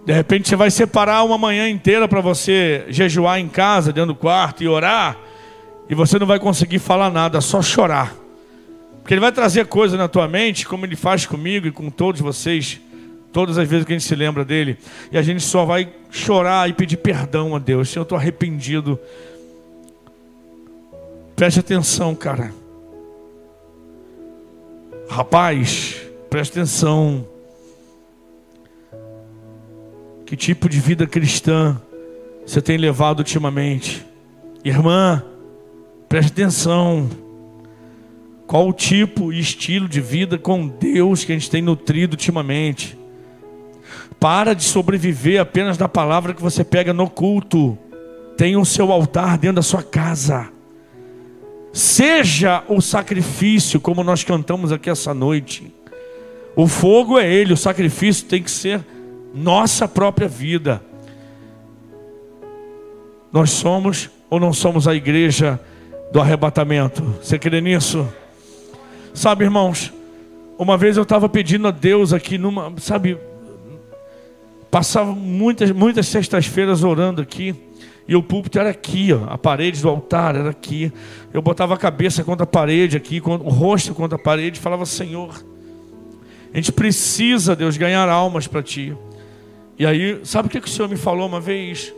De 0.04 0.12
repente 0.12 0.48
você 0.48 0.56
vai 0.56 0.70
separar 0.70 1.24
uma 1.24 1.38
manhã 1.38 1.68
inteira 1.68 2.06
para 2.06 2.20
você 2.20 2.84
jejuar 2.90 3.40
em 3.40 3.48
casa, 3.48 3.94
dentro 3.94 4.12
do 4.12 4.14
quarto 4.14 4.62
e 4.62 4.68
orar, 4.68 5.16
e 5.88 5.94
você 5.94 6.18
não 6.18 6.26
vai 6.26 6.38
conseguir 6.38 6.80
falar 6.80 7.10
nada, 7.10 7.40
só 7.40 7.62
chorar. 7.62 8.25
Porque 9.06 9.14
Ele 9.14 9.20
vai 9.20 9.30
trazer 9.30 9.66
coisas 9.66 9.96
na 9.96 10.08
tua 10.08 10.26
mente, 10.26 10.66
como 10.66 10.84
Ele 10.84 10.96
faz 10.96 11.24
comigo 11.24 11.68
e 11.68 11.70
com 11.70 11.88
todos 11.90 12.20
vocês, 12.20 12.80
todas 13.32 13.56
as 13.56 13.68
vezes 13.68 13.86
que 13.86 13.92
a 13.92 13.96
gente 13.96 14.04
se 14.04 14.16
lembra 14.16 14.44
dele. 14.44 14.76
E 15.12 15.16
a 15.16 15.22
gente 15.22 15.44
só 15.44 15.64
vai 15.64 15.88
chorar 16.10 16.68
e 16.68 16.72
pedir 16.72 16.96
perdão 16.96 17.54
a 17.54 17.60
Deus. 17.60 17.88
Senhor, 17.88 18.00
eu 18.00 18.02
estou 18.02 18.18
arrependido. 18.18 18.98
Preste 21.36 21.60
atenção, 21.60 22.16
cara. 22.16 22.52
Rapaz, 25.08 26.02
preste 26.28 26.58
atenção. 26.58 27.24
Que 30.26 30.36
tipo 30.36 30.68
de 30.68 30.80
vida 30.80 31.06
cristã 31.06 31.80
você 32.44 32.60
tem 32.60 32.76
levado 32.76 33.20
ultimamente? 33.20 34.04
Irmã, 34.64 35.22
preste 36.08 36.32
atenção. 36.32 37.24
Qual 38.46 38.68
o 38.68 38.72
tipo 38.72 39.32
e 39.32 39.40
estilo 39.40 39.88
de 39.88 40.00
vida 40.00 40.38
com 40.38 40.68
Deus 40.68 41.24
que 41.24 41.32
a 41.32 41.34
gente 41.34 41.50
tem 41.50 41.60
nutrido 41.60 42.14
ultimamente? 42.14 42.96
Para 44.20 44.54
de 44.54 44.62
sobreviver 44.62 45.40
apenas 45.40 45.76
da 45.76 45.88
palavra 45.88 46.32
que 46.32 46.42
você 46.42 46.62
pega 46.62 46.92
no 46.92 47.10
culto. 47.10 47.76
Tenha 48.36 48.58
o 48.58 48.64
seu 48.64 48.92
altar 48.92 49.36
dentro 49.36 49.56
da 49.56 49.62
sua 49.62 49.82
casa. 49.82 50.48
Seja 51.72 52.62
o 52.68 52.80
sacrifício, 52.80 53.80
como 53.80 54.04
nós 54.04 54.22
cantamos 54.22 54.70
aqui 54.72 54.88
essa 54.88 55.12
noite. 55.12 55.74
O 56.54 56.66
fogo 56.66 57.18
é 57.18 57.30
Ele, 57.30 57.52
o 57.52 57.56
sacrifício 57.56 58.26
tem 58.26 58.42
que 58.42 58.50
ser 58.50 58.80
nossa 59.34 59.86
própria 59.88 60.28
vida. 60.28 60.82
Nós 63.32 63.50
somos 63.50 64.08
ou 64.30 64.40
não 64.40 64.52
somos 64.52 64.88
a 64.88 64.94
igreja 64.94 65.60
do 66.12 66.20
arrebatamento? 66.20 67.02
Você 67.20 67.38
crê 67.38 67.60
nisso? 67.60 68.08
Sabe, 69.16 69.44
irmãos, 69.44 69.94
uma 70.58 70.76
vez 70.76 70.98
eu 70.98 71.02
estava 71.02 71.26
pedindo 71.26 71.66
a 71.66 71.70
Deus 71.70 72.12
aqui 72.12 72.36
numa, 72.36 72.70
sabe, 72.76 73.16
passava 74.70 75.10
muitas, 75.12 75.70
muitas 75.70 76.06
sextas-feiras 76.08 76.84
orando 76.84 77.22
aqui, 77.22 77.54
e 78.06 78.14
o 78.14 78.22
púlpito 78.22 78.58
era 78.58 78.68
aqui, 78.68 79.14
ó, 79.14 79.24
a 79.32 79.38
parede 79.38 79.80
do 79.80 79.88
altar 79.88 80.36
era 80.36 80.50
aqui. 80.50 80.92
Eu 81.32 81.40
botava 81.40 81.72
a 81.72 81.78
cabeça 81.78 82.22
contra 82.22 82.44
a 82.44 82.46
parede 82.46 82.94
aqui, 82.94 83.22
o 83.24 83.48
rosto 83.48 83.94
contra 83.94 84.16
a 84.16 84.20
parede, 84.20 84.58
e 84.58 84.62
falava: 84.62 84.84
Senhor, 84.84 85.42
a 86.52 86.56
gente 86.56 86.70
precisa, 86.70 87.56
Deus, 87.56 87.78
ganhar 87.78 88.06
almas 88.10 88.46
para 88.46 88.62
Ti. 88.62 88.94
E 89.78 89.86
aí, 89.86 90.20
sabe 90.24 90.48
o 90.48 90.50
que, 90.50 90.60
que 90.60 90.68
o 90.68 90.70
Senhor 90.70 90.88
me 90.90 90.96
falou 90.98 91.26
uma 91.26 91.40
vez? 91.40 91.90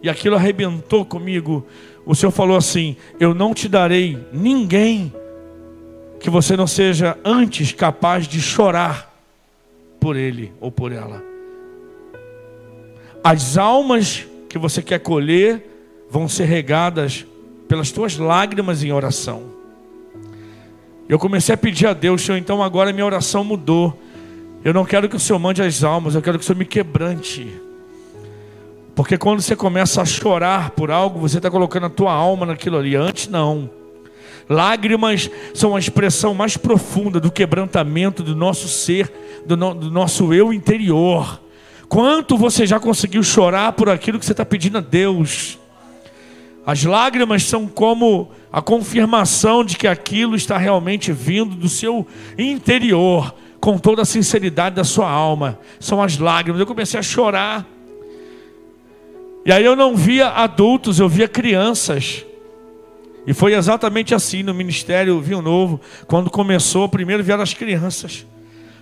E 0.00 0.08
aquilo 0.08 0.36
arrebentou 0.36 1.04
comigo. 1.04 1.66
O 2.06 2.14
Senhor 2.14 2.30
falou 2.30 2.56
assim: 2.56 2.96
Eu 3.18 3.34
não 3.34 3.52
te 3.52 3.68
darei 3.68 4.16
ninguém 4.32 5.12
que 6.20 6.30
você 6.30 6.56
não 6.56 6.66
seja 6.66 7.16
antes 7.24 7.72
capaz 7.72 8.26
de 8.26 8.40
chorar 8.40 9.14
por 10.00 10.16
ele 10.16 10.52
ou 10.60 10.70
por 10.70 10.92
ela. 10.92 11.22
As 13.22 13.58
almas 13.58 14.26
que 14.48 14.58
você 14.58 14.82
quer 14.82 15.00
colher 15.00 16.06
vão 16.10 16.28
ser 16.28 16.44
regadas 16.44 17.26
pelas 17.68 17.90
tuas 17.90 18.16
lágrimas 18.16 18.82
em 18.82 18.92
oração. 18.92 19.42
Eu 21.08 21.18
comecei 21.18 21.54
a 21.54 21.58
pedir 21.58 21.86
a 21.86 21.92
Deus, 21.92 22.22
Senhor, 22.22 22.38
então 22.38 22.62
agora 22.62 22.92
minha 22.92 23.06
oração 23.06 23.44
mudou. 23.44 23.98
Eu 24.64 24.74
não 24.74 24.84
quero 24.84 25.08
que 25.08 25.16
o 25.16 25.20
Senhor 25.20 25.38
mande 25.38 25.62
as 25.62 25.82
almas, 25.84 26.14
eu 26.14 26.22
quero 26.22 26.38
que 26.38 26.44
o 26.44 26.46
Senhor 26.46 26.58
me 26.58 26.64
quebrante. 26.64 27.50
Porque 28.94 29.16
quando 29.16 29.40
você 29.40 29.54
começa 29.54 30.02
a 30.02 30.04
chorar 30.04 30.70
por 30.70 30.90
algo, 30.90 31.20
você 31.20 31.36
está 31.36 31.50
colocando 31.50 31.86
a 31.86 31.90
tua 31.90 32.12
alma 32.12 32.44
naquilo 32.44 32.76
ali. 32.76 32.96
Antes 32.96 33.28
não. 33.28 33.70
Lágrimas 34.48 35.30
são 35.52 35.76
a 35.76 35.78
expressão 35.78 36.34
mais 36.34 36.56
profunda 36.56 37.20
do 37.20 37.30
quebrantamento 37.30 38.22
do 38.22 38.34
nosso 38.34 38.66
ser, 38.66 39.12
do, 39.44 39.56
no, 39.56 39.74
do 39.74 39.90
nosso 39.90 40.32
eu 40.32 40.52
interior. 40.52 41.40
Quanto 41.88 42.36
você 42.36 42.66
já 42.66 42.80
conseguiu 42.80 43.22
chorar 43.22 43.72
por 43.72 43.88
aquilo 43.90 44.18
que 44.18 44.24
você 44.24 44.32
está 44.32 44.44
pedindo 44.44 44.78
a 44.78 44.80
Deus? 44.80 45.58
As 46.64 46.84
lágrimas 46.84 47.44
são 47.44 47.66
como 47.66 48.30
a 48.52 48.60
confirmação 48.60 49.64
de 49.64 49.76
que 49.76 49.86
aquilo 49.86 50.36
está 50.36 50.58
realmente 50.58 51.12
vindo 51.12 51.54
do 51.54 51.68
seu 51.68 52.06
interior, 52.36 53.34
com 53.60 53.78
toda 53.78 54.02
a 54.02 54.04
sinceridade 54.04 54.76
da 54.76 54.84
sua 54.84 55.10
alma. 55.10 55.58
São 55.80 56.02
as 56.02 56.18
lágrimas. 56.18 56.60
Eu 56.60 56.66
comecei 56.66 57.00
a 57.00 57.02
chorar. 57.02 57.66
E 59.46 59.52
aí 59.52 59.64
eu 59.64 59.74
não 59.74 59.96
via 59.96 60.28
adultos, 60.28 61.00
eu 61.00 61.08
via 61.08 61.26
crianças. 61.26 62.24
E 63.28 63.34
foi 63.34 63.52
exatamente 63.52 64.14
assim 64.14 64.42
no 64.42 64.54
Ministério 64.54 65.20
Vinho 65.20 65.42
Novo, 65.42 65.78
quando 66.06 66.30
começou, 66.30 66.88
primeiro 66.88 67.22
vieram 67.22 67.42
as 67.42 67.52
crianças. 67.52 68.26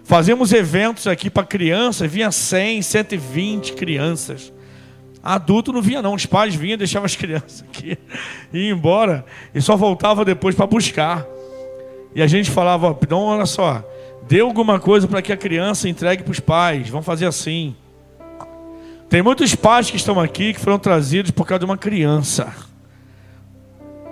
Fazemos 0.05 0.53
eventos 0.53 1.09
aqui 1.09 1.29
para 1.29 1.45
crianças, 1.45 2.09
vinha 2.09 2.31
100, 2.31 2.81
120 2.81 3.73
crianças. 3.73 4.53
Adulto 5.21 5.73
não 5.73 5.83
vinha 5.83 6.01
não, 6.01 6.15
os 6.15 6.27
pais 6.27 6.55
vinham, 6.55 6.79
deixavam 6.79 7.07
as 7.07 7.17
crianças 7.17 7.65
aqui, 7.69 7.99
ia 8.55 8.71
embora 8.71 9.27
e 9.53 9.61
só 9.61 9.75
voltava 9.75 10.25
depois 10.25 10.55
para 10.55 10.65
buscar. 10.65 11.27
E 12.15 12.23
a 12.23 12.29
gente 12.29 12.49
falava, 12.49 12.97
não, 13.11 13.23
olha 13.23 13.47
só, 13.47 13.85
dê 14.29 14.39
alguma 14.39 14.79
coisa 14.79 15.09
para 15.09 15.21
que 15.23 15.33
a 15.33 15.37
criança 15.37 15.89
entregue 15.89 16.23
para 16.23 16.31
os 16.31 16.39
pais, 16.39 16.89
vamos 16.89 17.05
fazer 17.05 17.27
assim. 17.27 17.75
Tem 19.09 19.23
muitos 19.23 19.57
pais 19.57 19.91
que 19.91 19.97
estão 19.97 20.21
aqui 20.21 20.55
que 20.55 20.61
foram 20.61 20.79
trazidos 20.79 21.33
por 21.33 21.45
causa 21.45 21.59
de 21.59 21.65
uma 21.65 21.77
criança. 21.77 22.76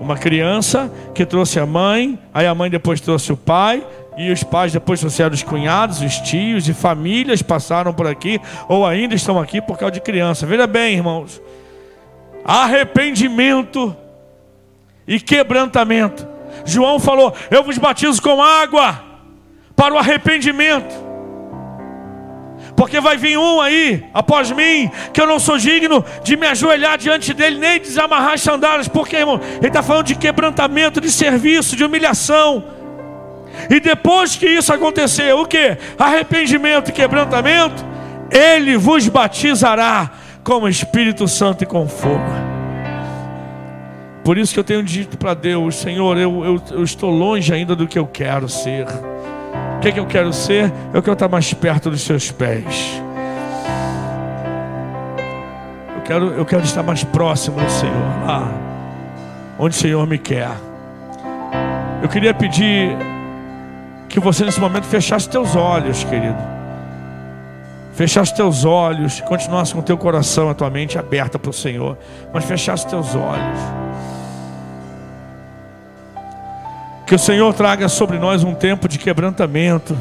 Uma 0.01 0.16
criança 0.16 0.90
que 1.14 1.24
trouxe 1.24 1.59
a 1.59 1.66
mãe, 1.66 2.18
aí 2.32 2.47
a 2.47 2.55
mãe 2.55 2.68
depois 2.68 3.01
trouxe 3.01 3.32
o 3.32 3.36
pai, 3.36 3.84
e 4.16 4.30
os 4.30 4.42
pais 4.42 4.72
depois 4.72 5.01
trouxeram 5.01 5.34
os 5.34 5.42
cunhados, 5.42 6.01
os 6.01 6.16
tios 6.18 6.68
e 6.68 6.74
famílias 6.74 7.42
passaram 7.42 7.92
por 7.92 8.07
aqui, 8.07 8.40
ou 8.68 8.86
ainda 8.86 9.14
estão 9.14 9.40
aqui 9.40 9.61
por 9.61 9.76
causa 9.76 9.92
de 9.92 10.01
criança. 10.01 10.47
Veja 10.47 10.66
bem, 10.66 10.95
irmãos, 10.95 11.40
arrependimento 12.45 13.97
e 15.07 15.20
quebrantamento. 15.20 16.26
João 16.64 16.99
falou: 16.99 17.34
Eu 17.51 17.62
vos 17.64 17.78
batizo 17.78 18.22
com 18.22 18.42
água 18.42 19.03
para 19.74 19.95
o 19.95 19.99
arrependimento. 19.99 21.04
Porque 22.77 23.01
vai 23.01 23.16
vir 23.16 23.39
um 23.39 23.61
aí, 23.61 24.05
após 24.12 24.51
mim, 24.51 24.91
que 25.12 25.20
eu 25.20 25.27
não 25.27 25.39
sou 25.39 25.57
digno 25.57 26.05
de 26.25 26.37
me 26.37 26.47
ajoelhar 26.47 26.99
diante 26.99 27.33
dele, 27.33 27.59
nem 27.59 27.79
desamarrar 27.79 28.33
as 28.33 28.43
sandálias. 28.43 28.89
Porque, 28.89 29.16
irmão, 29.16 29.41
ele 29.59 29.68
está 29.68 29.83
falando 29.83 30.07
de 30.07 30.16
quebrantamento, 30.16 31.01
de 31.01 31.11
serviço, 31.11 31.77
de 31.77 31.85
humilhação. 31.85 32.64
E 33.70 33.79
depois 33.79 34.35
que 34.35 34.47
isso 34.47 34.72
acontecer, 34.72 35.33
o 35.35 35.47
que? 35.47 35.77
Arrependimento 35.97 36.89
e 36.89 36.93
quebrantamento, 36.93 37.85
ele 38.31 38.77
vos 38.77 39.07
batizará 39.09 40.11
com 40.43 40.62
o 40.62 40.68
Espírito 40.68 41.29
Santo 41.29 41.62
e 41.62 41.66
com 41.66 41.89
fogo. 41.89 42.55
Por 44.25 44.37
isso 44.37 44.53
que 44.53 44.59
eu 44.59 44.64
tenho 44.64 44.83
dito 44.83 45.16
para 45.16 45.35
Deus, 45.35 45.77
Senhor, 45.77 46.18
eu, 46.18 46.45
eu, 46.45 46.62
eu 46.72 46.83
estou 46.83 47.11
longe 47.11 47.53
ainda 47.53 47.77
do 47.77 47.87
que 47.87 47.99
eu 47.99 48.07
quero 48.07 48.49
ser 48.49 48.87
que, 49.85 49.93
que 49.93 50.01
eu 50.01 50.07
quero 50.07 50.32
ser? 50.32 50.72
Eu 50.95 51.03
quero 51.03 51.12
estar 51.12 51.28
mais 51.28 51.53
perto 51.53 51.91
dos 51.91 52.01
seus 52.01 52.30
pés. 52.30 53.03
Eu 55.95 56.03
quero, 56.03 56.26
eu 56.28 56.45
quero 56.47 56.62
estar 56.62 56.82
mais 56.82 57.05
próximo 57.05 57.61
do 57.61 57.70
Senhor, 57.70 58.26
lá 58.26 58.51
onde 59.59 59.76
o 59.76 59.78
Senhor 59.78 60.07
me 60.07 60.16
quer. 60.16 60.51
Eu 62.03 62.09
queria 62.09 62.32
pedir 62.32 62.97
que 64.09 64.18
você 64.18 64.45
nesse 64.45 64.59
momento 64.59 64.85
fechasse 64.85 65.28
teus 65.28 65.55
olhos, 65.55 66.03
querido. 66.05 66.43
Fechasse 67.93 68.35
teus 68.35 68.64
olhos, 68.64 69.20
continuasse 69.20 69.74
com 69.74 69.82
teu 69.82 69.99
coração, 69.99 70.49
a 70.49 70.55
tua 70.55 70.70
mente 70.70 70.99
aberta 70.99 71.39
para 71.39 71.51
o 71.51 71.53
Senhor, 71.53 71.99
mas 72.32 72.45
fechasse 72.45 72.87
teus 72.87 73.14
olhos. 73.14 73.84
Que 77.07 77.15
o 77.15 77.19
Senhor 77.19 77.53
traga 77.53 77.89
sobre 77.89 78.19
nós 78.19 78.43
um 78.43 78.55
tempo 78.55 78.89
de 78.89 78.99
quebrantamento. 78.99 79.97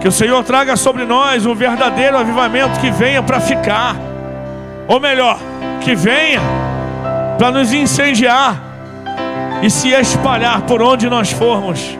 Que 0.00 0.06
o 0.06 0.12
Senhor 0.12 0.42
traga 0.44 0.76
sobre 0.76 1.04
nós 1.04 1.44
um 1.44 1.54
verdadeiro 1.54 2.16
avivamento 2.16 2.78
que 2.80 2.90
venha 2.90 3.22
para 3.22 3.40
ficar. 3.40 3.96
Ou 4.86 5.00
melhor, 5.00 5.38
que 5.80 5.94
venha 5.94 6.40
para 7.36 7.50
nos 7.50 7.72
incendiar 7.72 8.60
e 9.62 9.70
se 9.70 9.88
espalhar 9.88 10.62
por 10.62 10.80
onde 10.80 11.08
nós 11.08 11.32
formos. 11.32 11.98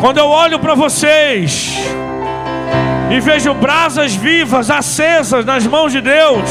Quando 0.00 0.18
eu 0.18 0.28
olho 0.28 0.58
para 0.58 0.74
vocês 0.74 1.74
e 3.10 3.20
vejo 3.20 3.54
brasas 3.54 4.14
vivas, 4.14 4.70
acesas 4.70 5.44
nas 5.46 5.66
mãos 5.66 5.92
de 5.92 6.02
Deus, 6.02 6.50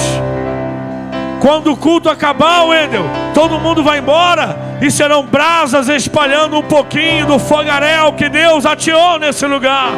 quando 1.40 1.72
o 1.72 1.78
culto 1.78 2.10
acabar, 2.10 2.64
Wendel, 2.64 3.06
todo 3.34 3.60
mundo 3.60 3.84
vai 3.84 4.00
embora 4.00 4.56
e 4.82 4.92
serão 4.92 5.26
brasas 5.26 5.90
espalhando 5.90 6.58
um 6.58 6.64
pouquinho 6.64 7.26
do 7.26 7.40
fogaréu 7.40 8.14
que 8.14 8.30
Deus 8.30 8.66
ateou 8.66 9.18
nesse 9.20 9.46
lugar. 9.46 9.92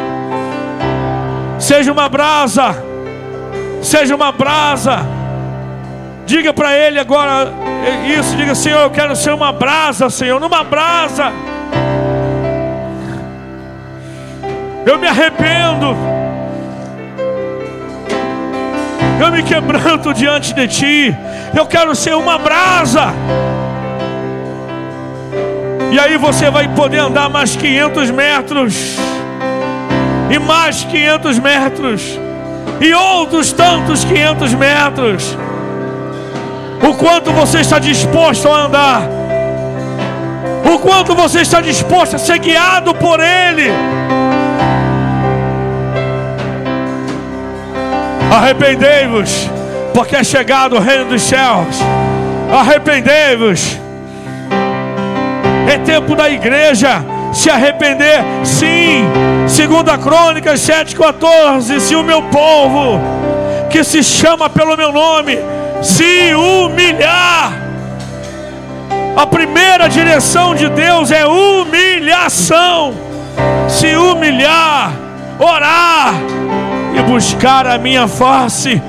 Seja 1.58 1.92
uma 1.92 2.08
brasa, 2.08 2.82
seja 3.82 4.14
uma 4.14 4.32
brasa. 4.32 5.00
Diga 6.24 6.52
para 6.52 6.76
ele 6.76 6.98
agora 6.98 7.52
isso, 8.18 8.36
diga 8.36 8.54
Senhor, 8.54 8.80
eu 8.80 8.90
quero 8.90 9.14
ser 9.14 9.32
uma 9.32 9.52
brasa, 9.52 10.10
Senhor, 10.10 10.40
numa 10.40 10.64
brasa. 10.64 11.32
Eu 14.84 14.98
me 14.98 15.06
arrependo 15.06 16.15
eu 19.20 19.30
me 19.32 19.42
quebranto 19.42 20.12
diante 20.12 20.52
de 20.52 20.68
Ti, 20.68 21.16
eu 21.56 21.66
quero 21.66 21.94
ser 21.94 22.14
uma 22.14 22.38
brasa. 22.38 23.14
E 25.90 25.98
aí 25.98 26.16
você 26.16 26.50
vai 26.50 26.68
poder 26.68 26.98
andar 26.98 27.28
mais 27.30 27.56
500 27.56 28.10
metros, 28.10 28.96
e 30.30 30.38
mais 30.38 30.84
500 30.84 31.38
metros, 31.38 32.20
e 32.80 32.92
outros 32.92 33.52
tantos 33.52 34.04
500 34.04 34.54
metros. 34.54 35.38
O 36.86 36.94
quanto 36.94 37.32
você 37.32 37.60
está 37.60 37.78
disposto 37.78 38.48
a 38.48 38.66
andar, 38.66 39.02
o 40.72 40.78
quanto 40.78 41.14
você 41.14 41.40
está 41.40 41.60
disposto 41.60 42.16
a 42.16 42.18
ser 42.18 42.38
guiado 42.38 42.94
por 42.94 43.18
Ele. 43.20 43.70
Arrependei-vos, 48.36 49.50
porque 49.94 50.14
é 50.14 50.22
chegado 50.22 50.76
o 50.76 50.78
reino 50.78 51.06
dos 51.06 51.22
céus. 51.22 51.78
Arrependei-vos. 52.52 53.78
É 55.66 55.78
tempo 55.78 56.14
da 56.14 56.28
igreja 56.28 57.02
se 57.32 57.48
arrepender, 57.48 58.22
sim. 58.44 59.06
Segunda 59.48 59.96
Crônicas 59.96 60.60
7,14. 60.60 61.80
Se 61.80 61.96
o 61.96 62.02
meu 62.02 62.24
povo, 62.24 63.00
que 63.70 63.82
se 63.82 64.04
chama 64.04 64.50
pelo 64.50 64.76
meu 64.76 64.92
nome, 64.92 65.38
se 65.82 66.34
humilhar. 66.34 67.54
A 69.16 69.26
primeira 69.26 69.88
direção 69.88 70.54
de 70.54 70.68
Deus 70.68 71.10
é 71.10 71.26
humilhação. 71.26 72.92
Se 73.66 73.96
humilhar, 73.96 74.92
orar 75.38 76.12
e 76.96 77.02
buscar 77.02 77.66
a 77.66 77.78
minha 77.78 78.08
face 78.08 78.80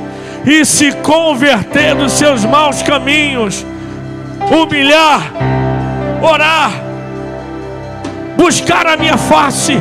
e 0.45 0.63
se 0.63 0.91
converter 0.93 1.93
dos 1.93 2.13
seus 2.13 2.45
maus 2.45 2.81
caminhos, 2.81 3.65
humilhar, 4.49 5.21
orar, 6.21 6.71
buscar 8.37 8.87
a 8.87 8.95
minha 8.95 9.17
face, 9.17 9.77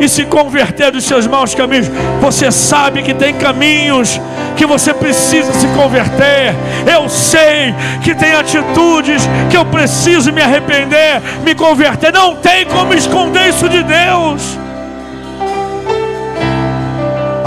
e 0.00 0.08
se 0.08 0.24
converter 0.24 0.92
dos 0.92 1.04
seus 1.04 1.26
maus 1.26 1.54
caminhos. 1.54 1.90
Você 2.20 2.50
sabe 2.52 3.02
que 3.02 3.14
tem 3.14 3.34
caminhos 3.34 4.20
que 4.56 4.64
você 4.64 4.94
precisa 4.94 5.52
se 5.52 5.66
converter. 5.68 6.54
Eu 6.86 7.08
sei 7.08 7.74
que 8.02 8.14
tem 8.14 8.32
atitudes 8.32 9.22
que 9.50 9.56
eu 9.56 9.64
preciso 9.64 10.32
me 10.32 10.42
arrepender, 10.42 11.20
me 11.44 11.54
converter. 11.54 12.12
Não 12.12 12.36
tem 12.36 12.64
como 12.66 12.94
esconder 12.94 13.48
isso 13.48 13.68
de 13.68 13.82
Deus. 13.82 14.58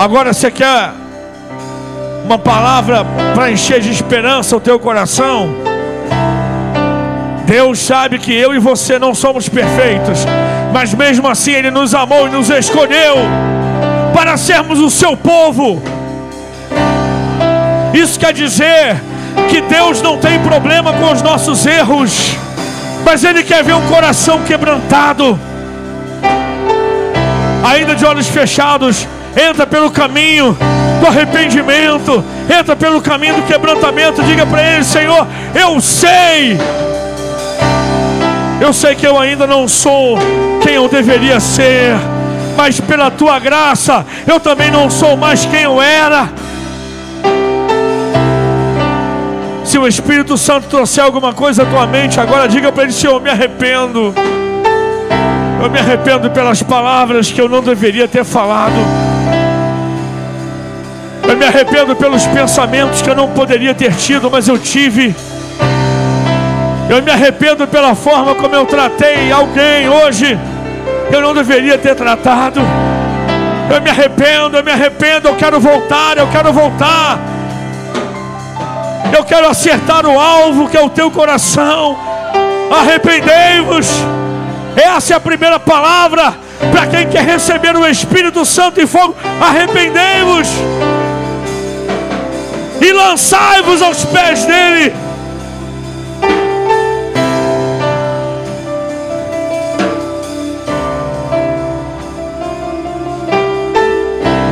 Agora 0.02 0.34
você 0.34 0.50
quer 0.50 0.94
uma 2.26 2.40
palavra 2.40 3.06
para 3.36 3.52
encher 3.52 3.80
de 3.82 3.92
esperança 3.92 4.58
o 4.58 4.60
teu 4.60 4.80
coração? 4.80 5.54
Deus 7.46 7.78
sabe 7.78 8.18
que 8.18 8.34
eu 8.34 8.56
e 8.56 8.58
você 8.58 8.98
não 8.98 9.14
somos 9.14 9.48
perfeitos, 9.48 10.26
mas 10.74 10.92
mesmo 10.96 11.28
assim 11.28 11.52
Ele 11.52 11.70
nos 11.70 11.94
amou 11.94 12.28
e 12.28 12.32
nos 12.32 12.50
escolheu 12.50 13.16
para 14.12 14.38
sermos 14.38 14.80
o 14.80 14.90
seu 14.90 15.16
povo. 15.16 15.80
Isso 17.94 18.20
quer 18.20 18.34
dizer 18.34 19.00
que 19.52 19.62
Deus 19.62 20.02
não 20.02 20.18
tem 20.18 20.40
problema 20.40 20.94
com 20.94 21.12
os 21.12 21.22
nossos 21.22 21.64
erros, 21.64 22.36
mas 23.06 23.24
Ele 23.24 23.44
quer 23.44 23.64
ver 23.64 23.76
um 23.76 23.88
coração 23.88 24.42
quebrantado, 24.46 25.40
ainda 27.64 27.94
de 27.96 28.04
olhos 28.04 28.28
fechados 28.28 29.08
entra 29.36 29.66
pelo 29.66 29.90
caminho 29.92 30.58
do 31.00 31.08
arrependimento, 31.08 32.24
entra 32.50 32.76
pelo 32.76 33.02
caminho 33.02 33.36
do 33.36 33.44
quebrantamento. 33.44 34.24
Diga 34.24 34.46
para 34.46 34.64
ele: 34.64 34.84
Senhor, 34.84 35.28
eu 35.54 35.80
sei, 35.82 36.58
eu 38.60 38.74
sei 38.74 38.96
que 38.96 39.06
eu 39.06 39.20
ainda 39.20 39.48
não 39.48 39.68
sou 39.68 40.18
quem 40.62 40.76
eu 40.76 40.88
deveria 40.88 41.40
ser, 41.40 41.96
mas 42.56 42.80
pela 42.80 43.10
tua 43.10 43.40
graça 43.40 44.06
eu 44.28 44.40
também 44.40 44.70
não 44.70 44.90
sou 44.90 45.18
mais 45.18 45.46
quem 45.46 45.62
eu 45.62 45.82
era. 45.82 46.30
Se 49.64 49.78
o 49.78 49.88
Espírito 49.88 50.38
Santo 50.38 50.68
trouxer 50.68 51.04
alguma 51.04 51.32
coisa 51.34 51.64
à 51.64 51.66
tua 51.66 51.88
mente, 51.88 52.20
agora 52.20 52.48
diga 52.48 52.72
para 52.72 52.84
ele: 52.84 52.92
Senhor, 52.92 53.14
eu 53.14 53.20
me 53.20 53.30
arrependo. 53.30 54.14
Eu 55.64 55.70
me 55.70 55.78
arrependo 55.78 56.30
pelas 56.32 56.64
palavras 56.64 57.32
que 57.32 57.40
eu 57.40 57.48
não 57.48 57.62
deveria 57.62 58.08
ter 58.08 58.26
falado. 58.26 59.11
Eu 61.28 61.38
me 61.38 61.46
arrependo 61.46 61.96
pelos 61.96 62.26
pensamentos 62.28 63.02
que 63.02 63.10
eu 63.10 63.16
não 63.16 63.30
poderia 63.30 63.74
ter 63.74 63.94
tido, 63.96 64.30
mas 64.30 64.48
eu 64.48 64.58
tive. 64.58 65.16
Eu 66.90 67.02
me 67.02 67.12
arrependo 67.12 67.68
pela 67.68 67.96
forma 67.96 68.36
como 68.36 68.54
eu 68.54 68.66
tratei 68.66 69.32
alguém 69.32 69.88
hoje. 69.88 70.38
Eu 71.12 71.22
não 71.22 71.34
deveria 71.34 71.78
ter 71.78 71.96
tratado. 71.96 72.60
Eu 73.74 73.82
me 73.82 73.90
arrependo, 73.90 74.58
eu 74.58 74.64
me 74.64 74.72
arrependo. 74.72 75.30
Eu 75.30 75.36
quero 75.36 75.60
voltar, 75.60 76.18
eu 76.18 76.28
quero 76.28 76.52
voltar. 76.52 77.20
Eu 79.16 79.24
quero 79.24 79.48
acertar 79.48 80.06
o 80.06 80.20
alvo 80.20 80.68
que 80.68 80.76
é 80.76 80.84
o 80.84 80.90
teu 80.90 81.10
coração. 81.12 81.98
Arrependei-vos. 82.70 83.88
Essa 84.76 85.14
é 85.14 85.18
a 85.18 85.20
primeira 85.20 85.60
palavra 85.60 86.34
para 86.72 86.88
quem 86.88 87.08
quer 87.08 87.24
receber 87.24 87.76
o 87.76 87.88
Espírito 87.88 88.44
Santo 88.46 88.82
e 88.82 88.88
fogo. 88.88 89.16
Arrependei-vos 89.40 90.50
e 92.82 92.92
lançai-vos 92.92 93.82
aos 93.82 94.04
pés 94.06 94.44
dele. 94.46 94.94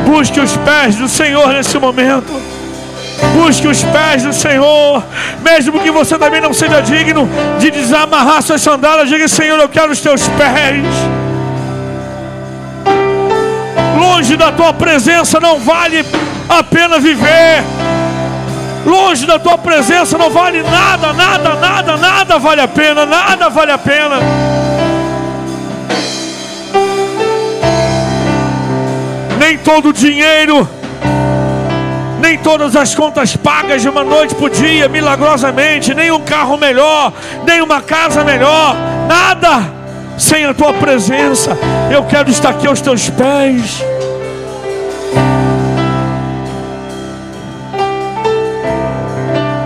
Busque 0.06 0.38
os 0.38 0.56
pés 0.58 0.96
do 0.96 1.08
Senhor 1.08 1.48
nesse 1.48 1.78
momento. 1.78 2.32
Busque 3.34 3.66
os 3.66 3.82
pés 3.82 4.22
do 4.22 4.32
Senhor, 4.32 5.02
mesmo 5.42 5.80
que 5.80 5.90
você 5.90 6.18
também 6.18 6.40
não 6.40 6.52
seja 6.52 6.80
digno 6.80 7.28
de 7.58 7.70
desamarrar 7.70 8.42
suas 8.42 8.62
sandálias. 8.62 9.08
Diga, 9.08 9.28
Senhor, 9.28 9.58
eu 9.58 9.68
quero 9.68 9.92
os 9.92 10.00
teus 10.00 10.28
pés. 10.28 10.84
Longe 13.98 14.36
da 14.36 14.52
tua 14.52 14.72
presença 14.72 15.40
não 15.40 15.58
vale 15.58 16.04
a 16.48 16.62
pena 16.62 16.98
viver. 16.98 17.64
Longe 18.84 19.26
da 19.26 19.38
tua 19.38 19.58
presença 19.58 20.16
não 20.16 20.30
vale 20.30 20.62
nada, 20.62 21.12
nada, 21.12 21.54
nada, 21.54 21.96
nada 21.96 22.38
vale 22.38 22.60
a 22.60 22.68
pena, 22.68 23.04
nada 23.04 23.50
vale 23.50 23.72
a 23.72 23.78
pena. 23.78 24.16
Nem 29.38 29.58
todo 29.58 29.90
o 29.90 29.92
dinheiro, 29.92 30.68
nem 32.20 32.38
todas 32.38 32.76
as 32.76 32.94
contas 32.94 33.36
pagas 33.36 33.82
de 33.82 33.88
uma 33.88 34.04
noite 34.04 34.34
por 34.34 34.50
dia, 34.50 34.88
milagrosamente, 34.88 35.94
nem 35.94 36.10
um 36.10 36.20
carro 36.20 36.56
melhor, 36.56 37.12
nem 37.46 37.60
uma 37.60 37.80
casa 37.80 38.24
melhor, 38.24 38.76
nada 39.06 39.80
sem 40.16 40.44
a 40.44 40.54
tua 40.54 40.72
presença. 40.74 41.56
Eu 41.90 42.04
quero 42.04 42.30
estar 42.30 42.50
aqui 42.50 42.66
aos 42.66 42.80
teus 42.80 43.08
pés. 43.10 43.82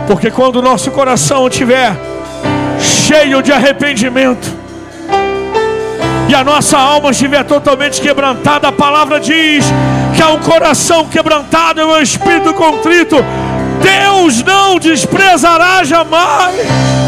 Porque 0.06 0.30
quando 0.30 0.56
o 0.56 0.62
nosso 0.62 0.90
coração 0.90 1.48
estiver 1.48 1.96
cheio 2.80 3.42
de 3.42 3.52
arrependimento, 3.52 4.64
e 6.28 6.34
a 6.34 6.42
nossa 6.42 6.78
alma 6.78 7.10
estiver 7.10 7.44
totalmente 7.44 8.00
quebrantada, 8.00 8.68
a 8.68 8.72
palavra 8.72 9.20
diz 9.20 9.64
que 10.16 10.22
há 10.22 10.30
um 10.30 10.40
coração 10.40 11.06
quebrantado 11.06 11.80
e 11.80 11.84
um 11.84 12.00
espírito 12.00 12.54
contrito, 12.54 13.16
Deus 13.80 14.42
não 14.42 14.78
desprezará 14.78 15.84
jamais. 15.84 17.03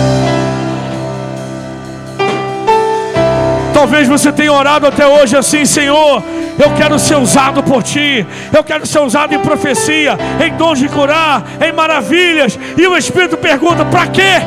Talvez 3.76 4.08
você 4.08 4.32
tenha 4.32 4.50
orado 4.50 4.86
até 4.86 5.06
hoje 5.06 5.36
assim, 5.36 5.66
Senhor, 5.66 6.24
eu 6.58 6.74
quero 6.74 6.98
ser 6.98 7.16
usado 7.16 7.62
por 7.62 7.82
ti. 7.82 8.26
Eu 8.50 8.64
quero 8.64 8.86
ser 8.86 9.00
usado 9.00 9.34
em 9.34 9.38
profecia, 9.38 10.16
em 10.42 10.50
dons 10.56 10.78
de 10.78 10.88
curar, 10.88 11.44
em 11.60 11.72
maravilhas. 11.72 12.58
E 12.74 12.86
o 12.86 12.96
Espírito 12.96 13.36
pergunta: 13.36 13.84
para 13.84 14.06
quê? 14.06 14.40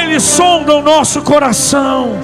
Ele 0.00 0.20
sonda 0.20 0.76
o 0.76 0.80
nosso 0.80 1.22
coração. 1.22 2.16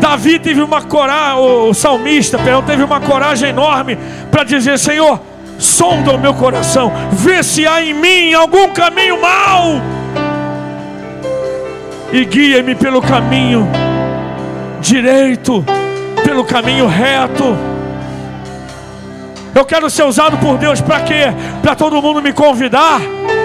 Davi 0.00 0.38
teve 0.38 0.62
uma 0.62 0.80
coragem, 0.80 1.42
o 1.42 1.74
salmista, 1.74 2.38
perdão, 2.38 2.62
teve 2.62 2.82
uma 2.82 3.02
coragem 3.02 3.50
enorme 3.50 3.98
para 4.30 4.44
dizer: 4.44 4.78
Senhor, 4.78 5.20
sonda 5.58 6.12
o 6.12 6.18
meu 6.18 6.32
coração, 6.32 6.90
vê 7.12 7.42
se 7.42 7.66
há 7.66 7.82
em 7.82 7.92
mim 7.92 8.32
algum 8.32 8.70
caminho 8.70 9.20
mau 9.20 9.99
e 12.12 12.24
guia-me 12.24 12.74
pelo 12.74 13.00
caminho 13.00 13.68
direito, 14.80 15.64
pelo 16.24 16.44
caminho 16.44 16.86
reto. 16.86 17.56
Eu 19.54 19.64
quero 19.64 19.90
ser 19.90 20.04
usado 20.04 20.38
por 20.38 20.58
Deus 20.58 20.80
para 20.80 21.00
quê? 21.00 21.32
Para 21.62 21.74
todo 21.74 22.00
mundo 22.00 22.22
me 22.22 22.32
convidar. 22.32 23.00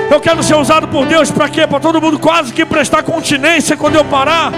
Eu 0.09 0.19
quero 0.19 0.41
ser 0.43 0.55
usado 0.55 0.87
por 0.87 1.05
Deus 1.05 1.31
para 1.31 1.49
quê? 1.49 1.65
Para 1.67 1.79
todo 1.79 2.01
mundo 2.01 2.19
quase 2.19 2.53
que 2.53 2.65
prestar 2.65 3.03
continência 3.03 3.75
quando 3.75 3.95
eu 3.95 4.05
parar 4.05 4.51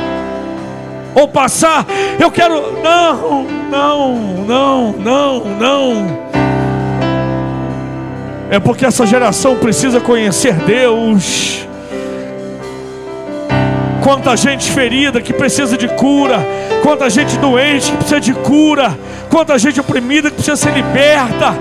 ou 1.15 1.27
passar. 1.27 1.85
Eu 2.19 2.29
quero. 2.29 2.81
Não, 2.83 3.43
não, 3.71 4.15
não, 4.45 4.91
não, 4.93 5.39
não. 5.45 6.27
É 8.49 8.59
porque 8.59 8.85
essa 8.85 9.05
geração 9.05 9.55
precisa 9.55 9.99
conhecer 9.99 10.53
Deus. 10.53 11.66
Quanta 14.07 14.37
gente 14.37 14.71
ferida 14.71 15.19
que 15.19 15.33
precisa 15.33 15.77
de 15.77 15.85
cura, 15.89 16.39
quanta 16.81 17.09
gente 17.09 17.37
doente 17.39 17.91
que 17.91 17.97
precisa 17.97 18.21
de 18.21 18.33
cura, 18.33 18.97
quanta 19.29 19.59
gente 19.59 19.81
oprimida 19.81 20.29
que 20.29 20.37
precisa 20.37 20.55
ser 20.55 20.71
liberta. 20.71 21.53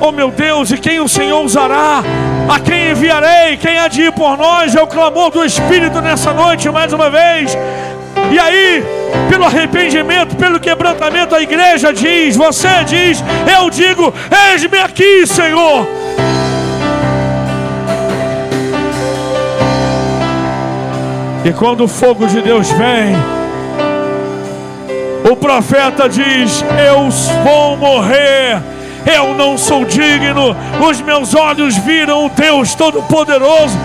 Oh 0.00 0.12
meu 0.12 0.30
Deus, 0.30 0.70
e 0.70 0.78
quem 0.78 1.00
o 1.00 1.08
Senhor 1.08 1.44
usará? 1.44 2.00
A 2.48 2.60
quem 2.60 2.92
enviarei? 2.92 3.56
Quem 3.56 3.76
há 3.76 3.88
de 3.88 4.02
ir 4.02 4.12
por 4.12 4.38
nós? 4.38 4.76
É 4.76 4.80
o 4.80 4.86
clamor 4.86 5.32
do 5.32 5.44
Espírito 5.44 6.00
nessa 6.00 6.32
noite, 6.32 6.70
mais 6.70 6.92
uma 6.92 7.10
vez. 7.10 7.58
E 8.30 8.38
aí, 8.38 8.84
pelo 9.28 9.44
arrependimento, 9.44 10.36
pelo 10.36 10.60
quebrantamento, 10.60 11.34
a 11.34 11.42
igreja 11.42 11.92
diz, 11.92 12.36
você 12.36 12.84
diz, 12.86 13.20
eu 13.60 13.68
digo: 13.68 14.14
Eis-me 14.52 14.78
aqui, 14.78 15.26
Senhor. 15.26 15.88
E 21.42 21.52
quando 21.54 21.84
o 21.84 21.88
fogo 21.88 22.26
de 22.26 22.42
Deus 22.42 22.68
vem, 22.70 23.16
o 25.30 25.34
profeta 25.34 26.06
diz: 26.06 26.62
Eu 26.86 27.08
vou 27.42 27.78
morrer, 27.78 28.60
eu 29.06 29.34
não 29.34 29.56
sou 29.56 29.86
digno, 29.86 30.54
os 30.86 31.00
meus 31.00 31.34
olhos 31.34 31.78
viram 31.78 32.26
o 32.26 32.28
Deus 32.28 32.74
Todo-Poderoso, 32.74 33.78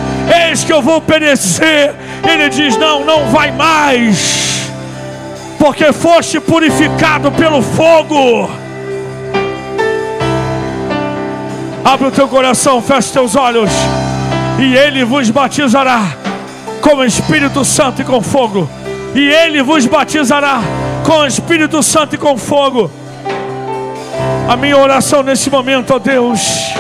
eis 0.49 0.66
que 0.66 0.74
eu 0.74 0.82
vou 0.82 0.99
perecer. 0.99 1.93
Ele 2.30 2.49
diz: 2.49 2.76
Não, 2.76 3.06
não 3.06 3.28
vai 3.28 3.51
mais, 3.51 4.70
porque 5.58 5.93
foste 5.93 6.41
purificado 6.41 7.32
pelo 7.32 7.62
fogo. 7.62 8.49
Abre 11.86 12.08
o 12.08 12.12
teu 12.12 12.28
coração, 12.28 12.82
feche 12.82 13.14
teus 13.14 13.34
olhos, 13.38 13.72
e 14.60 14.76
Ele 14.76 15.06
vos 15.06 15.30
batizará 15.30 16.24
com 16.86 16.97
o 16.97 17.03
Espírito 17.03 17.65
Santo 17.65 18.03
e 18.03 18.05
com 18.05 18.21
fogo. 18.21 18.69
E 19.15 19.27
Ele 19.27 19.63
vos 19.63 19.88
batizará 19.88 20.61
com 21.03 21.17
o 21.17 21.25
Espírito 21.25 21.81
Santo 21.81 22.13
e 22.13 22.17
com 22.17 22.38
fogo. 22.38 22.91
A 24.47 24.55
minha 24.55 24.77
oração 24.77 25.23
nesse 25.23 25.49
momento, 25.49 25.95
ó 25.95 25.97
Deus. 25.97 26.75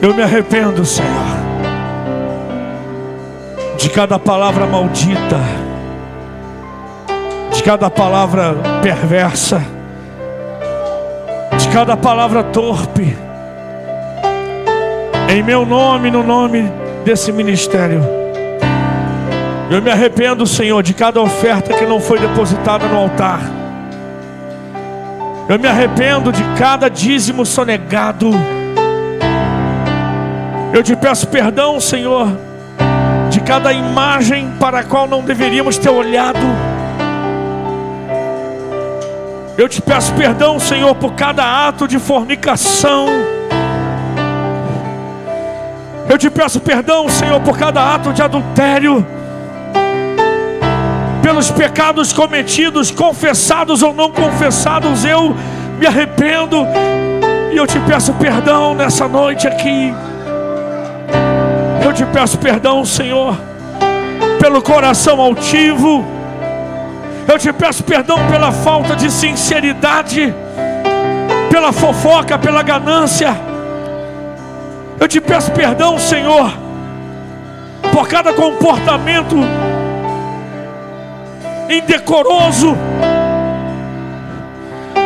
Eu 0.00 0.14
me 0.14 0.22
arrependo, 0.22 0.82
Senhor, 0.86 1.10
de 3.76 3.90
cada 3.90 4.18
palavra 4.18 4.66
maldita, 4.66 5.38
de 7.60 7.64
cada 7.64 7.90
palavra 7.90 8.56
perversa, 8.82 9.62
de 11.58 11.68
cada 11.68 11.94
palavra 11.94 12.42
torpe, 12.42 13.14
em 15.28 15.42
meu 15.42 15.66
nome, 15.66 16.10
no 16.10 16.22
nome 16.22 16.72
desse 17.04 17.30
ministério. 17.30 18.02
Eu 19.70 19.82
me 19.82 19.90
arrependo, 19.90 20.46
Senhor, 20.46 20.82
de 20.82 20.94
cada 20.94 21.20
oferta 21.20 21.74
que 21.74 21.84
não 21.84 22.00
foi 22.00 22.18
depositada 22.18 22.88
no 22.88 22.96
altar. 22.96 23.42
Eu 25.46 25.58
me 25.58 25.68
arrependo 25.68 26.32
de 26.32 26.42
cada 26.58 26.88
dízimo 26.88 27.44
sonegado. 27.44 28.30
Eu 30.72 30.82
te 30.82 30.96
peço 30.96 31.28
perdão, 31.28 31.78
Senhor, 31.78 32.26
de 33.28 33.38
cada 33.42 33.70
imagem 33.70 34.50
para 34.58 34.78
a 34.78 34.82
qual 34.82 35.06
não 35.06 35.20
deveríamos 35.20 35.76
ter 35.76 35.90
olhado. 35.90 36.69
Eu 39.60 39.68
te 39.68 39.82
peço 39.82 40.14
perdão, 40.14 40.58
Senhor, 40.58 40.94
por 40.94 41.12
cada 41.12 41.68
ato 41.68 41.86
de 41.86 41.98
fornicação. 41.98 43.08
Eu 46.08 46.16
te 46.16 46.30
peço 46.30 46.60
perdão, 46.60 47.06
Senhor, 47.10 47.38
por 47.42 47.58
cada 47.58 47.94
ato 47.94 48.10
de 48.10 48.22
adultério, 48.22 49.06
pelos 51.22 51.50
pecados 51.50 52.10
cometidos, 52.10 52.90
confessados 52.90 53.82
ou 53.82 53.92
não 53.92 54.10
confessados. 54.10 55.04
Eu 55.04 55.36
me 55.78 55.86
arrependo 55.86 56.66
e 57.52 57.56
eu 57.58 57.66
te 57.66 57.78
peço 57.80 58.14
perdão 58.14 58.74
nessa 58.74 59.06
noite 59.06 59.46
aqui. 59.46 59.92
Eu 61.84 61.92
te 61.92 62.06
peço 62.06 62.38
perdão, 62.38 62.82
Senhor, 62.82 63.36
pelo 64.40 64.62
coração 64.62 65.20
altivo. 65.20 66.19
Eu 67.26 67.38
te 67.38 67.52
peço 67.52 67.84
perdão 67.84 68.18
pela 68.28 68.50
falta 68.50 68.96
de 68.96 69.10
sinceridade, 69.10 70.34
pela 71.50 71.72
fofoca, 71.72 72.38
pela 72.38 72.62
ganância. 72.62 73.36
Eu 74.98 75.08
te 75.08 75.20
peço 75.20 75.50
perdão, 75.52 75.98
Senhor, 75.98 76.52
por 77.92 78.08
cada 78.08 78.32
comportamento 78.32 79.36
indecoroso. 81.68 82.76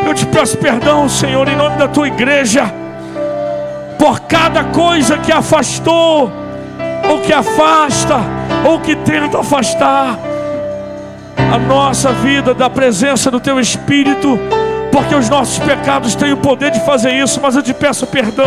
Eu 0.06 0.14
te 0.14 0.26
peço 0.26 0.58
perdão, 0.58 1.08
Senhor, 1.08 1.46
em 1.48 1.56
nome 1.56 1.76
da 1.76 1.88
tua 1.88 2.08
igreja, 2.08 2.72
por 3.98 4.20
cada 4.20 4.64
coisa 4.64 5.18
que 5.18 5.32
afastou 5.32 6.30
ou 7.08 7.20
que 7.20 7.32
afasta, 7.32 8.16
ou 8.66 8.80
que 8.80 8.96
tenta 8.96 9.40
afastar 9.40 10.18
a 11.55 11.59
nossa 11.59 12.11
vida 12.12 12.52
da 12.52 12.68
presença 12.68 13.30
do 13.30 13.38
Teu 13.38 13.61
Espírito, 13.61 14.36
porque 14.90 15.14
os 15.14 15.30
nossos 15.30 15.57
pecados 15.61 16.16
têm 16.16 16.32
o 16.32 16.36
poder 16.36 16.72
de 16.72 16.84
fazer 16.84 17.12
isso, 17.12 17.40
mas 17.40 17.55
eu 17.55 17.62
te 17.62 17.72
peço 17.72 18.09
perdão. 18.09 18.44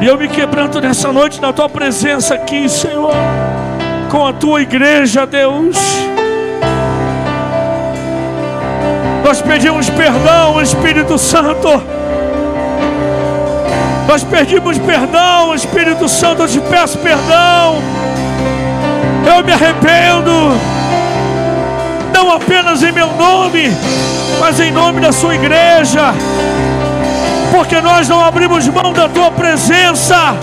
E 0.00 0.06
eu 0.06 0.16
me 0.16 0.28
quebranto 0.28 0.80
nessa 0.80 1.12
noite 1.12 1.40
na 1.40 1.52
Tua 1.52 1.68
presença 1.68 2.34
aqui, 2.34 2.68
Senhor, 2.68 3.12
com 4.08 4.24
a 4.24 4.32
Tua 4.32 4.62
igreja, 4.62 5.26
Deus. 5.26 5.76
Nós 9.24 9.42
pedimos 9.42 9.90
perdão, 9.90 10.62
Espírito 10.62 11.18
Santo 11.18 11.68
nós 14.06 14.24
pedimos 14.24 14.78
perdão, 14.78 15.54
Espírito 15.54 16.08
Santo, 16.08 16.40
eu 16.40 16.48
te 16.48 16.58
peço 16.60 16.96
perdão. 16.96 17.97
Eu 19.38 19.44
me 19.44 19.52
arrependo, 19.52 20.32
não 22.12 22.32
apenas 22.32 22.82
em 22.82 22.90
meu 22.90 23.06
nome, 23.12 23.70
mas 24.40 24.58
em 24.58 24.72
nome 24.72 25.00
da 25.00 25.12
sua 25.12 25.36
igreja, 25.36 26.12
porque 27.52 27.80
nós 27.80 28.08
não 28.08 28.20
abrimos 28.20 28.66
mão 28.66 28.92
da 28.92 29.08
tua 29.08 29.30
presença, 29.30 30.34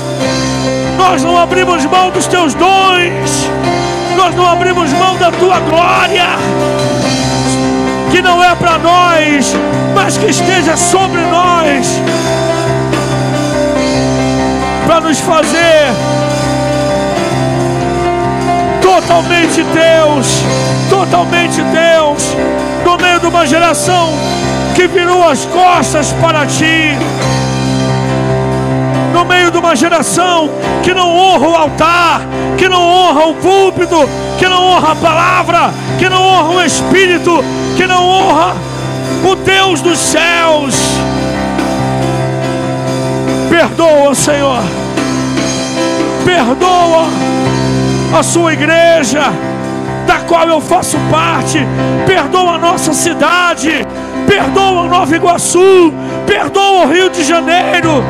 nós 0.98 1.22
não 1.26 1.38
abrimos 1.38 1.84
mão 1.84 2.10
dos 2.10 2.26
teus 2.26 2.54
dons, 2.54 3.50
nós 4.16 4.34
não 4.34 4.50
abrimos 4.50 4.90
mão 4.94 5.18
da 5.18 5.30
tua 5.30 5.60
glória, 5.60 6.28
que 8.14 8.22
não 8.22 8.42
é 8.42 8.56
para 8.56 8.78
nós, 8.78 9.54
mas 9.94 10.18
que 10.18 10.28
esteja 10.28 10.78
sobre 10.78 11.20
nós 11.20 12.02
para 14.88 15.02
nos 15.02 15.20
fazer 15.20 15.94
totalmente 19.02 19.62
Deus, 19.62 20.42
totalmente 20.90 21.62
Deus, 21.62 22.24
no 22.86 22.98
meio 22.98 23.20
de 23.20 23.28
uma 23.28 23.46
geração 23.46 24.14
que 24.74 24.88
virou 24.88 25.28
as 25.28 25.44
costas 25.46 26.14
para 26.14 26.46
ti, 26.46 26.98
no 29.14 29.26
meio 29.26 29.52
de 29.52 29.58
uma 29.58 29.76
geração 29.76 30.50
que 30.82 30.94
não 30.94 31.14
honra 31.14 31.48
o 31.48 31.56
altar, 31.56 32.22
que 32.58 32.70
não 32.70 32.82
honra 32.82 33.26
o 33.26 33.34
púlpito, 33.34 34.10
que 34.40 34.48
não 34.48 34.64
honra 34.64 34.94
a 34.94 34.96
palavra, 34.96 35.74
que 36.00 36.08
não 36.08 36.24
honra 36.24 36.54
o 36.54 36.64
Espírito, 36.64 37.44
que 37.76 37.86
não 37.86 38.02
honra 38.02 38.56
o 39.30 39.36
Deus 39.36 39.82
dos 39.82 40.00
céus. 40.00 40.74
Perdoa, 43.50 44.16
Senhor. 44.16 44.64
Perdoa 46.24 47.55
a 48.18 48.24
sua 48.24 48.54
igreja, 48.54 49.24
da 50.08 50.20
qual 50.20 50.48
eu 50.48 50.62
faço 50.62 50.98
parte. 51.12 51.60
Perdoa 52.06 52.54
a 52.54 52.58
nossa 52.58 52.94
cidade. 52.94 53.86
Perdoa 54.28 54.88
Nova 54.88 55.16
Iguaçu. 55.16 55.94
Perdoa 56.26 56.86
o 56.86 56.92
Rio 56.92 57.10
de 57.10 57.24
Janeiro 57.24 58.04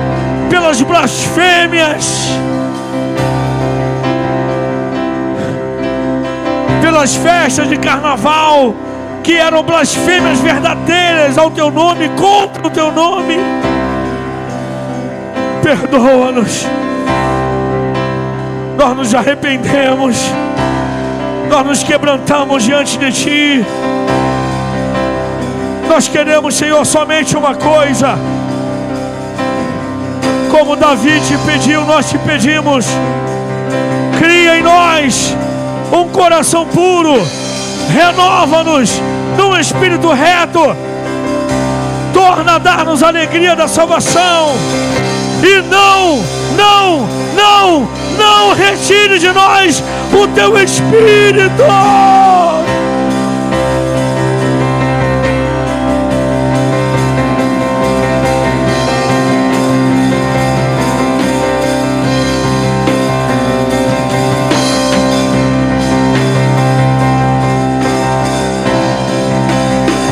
pelas 0.49 0.81
blasfêmias. 0.81 2.29
Pelas 6.81 7.15
festas 7.15 7.67
de 7.67 7.77
carnaval 7.77 8.75
que 9.23 9.33
eram 9.33 9.63
blasfêmias 9.63 10.39
verdadeiras 10.39 11.35
ao 11.35 11.49
teu 11.49 11.71
nome, 11.71 12.09
contra 12.09 12.67
o 12.67 12.69
teu 12.69 12.91
nome 12.91 13.39
perdoa-nos. 15.65 16.67
Nós 18.85 18.97
nos 18.97 19.15
arrependemos, 19.15 20.15
nós 21.49 21.65
nos 21.65 21.81
quebrantamos 21.81 22.63
diante 22.63 22.99
de 22.99 23.11
Ti. 23.11 23.65
Nós 25.89 26.07
queremos, 26.07 26.53
Senhor, 26.53 26.85
somente 26.85 27.35
uma 27.35 27.55
coisa. 27.55 28.15
Como 30.51 30.75
Davi 30.75 31.19
te 31.21 31.35
pediu, 31.47 31.83
nós 31.83 32.11
te 32.11 32.19
pedimos. 32.19 32.85
Cria 34.19 34.59
em 34.59 34.61
nós 34.61 35.35
um 35.91 36.07
coração 36.09 36.67
puro, 36.67 37.27
renova-nos 37.91 39.01
num 39.35 39.57
espírito 39.57 40.11
reto, 40.11 40.61
torna 42.13 42.53
a 42.53 42.59
dar-nos 42.59 43.01
alegria 43.01 43.55
da 43.55 43.67
salvação 43.67 44.53
e 45.41 45.61
não, 45.63 46.23
não, 46.55 47.07
não, 47.35 47.87
não 48.25 48.53
retire 48.53 49.19
de 49.19 49.31
nós 49.31 49.83
o 50.11 50.27
teu 50.29 50.57
espírito. 50.57 51.63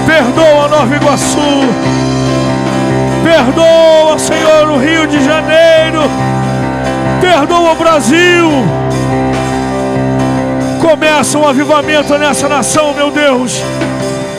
Perdoa 0.06 0.68
Nova 0.68 0.96
Iguaçu 0.96 1.40
Perdoa, 3.24 4.20
Senhor, 4.20 4.70
o 4.70 4.78
Rio 4.78 5.08
de 5.08 5.24
Janeiro. 5.24 6.43
Perdoa 7.24 7.72
o 7.72 7.76
Brasil. 7.76 8.50
Começa 10.82 11.38
um 11.38 11.48
avivamento 11.48 12.18
nessa 12.18 12.50
nação, 12.50 12.94
meu 12.94 13.10
Deus, 13.12 13.54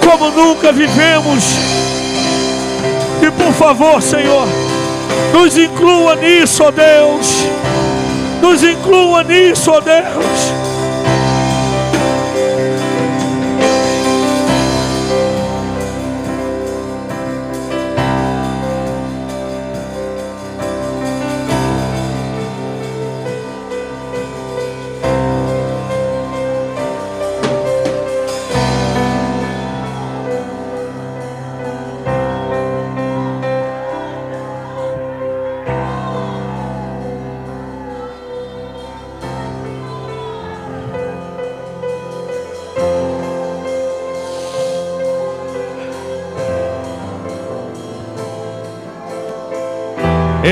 como 0.06 0.30
nunca 0.30 0.70
vivemos. 0.70 1.44
E 3.22 3.30
por 3.30 3.54
favor, 3.54 4.02
Senhor, 4.02 4.46
nos 5.32 5.56
inclua 5.56 6.14
nisso, 6.16 6.62
ó 6.62 6.70
Deus. 6.70 7.46
Nos 8.42 8.62
inclua 8.62 9.24
nisso, 9.24 9.70
ó 9.70 9.80
Deus. 9.80 10.63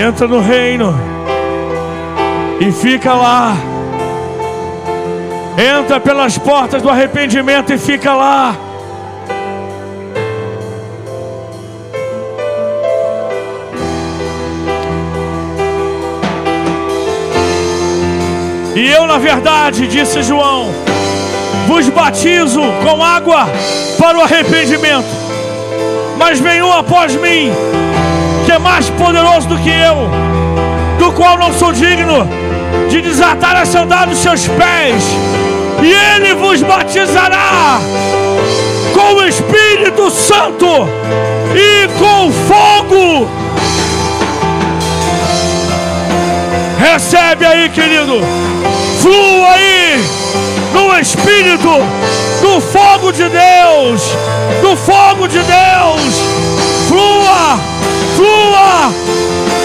Entra 0.05 0.27
no 0.27 0.41
reino 0.41 0.93
e 2.59 2.73
fica 2.73 3.15
lá. 3.15 3.55
Entra 5.57 6.01
pelas 6.01 6.37
portas 6.37 6.83
do 6.83 6.91
arrependimento 6.91 7.73
e 7.73 7.79
fica 7.79 8.13
lá. 8.13 8.57
E 18.75 18.91
eu, 18.91 19.07
na 19.07 19.19
verdade, 19.19 19.87
disse 19.87 20.21
João, 20.25 20.73
vos 21.69 21.89
batizo 21.91 22.61
com 22.83 23.05
água 23.05 23.47
para 23.97 24.19
o 24.19 24.23
arrependimento, 24.23 25.07
mas 26.19 26.41
vem 26.41 26.61
um 26.61 26.73
após 26.73 27.15
mim 27.15 27.53
é 28.53 28.59
mais 28.59 28.91
poderoso 28.91 29.49
do 29.49 29.59
que 29.59 29.71
eu, 29.71 30.11
do 30.99 31.11
qual 31.13 31.39
não 31.39 31.53
sou 31.55 31.73
digno 31.73 32.29
de 32.91 33.01
desatar 33.01 33.57
a 33.57 33.65
sandália 33.65 34.09
dos 34.09 34.19
seus 34.19 34.47
pés, 34.47 35.05
e 35.83 35.91
ele 35.91 36.35
vos 36.35 36.61
batizará 36.61 37.81
com 38.93 39.15
o 39.15 39.27
Espírito 39.27 40.11
Santo 40.11 40.67
e 41.55 41.89
com 41.99 42.31
fogo. 42.31 43.29
Recebe 46.79 47.47
aí, 47.47 47.71
querido. 47.71 48.21
Flua 49.01 49.49
aí 49.53 50.05
no 50.75 50.99
Espírito, 50.99 51.71
no 52.43 52.61
fogo 52.61 53.13
de 53.13 53.29
Deus, 53.31 54.03
no 54.63 54.77
fogo 54.77 55.27
de 55.27 55.39
Deus. 55.39 56.15
Flua 56.89 57.72
flua, 58.23 58.93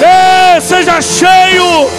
Ei, 0.01 0.61
seja 0.61 0.99
cheio, 0.99 1.89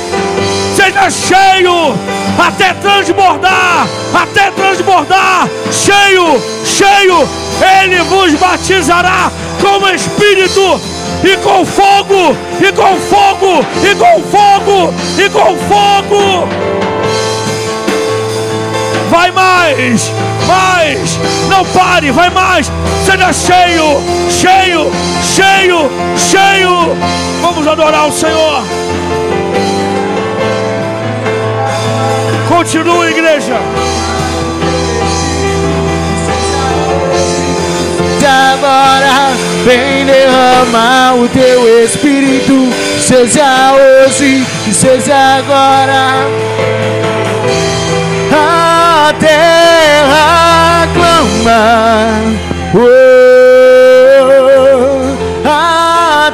seja 0.74 1.08
cheio, 1.10 1.94
até 2.38 2.72
transbordar, 2.74 3.86
até 4.12 4.50
transbordar, 4.50 5.48
cheio, 5.70 6.40
cheio, 6.64 7.28
Ele 7.80 8.00
vos 8.02 8.34
batizará 8.34 9.30
com 9.60 9.88
Espírito 9.88 10.80
e 11.24 11.36
com 11.38 11.64
fogo, 11.64 12.36
e 12.60 12.72
com 12.72 12.96
fogo, 12.96 13.64
e 13.84 13.94
com 13.94 14.22
fogo, 14.22 14.94
e 15.18 15.28
com 15.30 15.56
fogo. 15.68 16.77
Vai 19.08 19.30
mais, 19.30 20.12
mais, 20.46 21.18
não 21.48 21.64
pare, 21.66 22.10
vai 22.10 22.30
mais, 22.30 22.70
seja 23.04 23.32
cheio, 23.32 24.02
cheio, 24.30 24.92
cheio, 25.22 25.90
cheio. 26.16 26.96
Vamos 27.40 27.66
adorar 27.66 28.08
o 28.08 28.12
Senhor. 28.12 28.62
Continua, 32.48 33.10
igreja. 33.10 33.58
Agora 38.58 39.32
vem 39.64 40.04
derramar 40.04 41.14
o 41.14 41.28
teu 41.28 41.84
espírito, 41.84 42.68
seja 43.00 43.72
hoje 43.74 44.44
seja 44.72 45.36
agora. 45.38 46.97
Terra 49.20 50.86
clama. 50.94 52.36
Oh. 52.74 53.57